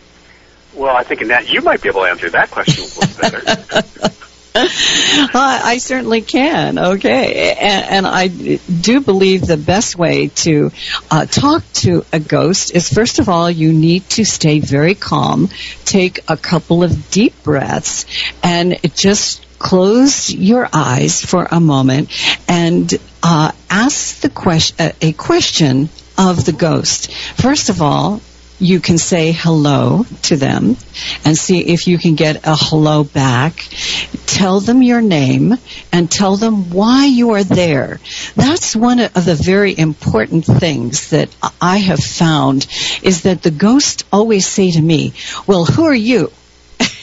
Well, 0.76 0.94
I 0.94 1.02
think 1.04 1.22
Annette, 1.22 1.48
you 1.48 1.62
might 1.62 1.82
be 1.82 1.88
able 1.88 2.02
to 2.02 2.10
answer 2.10 2.28
that 2.30 2.50
question 2.50 2.84
a 2.84 3.00
little 3.00 3.20
better. 3.20 4.12
I, 4.58 5.60
I 5.64 5.78
certainly 5.78 6.22
can. 6.22 6.78
Okay, 6.78 7.52
and, 7.52 7.84
and 7.84 8.06
I 8.06 8.28
do 8.28 9.00
believe 9.00 9.42
the 9.42 9.56
best 9.56 9.96
way 9.96 10.28
to 10.28 10.70
uh, 11.10 11.26
talk 11.26 11.62
to 11.74 12.04
a 12.12 12.20
ghost 12.20 12.74
is 12.74 12.92
first 12.92 13.18
of 13.18 13.28
all 13.28 13.50
you 13.50 13.72
need 13.72 14.08
to 14.10 14.24
stay 14.24 14.60
very 14.60 14.94
calm, 14.94 15.48
take 15.84 16.20
a 16.28 16.36
couple 16.36 16.82
of 16.82 17.10
deep 17.10 17.42
breaths, 17.42 18.06
and 18.42 18.78
just 18.94 19.44
close 19.58 20.32
your 20.32 20.68
eyes 20.72 21.24
for 21.24 21.46
a 21.50 21.60
moment 21.60 22.10
and 22.48 22.94
uh, 23.22 23.52
ask 23.70 24.20
the 24.20 24.30
question 24.30 24.76
uh, 24.78 24.92
a 25.00 25.12
question 25.12 25.88
of 26.18 26.44
the 26.44 26.52
ghost. 26.52 27.12
First 27.12 27.68
of 27.68 27.82
all, 27.82 28.20
you 28.58 28.80
can 28.80 28.98
say 28.98 29.32
hello 29.32 30.04
to 30.22 30.36
them 30.36 30.76
and 31.24 31.36
see 31.36 31.60
if 31.60 31.86
you 31.86 31.98
can 31.98 32.14
get 32.14 32.46
a 32.46 32.56
hello 32.56 33.04
back. 33.04 33.58
Tell 34.26 34.60
them 34.60 34.82
your 34.82 35.02
name 35.02 35.54
and 35.92 36.10
tell 36.10 36.36
them 36.36 36.70
why 36.70 37.06
you 37.06 37.32
are 37.32 37.44
there. 37.44 38.00
That's 38.34 38.74
one 38.74 39.00
of 39.00 39.24
the 39.24 39.34
very 39.34 39.76
important 39.76 40.44
things 40.44 41.10
that 41.10 41.34
I 41.60 41.78
have 41.78 42.00
found 42.00 42.66
is 43.02 43.22
that 43.22 43.42
the 43.42 43.50
ghosts 43.50 44.04
always 44.12 44.46
say 44.46 44.70
to 44.70 44.80
me, 44.80 45.12
well, 45.46 45.64
who 45.64 45.84
are 45.84 45.94
you? 45.94 46.30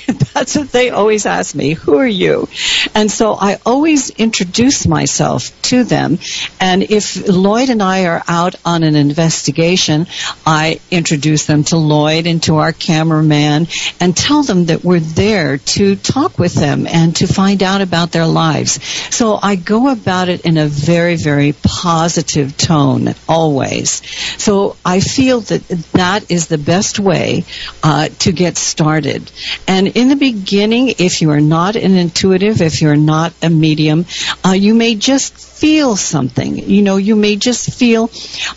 That's 0.34 0.56
what 0.56 0.72
they 0.72 0.89
always 0.89 1.26
ask 1.26 1.56
me. 1.56 1.74
Who 1.74 1.97
are 1.97 2.08
you? 2.08 2.47
And 2.93 3.10
so 3.12 3.34
I 3.34 3.60
always 3.66 4.10
introduce 4.10 4.88
myself 4.88 5.60
to 5.64 5.84
them. 5.84 6.20
And 6.60 6.84
if 6.84 7.28
Lloyd 7.28 7.70
and 7.70 7.82
I 7.82 8.06
are 8.06 8.24
out 8.28 8.56
on 8.66 8.84
an 8.84 8.95
investigation, 8.95 10.08
I 10.45 10.80
introduce 10.91 11.45
them 11.45 11.64
to 11.66 11.78
Lloyd 11.78 12.28
and 12.28 12.41
to 12.43 12.58
our 12.58 12.74
cameraman 12.74 13.68
and 13.99 14.16
tell 14.16 14.43
them 14.43 14.66
that 14.66 14.84
we're 14.84 14.99
there 14.99 15.58
to 15.58 15.95
talk 15.95 16.38
with 16.38 16.54
them 16.54 16.88
and 16.88 17.16
to 17.18 17.28
find 17.28 17.64
out 17.64 17.82
about 17.82 18.12
their 18.12 18.28
lives. 18.28 18.84
So 19.16 19.39
I 19.41 19.56
go 19.56 19.89
about 19.89 20.30
it 20.30 20.41
in 20.41 20.58
a 20.58 20.68
very, 20.68 21.16
very 21.16 21.54
positive 21.64 22.58
tone 22.58 23.16
always. 23.30 24.01
So 24.41 24.76
I 24.84 24.99
feel 24.99 25.41
that 25.41 25.68
that 25.93 26.32
is 26.32 26.47
the 26.47 26.58
best 26.58 26.99
way 26.99 27.45
uh, 27.84 28.10
to 28.20 28.32
get 28.32 28.58
started. 28.58 29.32
And 29.68 29.93
in 29.96 30.10
the 30.10 30.16
beginning, 30.16 30.94
if 31.00 31.22
you 31.22 31.32
are 31.32 31.41
not 31.41 31.76
an 31.76 31.96
intuitive, 31.96 32.62
if 32.62 32.82
you're 32.82 32.96
not 32.96 33.34
a 33.41 33.50
medium, 33.50 34.06
uh, 34.46 34.52
you 34.52 34.74
may 34.74 34.96
just 34.96 35.34
feel 35.36 35.96
something. 35.96 36.58
You 36.58 36.82
know, 36.82 36.98
you 36.98 37.16
may 37.16 37.36
just 37.36 37.74
feel 37.74 38.12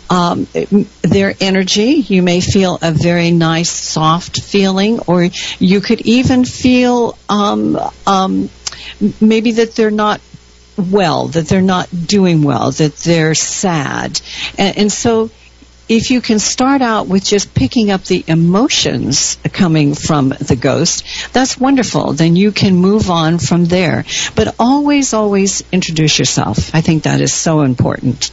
um, 0.09 0.47
their 1.01 1.35
energy. 1.39 2.05
You 2.07 2.21
may 2.21 2.41
feel 2.41 2.79
a 2.81 2.91
very 2.91 3.31
nice, 3.31 3.69
soft 3.69 4.41
feeling, 4.41 4.99
or 5.07 5.29
you 5.59 5.81
could 5.81 6.01
even 6.01 6.45
feel 6.45 7.17
um, 7.29 7.79
um, 8.05 8.49
maybe 9.21 9.53
that 9.53 9.75
they're 9.75 9.91
not 9.91 10.21
well, 10.77 11.27
that 11.29 11.47
they're 11.47 11.61
not 11.61 11.89
doing 12.05 12.43
well, 12.43 12.71
that 12.71 12.95
they're 12.97 13.35
sad. 13.35 14.21
And, 14.57 14.77
and 14.77 14.91
so 14.91 15.31
if 15.89 16.11
you 16.11 16.21
can 16.21 16.39
start 16.39 16.81
out 16.81 17.07
with 17.07 17.23
just 17.23 17.53
picking 17.53 17.91
up 17.91 18.03
the 18.03 18.23
emotions 18.27 19.37
coming 19.53 19.93
from 19.95 20.29
the 20.29 20.57
ghost, 20.59 21.05
that's 21.33 21.57
wonderful. 21.57 22.13
Then 22.13 22.35
you 22.35 22.51
can 22.51 22.75
move 22.75 23.09
on 23.09 23.39
from 23.39 23.65
there. 23.65 24.05
But 24.35 24.55
always, 24.59 25.13
always 25.13 25.63
introduce 25.71 26.19
yourself. 26.19 26.75
I 26.75 26.81
think 26.81 27.03
that 27.03 27.21
is 27.21 27.33
so 27.33 27.61
important. 27.61 28.31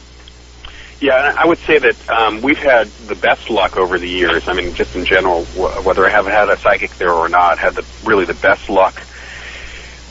Yeah, 0.99 1.35
I 1.37 1.45
would 1.45 1.57
say 1.59 1.77
that 1.77 2.09
um, 2.09 2.41
we've 2.41 2.57
had 2.57 2.87
the 3.07 3.15
best 3.15 3.49
luck 3.49 3.77
over 3.77 3.99
the 3.99 4.07
years. 4.07 4.47
I 4.47 4.53
mean, 4.53 4.73
just 4.73 4.95
in 4.95 5.05
general, 5.05 5.43
wh- 5.45 5.85
whether 5.85 6.05
I 6.05 6.09
have 6.09 6.25
had 6.25 6.49
a 6.49 6.57
psychic 6.57 6.91
there 6.91 7.11
or 7.11 7.29
not, 7.29 7.57
had 7.57 7.75
the 7.75 7.85
really 8.05 8.25
the 8.25 8.33
best 8.33 8.69
luck 8.69 9.01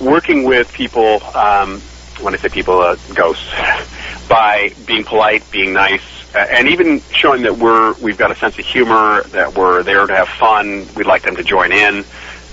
working 0.01 0.45
with 0.45 0.73
people. 0.73 1.23
Um, 1.35 1.81
when 2.21 2.35
I 2.35 2.37
say 2.37 2.49
people, 2.49 2.81
uh, 2.81 2.97
ghosts, 3.15 3.51
by 4.29 4.73
being 4.87 5.05
polite, 5.05 5.51
being 5.51 5.73
nice, 5.73 6.14
and 6.35 6.69
even 6.69 7.01
showing 7.11 7.43
that 7.43 7.57
we're 7.57 7.95
we've 7.95 8.19
got 8.19 8.31
a 8.31 8.35
sense 8.37 8.59
of 8.59 8.65
humor, 8.65 9.23
that 9.31 9.55
we're 9.55 9.83
there 9.83 10.07
to 10.07 10.15
have 10.15 10.29
fun. 10.29 10.87
We'd 10.97 11.07
like 11.07 11.23
them 11.23 11.37
to 11.37 11.45
join 11.45 11.73
in, 11.73 12.05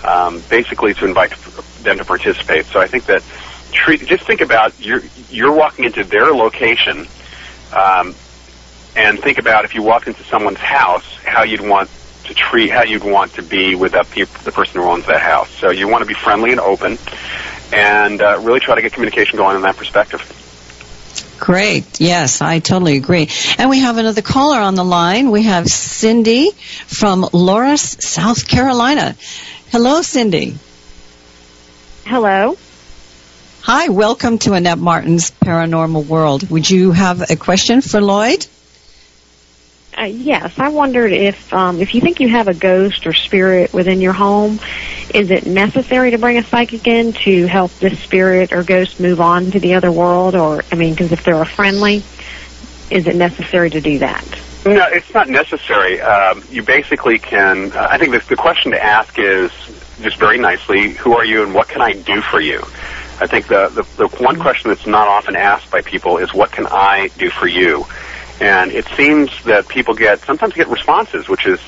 um, 0.03 0.41
basically 0.49 0.93
to 0.95 1.05
invite 1.05 1.33
them 1.81 1.97
to 1.97 2.05
participate. 2.05 2.65
So 2.65 2.79
I 2.79 2.87
think 2.87 3.05
that 3.05 3.23
treat, 3.71 4.05
just 4.05 4.25
think 4.25 4.41
about 4.41 4.79
you're 4.79 5.01
you're 5.29 5.51
walking 5.51 5.85
into 5.85 6.03
their 6.03 6.31
location, 6.31 7.07
um, 7.75 8.15
and 8.95 9.19
think 9.19 9.39
about 9.39 9.65
if 9.65 9.73
you 9.73 9.81
walked 9.81 10.07
into 10.07 10.23
someone's 10.25 10.59
house, 10.59 11.05
how 11.25 11.43
you'd 11.43 11.61
want 11.61 11.89
to 12.25 12.33
treat, 12.35 12.69
how 12.69 12.83
you'd 12.83 13.03
want 13.03 13.33
to 13.33 13.41
be 13.41 13.73
with 13.75 13.93
that 13.93 14.09
peop 14.11 14.29
the 14.39 14.51
person 14.51 14.79
who 14.79 14.87
owns 14.87 15.05
that 15.07 15.21
house. 15.21 15.49
So 15.49 15.71
you 15.71 15.87
want 15.87 16.03
to 16.03 16.07
be 16.07 16.13
friendly 16.13 16.51
and 16.51 16.59
open, 16.59 16.99
and 17.73 18.21
uh, 18.21 18.39
really 18.41 18.59
try 18.59 18.75
to 18.75 18.81
get 18.81 18.93
communication 18.93 19.37
going 19.37 19.55
in 19.55 19.63
that 19.63 19.77
perspective. 19.77 20.37
Great. 21.41 21.99
Yes, 21.99 22.39
I 22.39 22.59
totally 22.59 22.97
agree. 22.97 23.27
And 23.57 23.67
we 23.71 23.79
have 23.79 23.97
another 23.97 24.21
caller 24.21 24.59
on 24.59 24.75
the 24.75 24.85
line. 24.85 25.31
We 25.31 25.41
have 25.43 25.67
Cindy 25.67 26.51
from 26.85 27.27
Loris, 27.33 27.81
South 27.81 28.47
Carolina. 28.47 29.15
Hello, 29.71 30.03
Cindy. 30.03 30.55
Hello. 32.05 32.57
Hi, 33.61 33.89
welcome 33.89 34.37
to 34.37 34.53
Annette 34.53 34.77
Martin's 34.77 35.31
Paranormal 35.31 36.05
World. 36.05 36.47
Would 36.51 36.69
you 36.69 36.91
have 36.91 37.31
a 37.31 37.35
question 37.35 37.81
for 37.81 37.99
Lloyd? 38.01 38.45
Uh, 40.01 40.05
yes, 40.05 40.51
I 40.57 40.69
wondered 40.69 41.13
if 41.13 41.35
um, 41.53 41.79
if 41.79 41.93
you 41.93 42.01
think 42.01 42.19
you 42.19 42.29
have 42.29 42.47
a 42.47 42.55
ghost 42.55 43.05
or 43.05 43.13
spirit 43.13 43.71
within 43.71 44.01
your 44.01 44.13
home, 44.13 44.59
is 45.13 45.29
it 45.29 45.45
necessary 45.45 46.09
to 46.09 46.17
bring 46.17 46.39
a 46.39 46.43
psychic 46.49 46.87
in 46.87 47.13
to 47.25 47.45
help 47.45 47.71
this 47.79 48.01
spirit 48.03 48.51
or 48.51 48.63
ghost 48.63 48.99
move 48.99 49.21
on 49.21 49.51
to 49.51 49.59
the 49.59 49.75
other 49.75 49.91
world? 49.91 50.33
Or 50.33 50.63
I 50.71 50.75
mean, 50.75 50.95
because 50.95 51.11
if 51.11 51.23
they're 51.23 51.39
a 51.39 51.45
friendly, 51.45 52.03
is 52.89 53.05
it 53.05 53.15
necessary 53.15 53.69
to 53.69 53.79
do 53.79 53.99
that? 53.99 54.25
No, 54.65 54.87
it's 54.91 55.13
not 55.13 55.29
necessary. 55.29 56.01
Um, 56.01 56.43
you 56.49 56.63
basically 56.63 57.19
can. 57.19 57.71
Uh, 57.71 57.87
I 57.91 57.99
think 57.99 58.11
the, 58.11 58.23
the 58.27 58.35
question 58.35 58.71
to 58.71 58.83
ask 58.83 59.19
is 59.19 59.51
just 60.01 60.17
very 60.17 60.39
nicely, 60.39 60.93
who 60.93 61.13
are 61.13 61.25
you 61.25 61.43
and 61.43 61.53
what 61.53 61.67
can 61.67 61.81
I 61.81 61.91
do 61.91 62.21
for 62.21 62.41
you? 62.41 62.59
I 63.19 63.27
think 63.27 63.47
the, 63.47 63.69
the, 63.69 64.07
the 64.07 64.07
one 64.17 64.39
question 64.39 64.71
that's 64.71 64.87
not 64.87 65.07
often 65.07 65.35
asked 65.35 65.69
by 65.69 65.81
people 65.81 66.17
is, 66.17 66.33
what 66.33 66.51
can 66.51 66.65
I 66.65 67.11
do 67.19 67.29
for 67.29 67.47
you? 67.47 67.85
And 68.41 68.71
it 68.71 68.87
seems 68.97 69.29
that 69.45 69.69
people 69.69 69.93
get, 69.93 70.19
sometimes 70.25 70.55
get 70.55 70.67
responses, 70.67 71.29
which 71.29 71.45
is, 71.45 71.59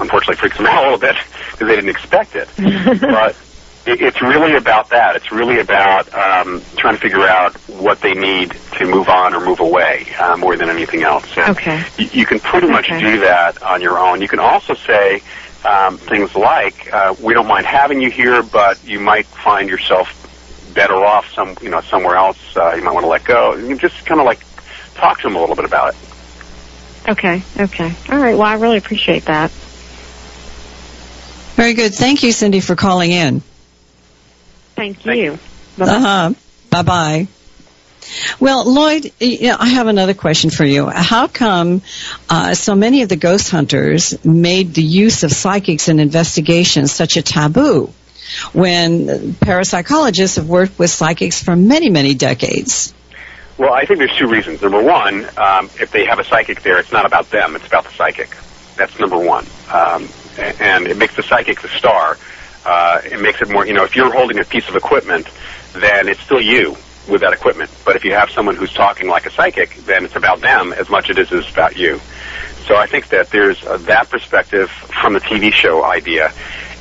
unfortunately 0.00 0.36
freaks 0.40 0.56
them 0.56 0.66
out 0.70 0.80
a 0.80 0.84
little 0.84 0.98
bit 0.98 1.14
because 1.52 1.68
they 1.68 1.76
didn't 1.76 1.90
expect 1.90 2.34
it. 2.34 2.48
but 3.00 3.36
it, 3.84 4.00
it's 4.00 4.22
really 4.22 4.56
about 4.56 4.88
that. 4.90 5.14
It's 5.16 5.30
really 5.30 5.60
about 5.60 6.08
um, 6.16 6.64
trying 6.78 6.96
to 6.96 7.00
figure 7.02 7.28
out 7.28 7.54
what 7.68 8.00
they 8.00 8.14
need 8.14 8.48
to 8.80 8.86
move 8.86 9.08
on 9.08 9.34
or 9.34 9.44
move 9.44 9.60
away 9.60 10.08
uh, 10.18 10.36
more 10.38 10.56
than 10.56 10.70
anything 10.70 11.04
else. 11.04 11.26
And 11.36 11.56
Okay. 11.56 11.84
you, 11.98 12.08
you 12.12 12.26
can 12.26 12.40
pretty 12.40 12.68
much 12.68 12.86
Okay. 12.86 12.98
do 12.98 13.20
that 13.20 13.62
on 13.62 13.82
your 13.82 13.98
own. 13.98 14.22
You 14.22 14.28
can 14.28 14.40
also 14.40 14.74
say 14.88 15.22
um, 15.64 15.98
things 16.08 16.30
like, 16.34 16.76
uh, 16.92 17.14
"We 17.20 17.34
don't 17.34 17.46
mind 17.46 17.66
having 17.66 18.00
you 18.00 18.10
here, 18.10 18.42
but 18.42 18.82
you 18.84 19.00
might 19.00 19.26
find 19.44 19.68
yourself 19.68 20.08
better 20.72 20.96
off 20.96 21.24
some, 21.34 21.56
you 21.60 21.68
know, 21.68 21.82
somewhere 21.90 22.16
else. 22.16 22.38
Uh, 22.56 22.74
you 22.74 22.82
might 22.82 22.92
want 22.94 23.04
to 23.04 23.08
let 23.10 23.24
go." 23.24 23.52
And 23.52 23.68
you 23.68 23.76
just 23.76 24.04
kind 24.06 24.20
of 24.20 24.26
like 24.26 24.40
talk 24.96 25.18
to 25.18 25.28
them 25.28 25.36
a 25.36 25.40
little 25.40 25.56
bit 25.56 25.64
about 25.64 25.94
it. 25.94 25.96
Okay. 27.08 27.42
Okay. 27.58 27.94
All 28.10 28.18
right. 28.18 28.34
Well, 28.34 28.42
I 28.42 28.54
really 28.54 28.78
appreciate 28.78 29.26
that. 29.26 29.50
Very 31.56 31.74
good. 31.74 31.94
Thank 31.94 32.22
you, 32.22 32.32
Cindy, 32.32 32.60
for 32.60 32.76
calling 32.76 33.12
in. 33.12 33.40
Thank 34.74 35.00
Thank 35.00 35.18
you. 35.18 35.38
Bye-bye. 35.78 35.92
Uh-huh. 35.92 36.34
Bye-bye. 36.70 37.28
Well, 38.38 38.70
Lloyd, 38.70 39.12
you 39.20 39.48
know, 39.48 39.56
I 39.58 39.68
have 39.68 39.86
another 39.86 40.14
question 40.14 40.50
for 40.50 40.64
you. 40.64 40.86
How 40.88 41.26
come 41.26 41.82
uh, 42.28 42.54
so 42.54 42.74
many 42.74 43.02
of 43.02 43.08
the 43.08 43.16
ghost 43.16 43.50
hunters 43.50 44.24
made 44.24 44.74
the 44.74 44.82
use 44.82 45.22
of 45.24 45.32
psychics 45.32 45.88
in 45.88 45.98
investigations 45.98 46.92
such 46.92 47.16
a 47.16 47.22
taboo 47.22 47.92
when 48.52 49.06
parapsychologists 49.34 50.36
have 50.36 50.48
worked 50.48 50.78
with 50.78 50.90
psychics 50.90 51.42
for 51.42 51.56
many, 51.56 51.90
many 51.90 52.14
decades? 52.14 52.92
Well, 53.58 53.72
I 53.72 53.86
think 53.86 53.98
there's 54.00 54.16
two 54.16 54.28
reasons. 54.28 54.60
Number 54.60 54.82
one, 54.82 55.24
um, 55.38 55.70
if 55.80 55.90
they 55.90 56.04
have 56.04 56.18
a 56.18 56.24
psychic 56.24 56.62
there, 56.62 56.78
it's 56.78 56.92
not 56.92 57.06
about 57.06 57.30
them; 57.30 57.56
it's 57.56 57.66
about 57.66 57.84
the 57.84 57.92
psychic. 57.92 58.36
That's 58.76 58.98
number 58.98 59.18
one, 59.18 59.46
um, 59.72 60.08
and 60.60 60.86
it 60.86 60.98
makes 60.98 61.16
the 61.16 61.22
psychic 61.22 61.62
the 61.62 61.68
star. 61.68 62.18
Uh, 62.66 63.00
it 63.04 63.20
makes 63.20 63.40
it 63.40 63.48
more, 63.48 63.66
you 63.66 63.72
know, 63.72 63.84
if 63.84 63.94
you're 63.96 64.12
holding 64.12 64.38
a 64.40 64.44
piece 64.44 64.68
of 64.68 64.74
equipment, 64.76 65.28
then 65.72 66.08
it's 66.08 66.20
still 66.20 66.40
you 66.40 66.76
with 67.08 67.20
that 67.20 67.32
equipment. 67.32 67.70
But 67.84 67.96
if 67.96 68.04
you 68.04 68.12
have 68.12 68.28
someone 68.30 68.56
who's 68.56 68.72
talking 68.74 69.08
like 69.08 69.24
a 69.24 69.30
psychic, 69.30 69.74
then 69.86 70.04
it's 70.04 70.16
about 70.16 70.40
them 70.40 70.72
as 70.72 70.90
much 70.90 71.08
as 71.08 71.16
it 71.16 71.32
is 71.32 71.48
about 71.50 71.76
you. 71.76 72.00
So 72.66 72.76
I 72.76 72.86
think 72.86 73.08
that 73.10 73.30
there's 73.30 73.64
uh, 73.64 73.76
that 73.78 74.10
perspective 74.10 74.68
from 74.70 75.12
the 75.12 75.20
TV 75.20 75.52
show 75.52 75.84
idea. 75.84 76.32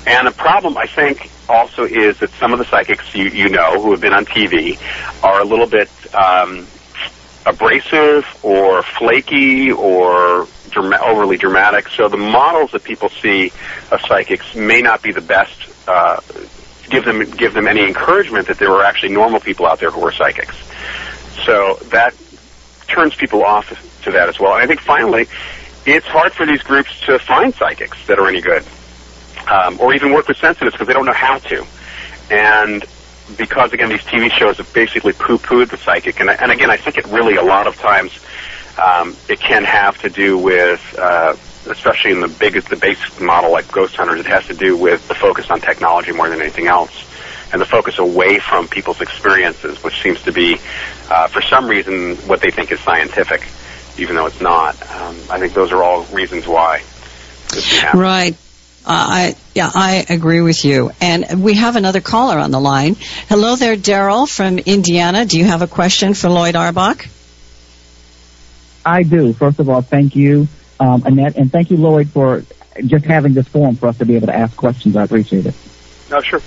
And 0.08 0.28
the 0.28 0.32
problem, 0.32 0.78
I 0.78 0.86
think, 0.86 1.32
also 1.49 1.84
is 1.84 2.20
that 2.20 2.30
some 2.32 2.53
of 2.53 2.60
the 2.60 2.66
psychics 2.66 3.14
you, 3.16 3.26
you 3.30 3.49
know 3.49 3.82
who 3.82 3.91
have 3.91 4.01
been 4.01 4.14
on 4.14 4.26
TV 4.26 4.80
are 5.24 5.41
a 5.41 5.45
little 5.45 5.68
bit 5.68 5.89
um, 6.14 6.68
abrasive 7.45 8.26
or 8.43 8.84
flaky 8.84 9.72
or 9.72 10.47
drama- 10.70 10.99
overly 11.03 11.38
dramatic. 11.38 11.89
So 11.89 12.08
the 12.08 12.18
models 12.18 12.72
that 12.72 12.84
people 12.84 13.10
see 13.10 13.51
of 13.91 14.01
psychics 14.01 14.56
may 14.56 14.82
not 14.82 15.01
be 15.01 15.12
the 15.12 15.22
best. 15.22 15.70
Uh, 15.88 16.22
give 16.89 17.06
them 17.06 17.24
give 17.32 17.53
them 17.53 17.68
any 17.68 17.84
encouragement 17.84 18.47
that 18.47 18.60
there 18.60 18.72
are 18.72 18.84
actually 18.84 19.14
normal 19.14 19.39
people 19.39 19.66
out 19.66 19.80
there 19.80 19.91
who 19.91 20.06
are 20.06 20.12
psychics. 20.12 20.56
So 21.45 21.80
that 21.89 22.14
turns 22.88 23.16
people 23.16 23.43
off 23.43 23.70
to 24.03 24.12
that 24.12 24.30
as 24.30 24.39
well. 24.39 24.53
And 24.53 24.64
I 24.64 24.68
think 24.68 24.82
finally, 24.82 25.28
it's 25.86 26.06
hard 26.08 26.34
for 26.34 26.45
these 26.45 26.62
groups 26.62 26.99
to 27.01 27.20
find 27.20 27.53
psychics 27.53 28.06
that 28.08 28.20
are 28.20 28.28
any 28.28 28.41
good, 28.41 28.64
um, 29.48 29.80
or 29.80 29.93
even 29.93 30.14
work 30.14 30.28
with 30.28 30.38
sensitives 30.38 30.74
because 30.74 30.88
they 30.88 30.93
don't 30.93 31.06
know 31.06 31.14
how 31.14 31.38
to. 31.39 31.66
And 32.32 32.86
because 33.38 33.74
again, 33.74 33.89
these 33.89 34.02
TV 34.02 34.32
shows 34.32 34.58
have 34.58 34.72
basically 34.74 35.14
poo-pooed 35.14 35.70
the 35.70 35.78
psychic, 35.78 36.20
and, 36.20 36.30
and 36.30 36.52
again, 36.52 36.70
I 36.70 36.78
think 36.78 36.98
it 36.98 37.06
really 37.08 37.36
a 37.36 37.43
lot 37.43 37.68
of 37.68 37.76
times 37.78 38.20
um, 38.78 39.16
it 39.30 39.39
can 39.39 39.64
have 39.64 40.00
to 40.02 40.10
do 40.10 40.38
with, 40.38 40.96
uh, 41.00 41.36
especially 41.68 42.12
in 42.12 42.22
the 42.22 42.28
biggest, 42.28 42.70
the 42.70 42.76
base 42.76 43.20
model 43.20 43.52
like 43.52 43.72
Ghost 43.72 43.96
Hunters, 43.96 44.20
it 44.20 44.26
has 44.28 44.46
to 44.48 44.54
do 44.54 44.78
with 44.78 45.08
the 45.08 45.16
focus 45.16 45.50
on 45.50 45.62
technology 45.62 46.12
more 46.12 46.30
than 46.30 46.41
anything 46.41 46.68
else, 46.68 46.91
and 47.52 47.62
the 47.62 47.66
focus 47.66 48.00
away 48.00 48.39
from 48.39 48.68
people's 48.68 49.02
experiences, 49.02 49.82
which 49.84 50.02
seems 50.02 50.22
to 50.24 50.32
be, 50.32 50.58
uh, 51.10 51.28
for 51.28 51.41
some 51.41 51.68
reason, 51.68 52.16
what 52.28 52.41
they 52.41 52.52
think 52.52 52.72
is 52.72 52.80
scientific, 52.82 53.48
even 53.98 54.16
though 54.16 54.26
it's 54.26 54.41
not. 54.41 54.76
Um, 54.91 55.16
I 55.30 55.39
think 55.39 55.54
those 55.54 55.72
are 55.72 55.82
all 55.82 56.04
reasons 56.06 56.48
why. 56.48 56.84
Right. 57.96 58.36
Uh, 58.88 58.92
I 58.92 59.36
yeah, 59.56 59.72
I 59.74 60.06
agree 60.10 60.42
with 60.42 60.64
you. 60.64 60.92
And 61.02 61.44
we 61.44 61.56
have 61.56 61.76
another 61.76 62.02
caller 62.02 62.38
on 62.38 62.52
the 62.52 62.60
line. 62.60 62.96
Hello 63.28 63.56
there, 63.56 63.76
Daryl 63.76 64.30
from 64.30 64.60
Indiana. 64.60 65.26
Do 65.26 65.40
you 65.40 65.46
have 65.46 65.64
a 65.64 65.68
question 65.68 66.14
for 66.14 66.30
Lloyd 66.30 66.56
Auerbach? 66.56 67.08
I 68.86 69.02
do. 69.02 69.34
First 69.34 69.60
of 69.60 69.70
all, 69.70 69.82
thank 69.82 70.16
you, 70.16 70.48
um, 70.80 71.02
Annette, 71.04 71.36
and 71.36 71.52
thank 71.52 71.72
you, 71.72 71.78
Lloyd, 71.78 72.10
for 72.10 72.44
just 72.86 73.06
having 73.06 73.34
this 73.34 73.48
forum 73.48 73.76
for 73.76 73.88
us 73.88 73.98
to 73.98 74.06
be 74.06 74.16
able 74.16 74.28
to 74.28 74.36
ask 74.36 74.56
questions. 74.56 74.96
I 74.96 75.04
appreciate 75.04 75.48
it. 75.48 75.56
No, 76.12 76.22
sure. 76.22 76.42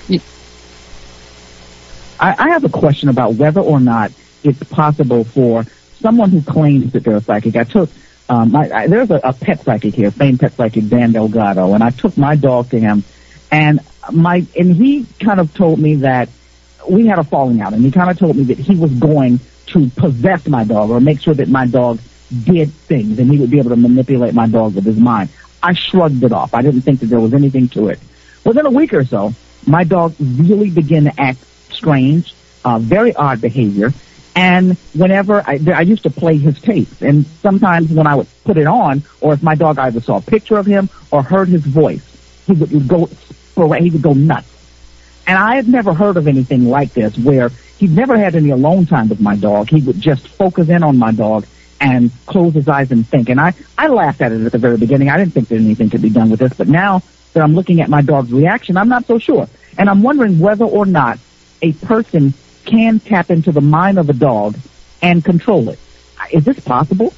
I, 2.20 2.34
I 2.38 2.48
have 2.50 2.62
a 2.64 2.68
question 2.68 3.08
about 3.08 3.34
whether 3.34 3.60
or 3.60 3.80
not 3.80 4.12
it's 4.44 4.62
possible 4.62 5.24
for 5.24 5.64
someone 6.00 6.30
who 6.30 6.42
claims 6.42 6.92
that 6.92 7.02
they're 7.02 7.16
a 7.16 7.20
psychic. 7.20 7.56
I 7.56 7.64
took 7.64 7.90
um, 8.28 8.52
my, 8.52 8.70
I, 8.70 8.86
there's 8.86 9.10
a, 9.10 9.20
a 9.24 9.32
pet 9.32 9.60
psychic 9.60 9.94
here, 9.94 10.10
famed 10.10 10.40
pet 10.40 10.52
psychic 10.52 10.88
Dan 10.88 11.12
Delgado, 11.12 11.74
and 11.74 11.82
I 11.82 11.90
took 11.90 12.16
my 12.16 12.36
dog 12.36 12.70
to 12.70 12.80
him, 12.80 13.04
and 13.50 13.80
my 14.12 14.46
and 14.58 14.74
he 14.74 15.06
kind 15.20 15.40
of 15.40 15.54
told 15.54 15.78
me 15.78 15.96
that 15.96 16.28
we 16.88 17.06
had 17.06 17.18
a 17.18 17.24
falling 17.24 17.60
out, 17.60 17.72
and 17.72 17.84
he 17.84 17.90
kind 17.90 18.10
of 18.10 18.18
told 18.18 18.36
me 18.36 18.44
that 18.44 18.58
he 18.58 18.76
was 18.76 18.92
going 18.94 19.40
to 19.66 19.88
possess 19.90 20.46
my 20.46 20.64
dog 20.64 20.90
or 20.90 21.00
make 21.00 21.20
sure 21.20 21.34
that 21.34 21.48
my 21.48 21.66
dog 21.66 22.00
did 22.44 22.70
things, 22.72 23.18
and 23.18 23.30
he 23.30 23.38
would 23.38 23.50
be 23.50 23.58
able 23.58 23.70
to 23.70 23.76
manipulate 23.76 24.34
my 24.34 24.46
dog 24.46 24.74
with 24.74 24.84
his 24.84 24.98
mind. 24.98 25.30
I 25.62 25.72
shrugged 25.74 26.22
it 26.22 26.32
off. 26.32 26.54
I 26.54 26.62
didn't 26.62 26.82
think 26.82 27.00
that 27.00 27.06
there 27.06 27.20
was 27.20 27.34
anything 27.34 27.68
to 27.70 27.88
it. 27.88 27.98
Within 28.44 28.66
a 28.66 28.70
week 28.70 28.92
or 28.94 29.04
so, 29.04 29.32
my 29.66 29.84
dog 29.84 30.14
really 30.20 30.70
began 30.70 31.04
to 31.04 31.20
act 31.20 31.38
strange, 31.70 32.34
uh, 32.64 32.78
very 32.78 33.14
odd 33.14 33.40
behavior. 33.40 33.92
And 34.38 34.76
whenever 34.94 35.42
I, 35.44 35.58
I 35.74 35.80
used 35.80 36.04
to 36.04 36.10
play 36.10 36.36
his 36.36 36.60
tapes, 36.60 37.02
and 37.02 37.26
sometimes 37.42 37.90
when 37.90 38.06
I 38.06 38.14
would 38.14 38.28
put 38.44 38.56
it 38.56 38.68
on, 38.68 39.02
or 39.20 39.34
if 39.34 39.42
my 39.42 39.56
dog 39.56 39.80
either 39.80 40.00
saw 40.00 40.18
a 40.18 40.20
picture 40.20 40.56
of 40.58 40.64
him 40.64 40.88
or 41.10 41.24
heard 41.24 41.48
his 41.48 41.66
voice, 41.66 42.04
he 42.46 42.52
would 42.52 42.86
go, 42.86 43.06
he 43.56 43.90
would 43.90 44.00
go 44.00 44.12
nuts. 44.12 44.46
And 45.26 45.36
I 45.36 45.56
had 45.56 45.66
never 45.66 45.92
heard 45.92 46.16
of 46.16 46.28
anything 46.28 46.66
like 46.66 46.92
this 46.92 47.18
where 47.18 47.48
he'd 47.78 47.90
never 47.90 48.16
had 48.16 48.36
any 48.36 48.50
alone 48.50 48.86
time 48.86 49.08
with 49.08 49.20
my 49.20 49.34
dog. 49.34 49.70
He 49.70 49.80
would 49.80 50.00
just 50.00 50.28
focus 50.28 50.68
in 50.68 50.84
on 50.84 50.98
my 50.98 51.10
dog 51.10 51.44
and 51.80 52.12
close 52.26 52.54
his 52.54 52.68
eyes 52.68 52.92
and 52.92 53.04
think. 53.04 53.30
And 53.30 53.40
I, 53.40 53.54
I 53.76 53.88
laughed 53.88 54.20
at 54.20 54.30
it 54.30 54.46
at 54.46 54.52
the 54.52 54.58
very 54.58 54.76
beginning. 54.76 55.10
I 55.10 55.16
didn't 55.16 55.34
think 55.34 55.48
that 55.48 55.56
anything 55.56 55.90
could 55.90 56.02
be 56.02 56.10
done 56.10 56.30
with 56.30 56.38
this, 56.38 56.52
but 56.52 56.68
now 56.68 57.02
that 57.32 57.42
I'm 57.42 57.56
looking 57.56 57.80
at 57.80 57.88
my 57.88 58.02
dog's 58.02 58.32
reaction, 58.32 58.76
I'm 58.76 58.88
not 58.88 59.04
so 59.04 59.18
sure. 59.18 59.48
And 59.76 59.90
I'm 59.90 60.04
wondering 60.04 60.38
whether 60.38 60.64
or 60.64 60.86
not 60.86 61.18
a 61.60 61.72
person 61.72 62.34
can 62.68 63.00
tap 63.00 63.30
into 63.30 63.50
the 63.52 63.60
mind 63.60 63.98
of 63.98 64.10
a 64.10 64.12
dog 64.12 64.56
and 65.02 65.24
control 65.24 65.68
it. 65.68 65.78
Is 66.32 66.44
this 66.44 66.60
possible? 66.60 67.12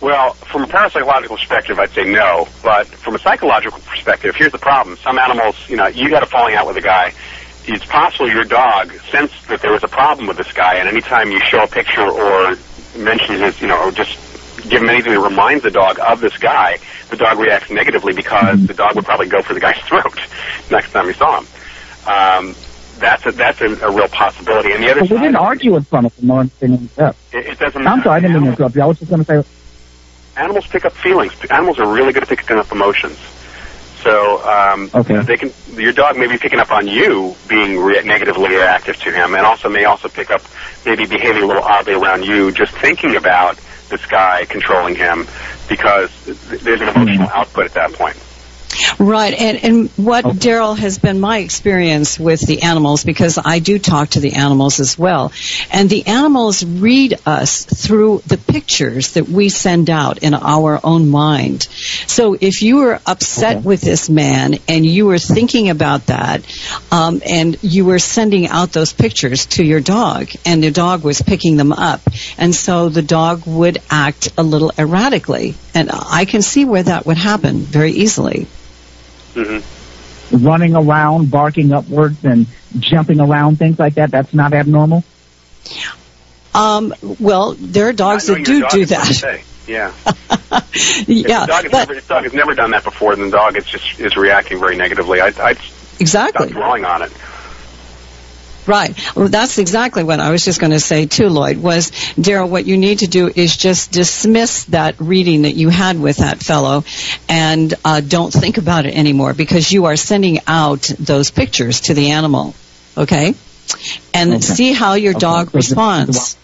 Well, 0.00 0.32
from 0.34 0.64
a 0.64 0.66
parapsychological 0.66 1.36
perspective, 1.36 1.78
I'd 1.78 1.90
say 1.90 2.04
no. 2.04 2.48
But 2.62 2.86
from 2.86 3.14
a 3.14 3.18
psychological 3.18 3.78
perspective, 3.80 4.34
here's 4.34 4.52
the 4.52 4.58
problem. 4.58 4.96
Some 4.96 5.18
animals, 5.18 5.56
you 5.68 5.76
know, 5.76 5.86
you 5.86 6.10
got 6.10 6.22
a 6.22 6.26
falling 6.26 6.54
out 6.54 6.66
with 6.66 6.76
a 6.76 6.80
guy. 6.80 7.12
It's 7.64 7.84
possible 7.84 8.28
your 8.28 8.44
dog 8.44 8.92
sensed 9.10 9.48
that 9.48 9.62
there 9.62 9.72
was 9.72 9.84
a 9.84 9.88
problem 9.88 10.26
with 10.26 10.36
this 10.36 10.52
guy, 10.52 10.74
and 10.76 10.88
anytime 10.88 11.30
you 11.30 11.40
show 11.40 11.62
a 11.62 11.68
picture 11.68 12.02
or 12.02 12.56
mention 12.98 13.36
his, 13.36 13.60
you 13.60 13.68
know, 13.68 13.80
or 13.80 13.92
just 13.92 14.18
give 14.68 14.82
him 14.82 14.88
anything 14.88 15.12
that 15.12 15.20
reminds 15.20 15.62
the 15.62 15.70
dog 15.70 15.98
of 16.00 16.20
this 16.20 16.36
guy, 16.38 16.78
the 17.10 17.16
dog 17.16 17.38
reacts 17.38 17.70
negatively 17.70 18.12
because 18.12 18.66
the 18.66 18.74
dog 18.74 18.96
would 18.96 19.04
probably 19.04 19.28
go 19.28 19.40
for 19.42 19.54
the 19.54 19.60
guy's 19.60 19.78
throat 19.86 20.18
next 20.70 20.90
time 20.90 21.06
he 21.06 21.12
saw 21.12 21.40
him. 21.40 21.46
Um, 22.06 22.56
that's 23.02 23.26
a, 23.26 23.32
that's 23.32 23.60
a, 23.60 23.66
a 23.86 23.92
real 23.92 24.08
possibility. 24.08 24.72
And 24.72 24.82
the 24.82 24.90
other 24.90 25.00
But 25.00 25.10
we 25.10 25.16
side, 25.16 25.22
didn't 25.24 25.36
argue 25.36 25.76
in 25.76 25.84
front 25.84 26.06
of 26.06 26.12
or 26.30 26.40
anything. 26.40 26.88
Uh, 26.96 27.12
it, 27.32 27.46
it 27.52 27.58
doesn't. 27.58 27.86
I'm 27.86 28.02
sorry, 28.02 28.16
I 28.18 28.20
didn't 28.20 28.34
mean 28.36 28.44
to 28.44 28.50
interrupt 28.52 28.76
you. 28.76 28.82
I 28.82 28.86
was 28.86 28.98
just 28.98 29.10
going 29.10 29.24
to 29.24 29.44
say, 29.44 29.48
animals 30.36 30.66
pick 30.68 30.84
up 30.84 30.92
feelings. 30.94 31.32
Animals 31.50 31.78
are 31.78 31.92
really 31.92 32.12
good 32.12 32.22
at 32.22 32.28
picking 32.28 32.56
up 32.56 32.70
emotions. 32.72 33.18
So 34.02 34.42
um, 34.44 34.90
Okay. 34.94 35.22
they 35.22 35.36
can. 35.36 35.52
Your 35.74 35.92
dog 35.92 36.16
may 36.16 36.26
be 36.26 36.38
picking 36.38 36.58
up 36.58 36.70
on 36.72 36.88
you 36.88 37.36
being 37.48 37.78
re- 37.78 38.02
negatively 38.02 38.48
reactive 38.48 38.96
to 38.98 39.12
him, 39.12 39.34
and 39.34 39.44
also 39.46 39.68
may 39.68 39.84
also 39.84 40.08
pick 40.08 40.30
up 40.30 40.42
maybe 40.84 41.06
behaving 41.06 41.42
a 41.42 41.46
little 41.46 41.62
oddly 41.62 41.94
around 41.94 42.24
you, 42.24 42.50
just 42.52 42.72
thinking 42.78 43.14
about 43.16 43.58
this 43.90 44.04
guy 44.06 44.44
controlling 44.46 44.96
him, 44.96 45.26
because 45.68 46.10
th- 46.24 46.60
there's 46.62 46.80
an 46.80 46.88
emotional 46.88 47.28
output 47.32 47.66
at 47.66 47.74
that 47.74 47.92
point. 47.92 48.16
Right, 48.98 49.34
and 49.34 49.64
and 49.64 49.90
what 49.96 50.24
Daryl 50.24 50.78
has 50.78 50.98
been 50.98 51.20
my 51.20 51.38
experience 51.38 52.18
with 52.18 52.40
the 52.40 52.62
animals 52.62 53.04
because 53.04 53.38
I 53.42 53.58
do 53.58 53.78
talk 53.78 54.10
to 54.10 54.20
the 54.20 54.32
animals 54.34 54.80
as 54.80 54.98
well, 54.98 55.32
and 55.70 55.90
the 55.90 56.06
animals 56.06 56.64
read 56.64 57.18
us 57.26 57.64
through 57.64 58.22
the 58.26 58.38
pictures 58.38 59.12
that 59.12 59.28
we 59.28 59.48
send 59.48 59.90
out 59.90 60.18
in 60.18 60.34
our 60.34 60.80
own 60.84 61.08
mind. 61.08 61.62
So 62.06 62.36
if 62.40 62.62
you 62.62 62.76
were 62.76 63.00
upset 63.06 63.56
Okay. 63.58 63.66
with 63.66 63.80
this 63.80 64.08
man 64.08 64.58
and 64.68 64.86
you 64.86 65.06
were 65.06 65.18
thinking 65.18 65.68
about 65.68 66.06
that, 66.06 66.42
um, 66.90 67.20
and 67.26 67.56
you 67.62 67.84
were 67.84 67.98
sending 67.98 68.46
out 68.48 68.72
those 68.72 68.92
pictures 68.92 69.46
to 69.46 69.64
your 69.64 69.80
dog, 69.80 70.30
and 70.46 70.62
the 70.62 70.70
dog 70.70 71.02
was 71.02 71.20
picking 71.20 71.56
them 71.56 71.72
up, 71.72 72.00
and 72.38 72.54
so 72.54 72.88
the 72.88 73.02
dog 73.02 73.42
would 73.46 73.78
act 73.90 74.32
a 74.38 74.42
little 74.42 74.72
erratically, 74.78 75.54
and 75.74 75.90
I 75.92 76.24
can 76.24 76.42
see 76.42 76.64
where 76.64 76.82
that 76.82 77.04
would 77.06 77.18
happen 77.18 77.58
very 77.58 77.92
easily. 77.92 78.46
Hmm 79.34 79.58
running 80.32 80.74
around, 80.74 81.30
barking 81.30 81.72
upwards, 81.72 82.24
and 82.24 82.46
jumping 82.78 83.20
around, 83.20 83.58
things 83.58 83.78
like 83.78 83.94
that, 83.94 84.10
that's 84.10 84.32
not 84.32 84.54
abnormal? 84.54 85.04
Um, 86.54 86.94
well, 87.20 87.54
there 87.54 87.88
are 87.88 87.92
dogs 87.92 88.26
that 88.26 88.44
do 88.44 88.60
dog 88.60 88.70
do 88.70 88.80
is 88.80 88.90
what 88.90 89.08
you 89.08 89.14
that. 89.14 89.44
Yeah. 89.66 89.92
yeah, 89.96 90.04
if, 91.06 91.06
the 91.06 91.22
dog 91.22 91.62
has 91.62 91.72
but 91.72 91.72
never, 91.72 91.94
if 91.94 92.08
the 92.08 92.14
dog 92.14 92.24
has 92.24 92.32
never 92.34 92.54
done 92.54 92.72
that 92.72 92.84
before, 92.84 93.14
then 93.14 93.30
the 93.30 93.36
dog 93.36 93.56
is 93.56 93.64
just 93.64 94.00
is 94.00 94.16
reacting 94.16 94.58
very 94.58 94.76
negatively. 94.76 95.20
I, 95.20 95.26
I'd 95.26 95.34
stop 95.34 96.00
exactly 96.00 96.48
dwelling 96.48 96.84
on 96.84 97.02
it. 97.02 97.12
Right. 98.66 98.94
Well, 99.16 99.28
that's 99.28 99.58
exactly 99.58 100.04
what 100.04 100.20
I 100.20 100.30
was 100.30 100.44
just 100.44 100.60
going 100.60 100.72
to 100.72 100.80
say 100.80 101.06
too, 101.06 101.28
Lloyd. 101.28 101.56
Was 101.58 101.90
Daryl, 102.16 102.48
what 102.48 102.66
you 102.66 102.76
need 102.76 103.00
to 103.00 103.06
do 103.08 103.28
is 103.34 103.56
just 103.56 103.92
dismiss 103.92 104.64
that 104.66 104.96
reading 105.00 105.42
that 105.42 105.52
you 105.54 105.68
had 105.68 105.98
with 106.00 106.18
that 106.18 106.38
fellow, 106.38 106.84
and 107.28 107.72
uh, 107.84 108.00
don't 108.00 108.32
think 108.32 108.58
about 108.58 108.86
it 108.86 108.94
anymore 108.94 109.34
because 109.34 109.70
you 109.70 109.86
are 109.86 109.96
sending 109.96 110.38
out 110.46 110.82
those 110.98 111.30
pictures 111.30 111.82
to 111.82 111.94
the 111.94 112.10
animal. 112.12 112.54
Okay, 112.96 113.34
and 114.12 114.32
Okay. 114.34 114.40
see 114.40 114.72
how 114.72 114.94
your 114.94 115.12
Okay. 115.12 115.20
dog 115.20 115.50
So 115.50 115.58
just- 115.58 115.70
responds. 115.70 116.36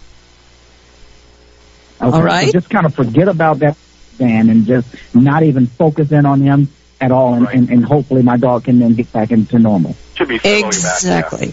Okay. 2.00 2.16
All 2.16 2.22
right. 2.22 2.46
So 2.46 2.52
just 2.52 2.70
kind 2.70 2.86
of 2.86 2.94
forget 2.94 3.28
about 3.28 3.58
that 3.58 3.76
man 4.20 4.48
and 4.50 4.66
just 4.66 4.86
not 5.14 5.42
even 5.42 5.66
focus 5.66 6.12
in 6.12 6.26
on 6.26 6.40
him 6.40 6.68
at 7.00 7.10
all, 7.12 7.34
and, 7.34 7.44
Right. 7.46 7.54
and, 7.56 7.70
and 7.70 7.84
hopefully 7.84 8.22
my 8.22 8.36
dog 8.36 8.64
can 8.64 8.78
then 8.78 8.94
get 8.94 9.12
back 9.12 9.30
into 9.30 9.58
normal. 9.58 9.96
Should 10.14 10.28
be 10.28 10.38
settling 10.38 10.70
back. 10.70 11.32
yeah. 11.32 11.50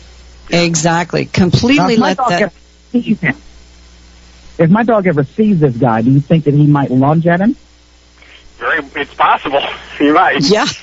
Exactly. 0.50 0.66
Exactly. 0.68 1.26
Completely 1.26 1.78
Now, 1.78 1.90
if 1.90 2.00
my 2.00 2.08
let 2.08 2.18
dog 2.18 2.30
that. 2.30 2.42
ever 2.44 2.54
sees 2.92 3.18
if 4.58 4.70
my 4.70 4.84
dog 4.84 5.06
ever 5.08 5.24
sees 5.24 5.60
this 5.60 5.76
guy, 5.76 6.02
do 6.02 6.12
you 6.12 6.22
think 6.22 6.46
that 6.46 6.54
he 6.54 6.66
might 6.66 6.90
lunge 6.92 7.28
at 7.28 7.42
him? 7.42 7.56
Very, 8.58 8.84
it's 8.96 9.14
possible. 9.14 9.62
He 9.98 10.12
might. 10.12 10.42
Yeah. 10.42 10.66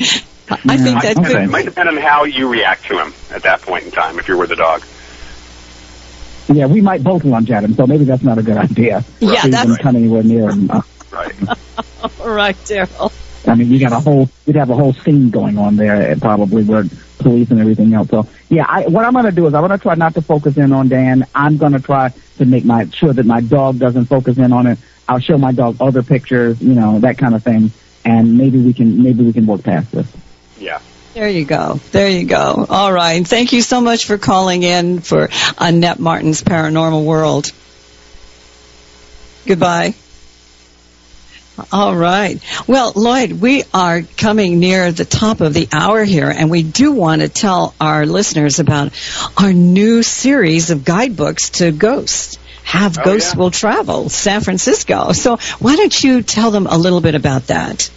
I 0.00 0.06
think 0.06 0.64
Might 0.64 1.02
that 1.02 1.14
depend, 1.16 1.26
Okay. 1.26 1.44
It 1.44 1.50
might 1.50 1.64
depend 1.64 1.88
on 1.88 1.96
how 1.96 2.22
you 2.24 2.48
react 2.48 2.84
to 2.86 3.00
him 3.00 3.12
at 3.32 3.42
that 3.42 3.62
point 3.62 3.84
in 3.84 3.90
time. 3.90 4.18
If 4.20 4.28
you're 4.28 4.36
with 4.36 4.50
the 4.50 4.56
dog, 4.56 4.82
Yeah, 6.48 6.66
we 6.66 6.80
might 6.80 7.02
both 7.02 7.24
lunge 7.24 7.50
at 7.50 7.64
him, 7.64 7.74
so 7.74 7.86
maybe 7.86 8.04
that's 8.04 8.22
not 8.22 8.38
a 8.38 8.42
good 8.44 8.56
idea. 8.58 9.04
Yeah, 9.18 9.40
to 9.42 9.48
that's- 9.50 9.64
even 9.64 9.76
come 9.82 9.96
anywhere 9.96 10.22
near 10.22 10.50
him. 10.50 10.68
Right? 11.10 11.34
All 12.20 12.28
right, 12.30 12.56
Daryl. 12.64 13.12
I 13.48 13.54
mean, 13.56 13.70
you 13.70 13.80
got 13.80 13.92
a 13.92 14.00
whole, 14.00 14.28
you'd 14.46 14.56
have 14.56 14.70
a 14.70 14.74
whole 14.74 14.92
scene 14.92 15.30
going 15.30 15.58
on 15.58 15.76
there, 15.76 16.14
probably 16.16 16.62
with 16.62 16.92
police 17.24 17.50
and 17.50 17.58
everything 17.60 17.92
else. 17.92 18.08
So, 18.08 18.28
yeah, 18.48 18.66
I, 18.68 18.86
what 18.86 19.04
I'm 19.04 19.12
going 19.12 19.24
to 19.24 19.32
do 19.32 19.48
is 19.48 19.54
I'm 19.54 19.66
going 19.66 19.76
to 19.76 19.82
try 19.82 19.96
not 19.96 20.14
to 20.14 20.22
focus 20.22 20.56
in 20.56 20.72
on 20.72 20.88
Dan. 20.88 21.26
I'm 21.34 21.56
going 21.56 21.72
to 21.72 21.80
try 21.80 22.10
to 22.38 22.44
make 22.44 22.64
my 22.64 22.88
sure 22.90 23.12
that 23.12 23.26
my 23.26 23.40
dog 23.40 23.80
doesn't 23.80 24.04
focus 24.04 24.38
in 24.38 24.52
on 24.52 24.68
it. 24.68 24.78
I'll 25.08 25.18
show 25.18 25.36
my 25.36 25.52
dog 25.52 25.78
other 25.80 26.02
pictures, 26.02 26.62
you 26.62 26.74
know, 26.74 27.00
that 27.00 27.18
kind 27.18 27.34
of 27.34 27.42
thing, 27.42 27.72
and 28.04 28.38
maybe 28.38 28.58
we 28.60 28.72
can 28.72 29.02
maybe 29.02 29.24
we 29.24 29.32
can 29.32 29.46
work 29.46 29.64
past 29.64 29.90
this. 29.90 30.06
Yeah. 30.58 30.80
There 31.14 31.28
you 31.28 31.44
go. 31.44 31.80
There 31.92 32.08
you 32.08 32.26
go. 32.26 32.66
All 32.68 32.92
right. 32.92 33.26
Thank 33.26 33.52
you 33.52 33.62
so 33.62 33.80
much 33.80 34.06
for 34.06 34.18
calling 34.18 34.62
in 34.62 35.00
for 35.00 35.28
Annette 35.58 36.00
Martin's 36.00 36.42
Paranormal 36.42 37.04
World. 37.04 37.52
Goodbye. 39.46 39.94
All 41.72 41.94
right. 41.94 42.40
Well, 42.66 42.92
Lloyd, 42.96 43.32
we 43.32 43.62
are 43.72 44.02
coming 44.16 44.58
near 44.58 44.90
the 44.90 45.04
top 45.04 45.40
of 45.40 45.54
the 45.54 45.68
hour 45.72 46.02
here, 46.02 46.28
and 46.28 46.50
we 46.50 46.62
do 46.64 46.92
want 46.92 47.22
to 47.22 47.28
tell 47.28 47.74
our 47.80 48.06
listeners 48.06 48.58
about 48.58 48.92
our 49.36 49.52
new 49.52 50.02
series 50.02 50.70
of 50.70 50.84
guidebooks 50.84 51.50
to 51.50 51.70
ghosts. 51.70 52.38
Have 52.64 52.98
Oh, 52.98 53.04
Ghosts 53.04 53.34
yeah. 53.34 53.38
Will 53.38 53.50
Travel, 53.50 54.08
San 54.08 54.40
Francisco. 54.40 55.12
So 55.12 55.36
why 55.58 55.76
don't 55.76 56.02
you 56.02 56.22
tell 56.22 56.50
them 56.50 56.66
a 56.66 56.76
little 56.78 57.00
bit 57.00 57.14
about 57.14 57.48
that? 57.48 57.90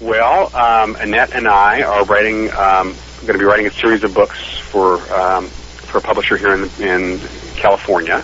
Well, 0.00 0.54
um, 0.54 0.96
Annette 0.96 1.32
and 1.34 1.46
I 1.48 1.82
are 1.82 2.04
writing. 2.04 2.50
Um, 2.50 2.94
going 3.20 3.34
to 3.34 3.38
be 3.38 3.44
writing 3.44 3.66
a 3.66 3.70
series 3.70 4.02
of 4.02 4.12
books 4.14 4.38
for 4.58 4.94
um, 5.14 5.46
for 5.46 5.98
a 5.98 6.00
publisher 6.00 6.36
here 6.36 6.54
in 6.54 6.64
in 6.82 7.18
California, 7.56 8.22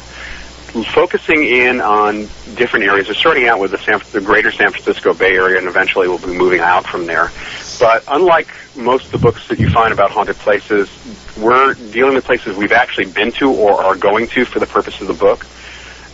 focusing 0.84 1.44
in 1.44 1.80
on 1.80 2.28
different 2.56 2.84
areas. 2.84 3.08
We're 3.08 3.14
starting 3.14 3.46
out 3.46 3.60
with 3.60 3.70
the, 3.70 3.78
San, 3.78 4.00
the 4.12 4.20
greater 4.20 4.50
San 4.50 4.70
Francisco 4.70 5.14
Bay 5.14 5.34
Area, 5.34 5.58
and 5.58 5.66
eventually 5.66 6.08
we'll 6.08 6.18
be 6.18 6.36
moving 6.36 6.60
out 6.60 6.86
from 6.86 7.06
there. 7.06 7.30
But 7.78 8.04
unlike 8.08 8.48
most 8.76 9.06
of 9.06 9.12
the 9.12 9.18
books 9.18 9.48
that 9.48 9.58
you 9.58 9.70
find 9.70 9.92
about 9.92 10.10
haunted 10.10 10.36
places, 10.36 10.88
we're 11.36 11.74
dealing 11.74 12.14
with 12.14 12.24
places 12.24 12.56
we've 12.56 12.72
actually 12.72 13.06
been 13.06 13.32
to 13.32 13.50
or 13.50 13.82
are 13.82 13.96
going 13.96 14.28
to 14.28 14.44
for 14.44 14.58
the 14.58 14.66
purpose 14.66 15.00
of 15.00 15.06
the 15.06 15.14
book 15.14 15.46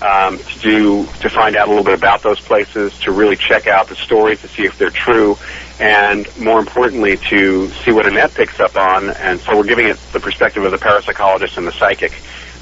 um, 0.03 0.39
to 0.39 0.59
do 0.59 1.07
to 1.21 1.31
find 1.31 1.57
out 1.57 1.69
a 1.69 1.71
little 1.71 1.85
bit 1.85 1.95
about 1.95 2.23
those 2.23 2.41
places, 2.41 2.99
to 3.01 3.13
really 3.13 3.37
check 3.37 3.67
out 3.67 3.89
the 3.89 3.97
stories 3.97 4.41
to 4.41 4.49
see 4.49 4.65
if 4.65 4.77
they're 4.79 4.91
true, 4.91 5.37
and 5.79 6.27
more 6.39 6.59
importantly, 6.59 7.17
to 7.17 7.69
see 7.69 7.93
what 7.93 8.07
Annette 8.07 8.35
picks 8.35 8.59
up 8.61 8.77
on. 8.77 9.11
And 9.11 9.41
so 9.41 9.57
we're 9.57 9.65
giving 9.65 9.87
it 9.87 9.99
the 10.13 10.21
perspective 10.21 10.65
of 10.65 10.73
the 10.73 10.79
parapsychologist 10.79 11.57
and 11.57 11.67
the 11.67 11.73
psychic 11.73 12.13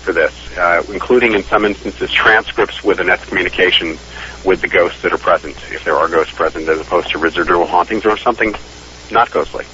for 0.01 0.13
this, 0.13 0.57
uh, 0.57 0.83
including 0.89 1.35
in 1.35 1.43
some 1.45 1.65
instances 1.65 2.11
transcripts 2.11 2.83
with 2.83 3.01
Annette's 3.01 3.27
communication 3.27 3.99
with 4.45 4.61
the 4.61 4.69
ghosts 4.69 5.03
that 5.03 5.13
are 5.13 5.19
present, 5.19 5.57
if 5.71 5.85
there 5.85 5.97
are 5.97 6.09
ghosts 6.09 6.35
present, 6.35 6.69
as 6.69 6.81
opposed 6.81 7.11
to 7.11 7.19
residual 7.19 7.67
hauntings 7.67 8.07
or 8.07 8.17
something 8.17 8.55
not 9.11 9.31
ghostly. 9.31 9.65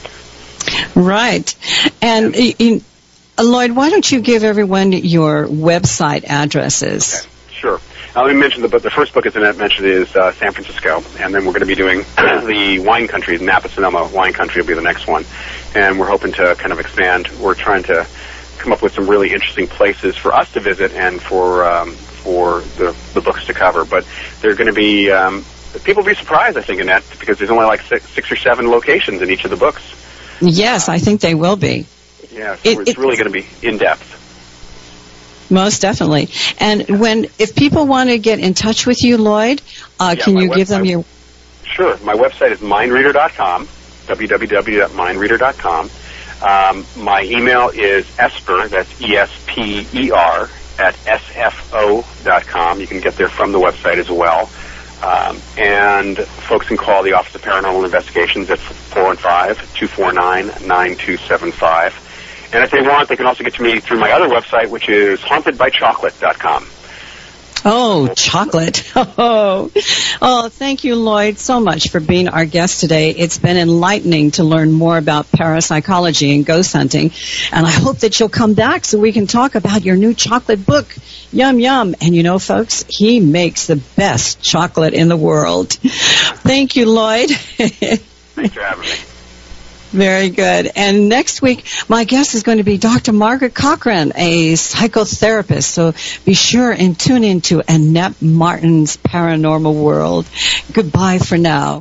Right. 0.95 1.55
And 2.03 2.35
uh, 2.35 2.39
in, 2.59 2.85
uh, 3.39 3.45
Lloyd, 3.45 3.73
why 3.73 3.91
don't 3.91 4.11
you 4.11 4.21
give 4.21 4.45
everyone 4.45 4.93
your 4.93 5.47
website 5.47 6.25
addresses? 6.25 7.27
Sure. 7.51 7.81
Now, 8.15 8.25
let 8.25 8.35
me 8.35 8.41
mention 8.41 8.63
the 8.63 8.69
book. 8.69 8.83
The 8.83 8.91
first 8.91 9.13
book, 9.13 9.27
as 9.27 9.37
Annette 9.37 9.59
mentioned, 9.59 9.87
is 9.87 10.17
uh, 10.17 10.33
San 10.33 10.53
Francisco, 10.53 11.03
and 11.19 11.35
then 11.35 11.45
we're 11.45 11.53
going 11.53 11.61
to 11.61 11.67
be 11.67 11.75
doing 11.75 11.99
the 12.17 12.83
wine 12.85 13.09
country, 13.09 13.37
Napa 13.39 13.69
Sonoma 13.69 14.09
wine 14.13 14.33
country 14.33 14.63
will 14.63 14.69
be 14.69 14.75
the 14.75 14.81
next 14.81 15.07
one, 15.07 15.25
and 15.75 15.99
we're 15.99 16.09
hoping 16.09 16.33
to 16.33 16.55
kind 16.55 16.73
of 16.73 16.81
expand. 16.81 17.29
We're 17.39 17.55
trying 17.55 17.83
to 17.85 18.07
come 18.67 18.73
up 18.73 18.83
with 18.83 18.95
some 18.95 19.09
really 19.09 19.33
interesting 19.33 19.69
places 19.69 20.17
for 20.17 20.35
us 20.35 20.51
to 20.53 20.59
visit 20.61 20.91
and 20.93 21.23
for 21.23 21.65
um, 21.65 21.93
for 21.93 22.63
the 22.79 22.97
the 23.15 23.21
books 23.21 23.45
to 23.47 23.55
cover. 23.55 23.85
But 23.85 24.05
they're 24.41 24.57
going 24.57 24.67
to 24.67 24.73
be 24.73 25.09
um, 25.13 25.45
people 25.85 26.03
will 26.03 26.11
be 26.11 26.17
surprised, 26.17 26.59
I 26.59 26.63
think, 26.63 26.81
Annette, 26.81 27.05
because 27.21 27.39
there's 27.39 27.51
only 27.51 27.65
like 27.67 27.83
six, 27.83 28.05
six 28.11 28.33
or 28.33 28.35
seven 28.37 28.69
locations 28.69 29.23
in 29.23 29.31
each 29.31 29.45
of 29.45 29.51
the 29.53 29.57
books. 29.57 29.83
Yes, 30.41 30.89
I 30.89 30.99
think 30.99 31.21
they 31.21 31.37
will 31.37 31.55
be. 31.55 31.87
Yeah, 32.33 32.57
so 32.57 32.61
It- 32.69 32.79
it's 32.81 32.91
it- 32.91 32.99
really 32.99 33.17
going 33.17 33.33
to 33.33 33.41
be 33.41 33.47
in 33.67 33.79
depth. 33.79 34.15
Most 35.49 35.81
definitely. 35.81 36.29
And 36.59 36.99
when 37.01 37.27
if 37.39 37.55
people 37.55 37.87
want 37.87 38.11
to 38.11 38.19
get 38.19 38.41
in 38.41 38.53
touch 38.55 38.85
with 38.85 39.05
you, 39.05 39.17
Lloyd, 39.17 39.63
uh, 40.01 40.17
Yeah, 40.19 40.25
can 40.25 40.35
my 40.35 40.41
you 40.43 40.49
give 40.53 40.67
them 40.67 40.83
website- 40.83 40.91
your 40.91 41.05
Sure. 41.63 41.97
My 42.03 42.15
website 42.15 42.51
is 42.53 42.59
mindreader.com, 42.61 43.69
www.mindreader.com. 44.09 45.91
Um, 46.43 46.87
my 46.95 47.23
email 47.23 47.71
is 47.75 48.05
esper, 48.19 48.69
that's 48.69 48.91
E-S-P-E-R, 49.01 50.51
at 50.79 50.95
sfo.com. 51.07 52.81
You 52.81 52.87
can 52.87 53.01
get 53.01 53.17
there 53.17 53.31
from 53.37 53.53
the 53.53 53.59
website 53.59 53.99
as 53.99 54.11
well. 54.11 54.51
Um, 55.03 55.43
and 55.57 56.21
folks 56.49 56.69
can 56.69 56.77
call 56.77 57.03
the 57.03 57.13
Office 57.13 57.35
of 57.35 57.41
Paranormal 57.43 57.85
Investigations 57.85 58.49
at 58.51 58.59
415-249-9275. 58.93 61.93
And 62.53 62.63
if 62.65 62.71
they 62.71 62.81
want, 62.83 63.09
they 63.09 63.17
can 63.17 63.27
also 63.27 63.43
get 63.45 63.55
to 63.55 63.63
me 63.63 63.81
through 63.81 63.99
my 64.01 64.13
other 64.13 64.29
website, 64.29 64.71
which 64.71 64.89
is 64.89 65.19
hauntedbychocolate.com. 65.21 66.76
Oh, 67.65 68.13
chocolate. 68.15 68.83
Oh, 69.19 69.71
oh, 70.21 70.49
thank 70.49 70.85
you, 70.85 70.95
Lloyd, 70.95 71.39
so 71.39 71.61
much 71.61 71.89
for 71.89 72.01
being 72.01 72.29
our 72.29 72.45
guest 72.45 72.81
today. 72.81 73.11
It's 73.11 73.39
been 73.39 73.57
enlightening 73.57 74.33
to 74.33 74.45
learn 74.45 74.73
more 74.73 74.99
about 74.99 75.31
parapsychology 75.33 76.35
and 76.35 76.45
ghost 76.45 76.73
hunting. 76.73 77.13
And 77.53 77.67
I 77.67 77.71
hope 77.71 77.99
that 77.99 78.19
you'll 78.19 78.29
come 78.29 78.55
back 78.55 78.85
so 78.85 78.99
we 78.99 79.13
can 79.13 79.27
talk 79.27 79.55
about 79.55 79.85
your 79.85 79.97
new 79.97 80.13
chocolate 80.13 80.67
book. 80.67 80.95
Yum, 81.33 81.59
yum. 81.59 81.95
And 82.01 82.15
you 82.15 82.23
know, 82.23 82.39
folks, 82.39 82.85
he 82.89 83.21
makes 83.21 83.67
the 83.67 83.77
best 83.77 84.43
chocolate 84.43 84.95
in 84.95 85.09
the 85.09 85.17
world. 85.17 85.73
Thank 85.73 86.77
you, 86.77 86.87
Lloyd. 86.87 87.31
Thanks 87.31 88.55
for 88.55 88.63
having 88.63 88.83
me. 88.83 89.16
Very 89.93 90.31
good. 90.31 90.71
And 90.75 91.09
next 91.09 91.43
week, 91.43 91.67
my 91.89 92.05
guest 92.05 92.35
is 92.35 92.43
going 92.43 92.59
to 92.59 92.65
be 92.65 92.77
Dr. 92.77 93.13
Margaret 93.13 93.55
Cochran, 93.55 94.13
a 94.17 94.55
psychotherapist. 94.55 95.65
So 95.65 95.95
be 96.25 96.35
sure 96.35 96.71
and 96.73 96.99
tune 96.99 97.25
into 97.25 97.63
Annette 97.69 98.21
Martin's 98.21 98.97
Paranormal 98.97 99.75
World. 99.75 100.27
Goodbye 100.73 101.19
for 101.19 101.39
now. 101.39 101.81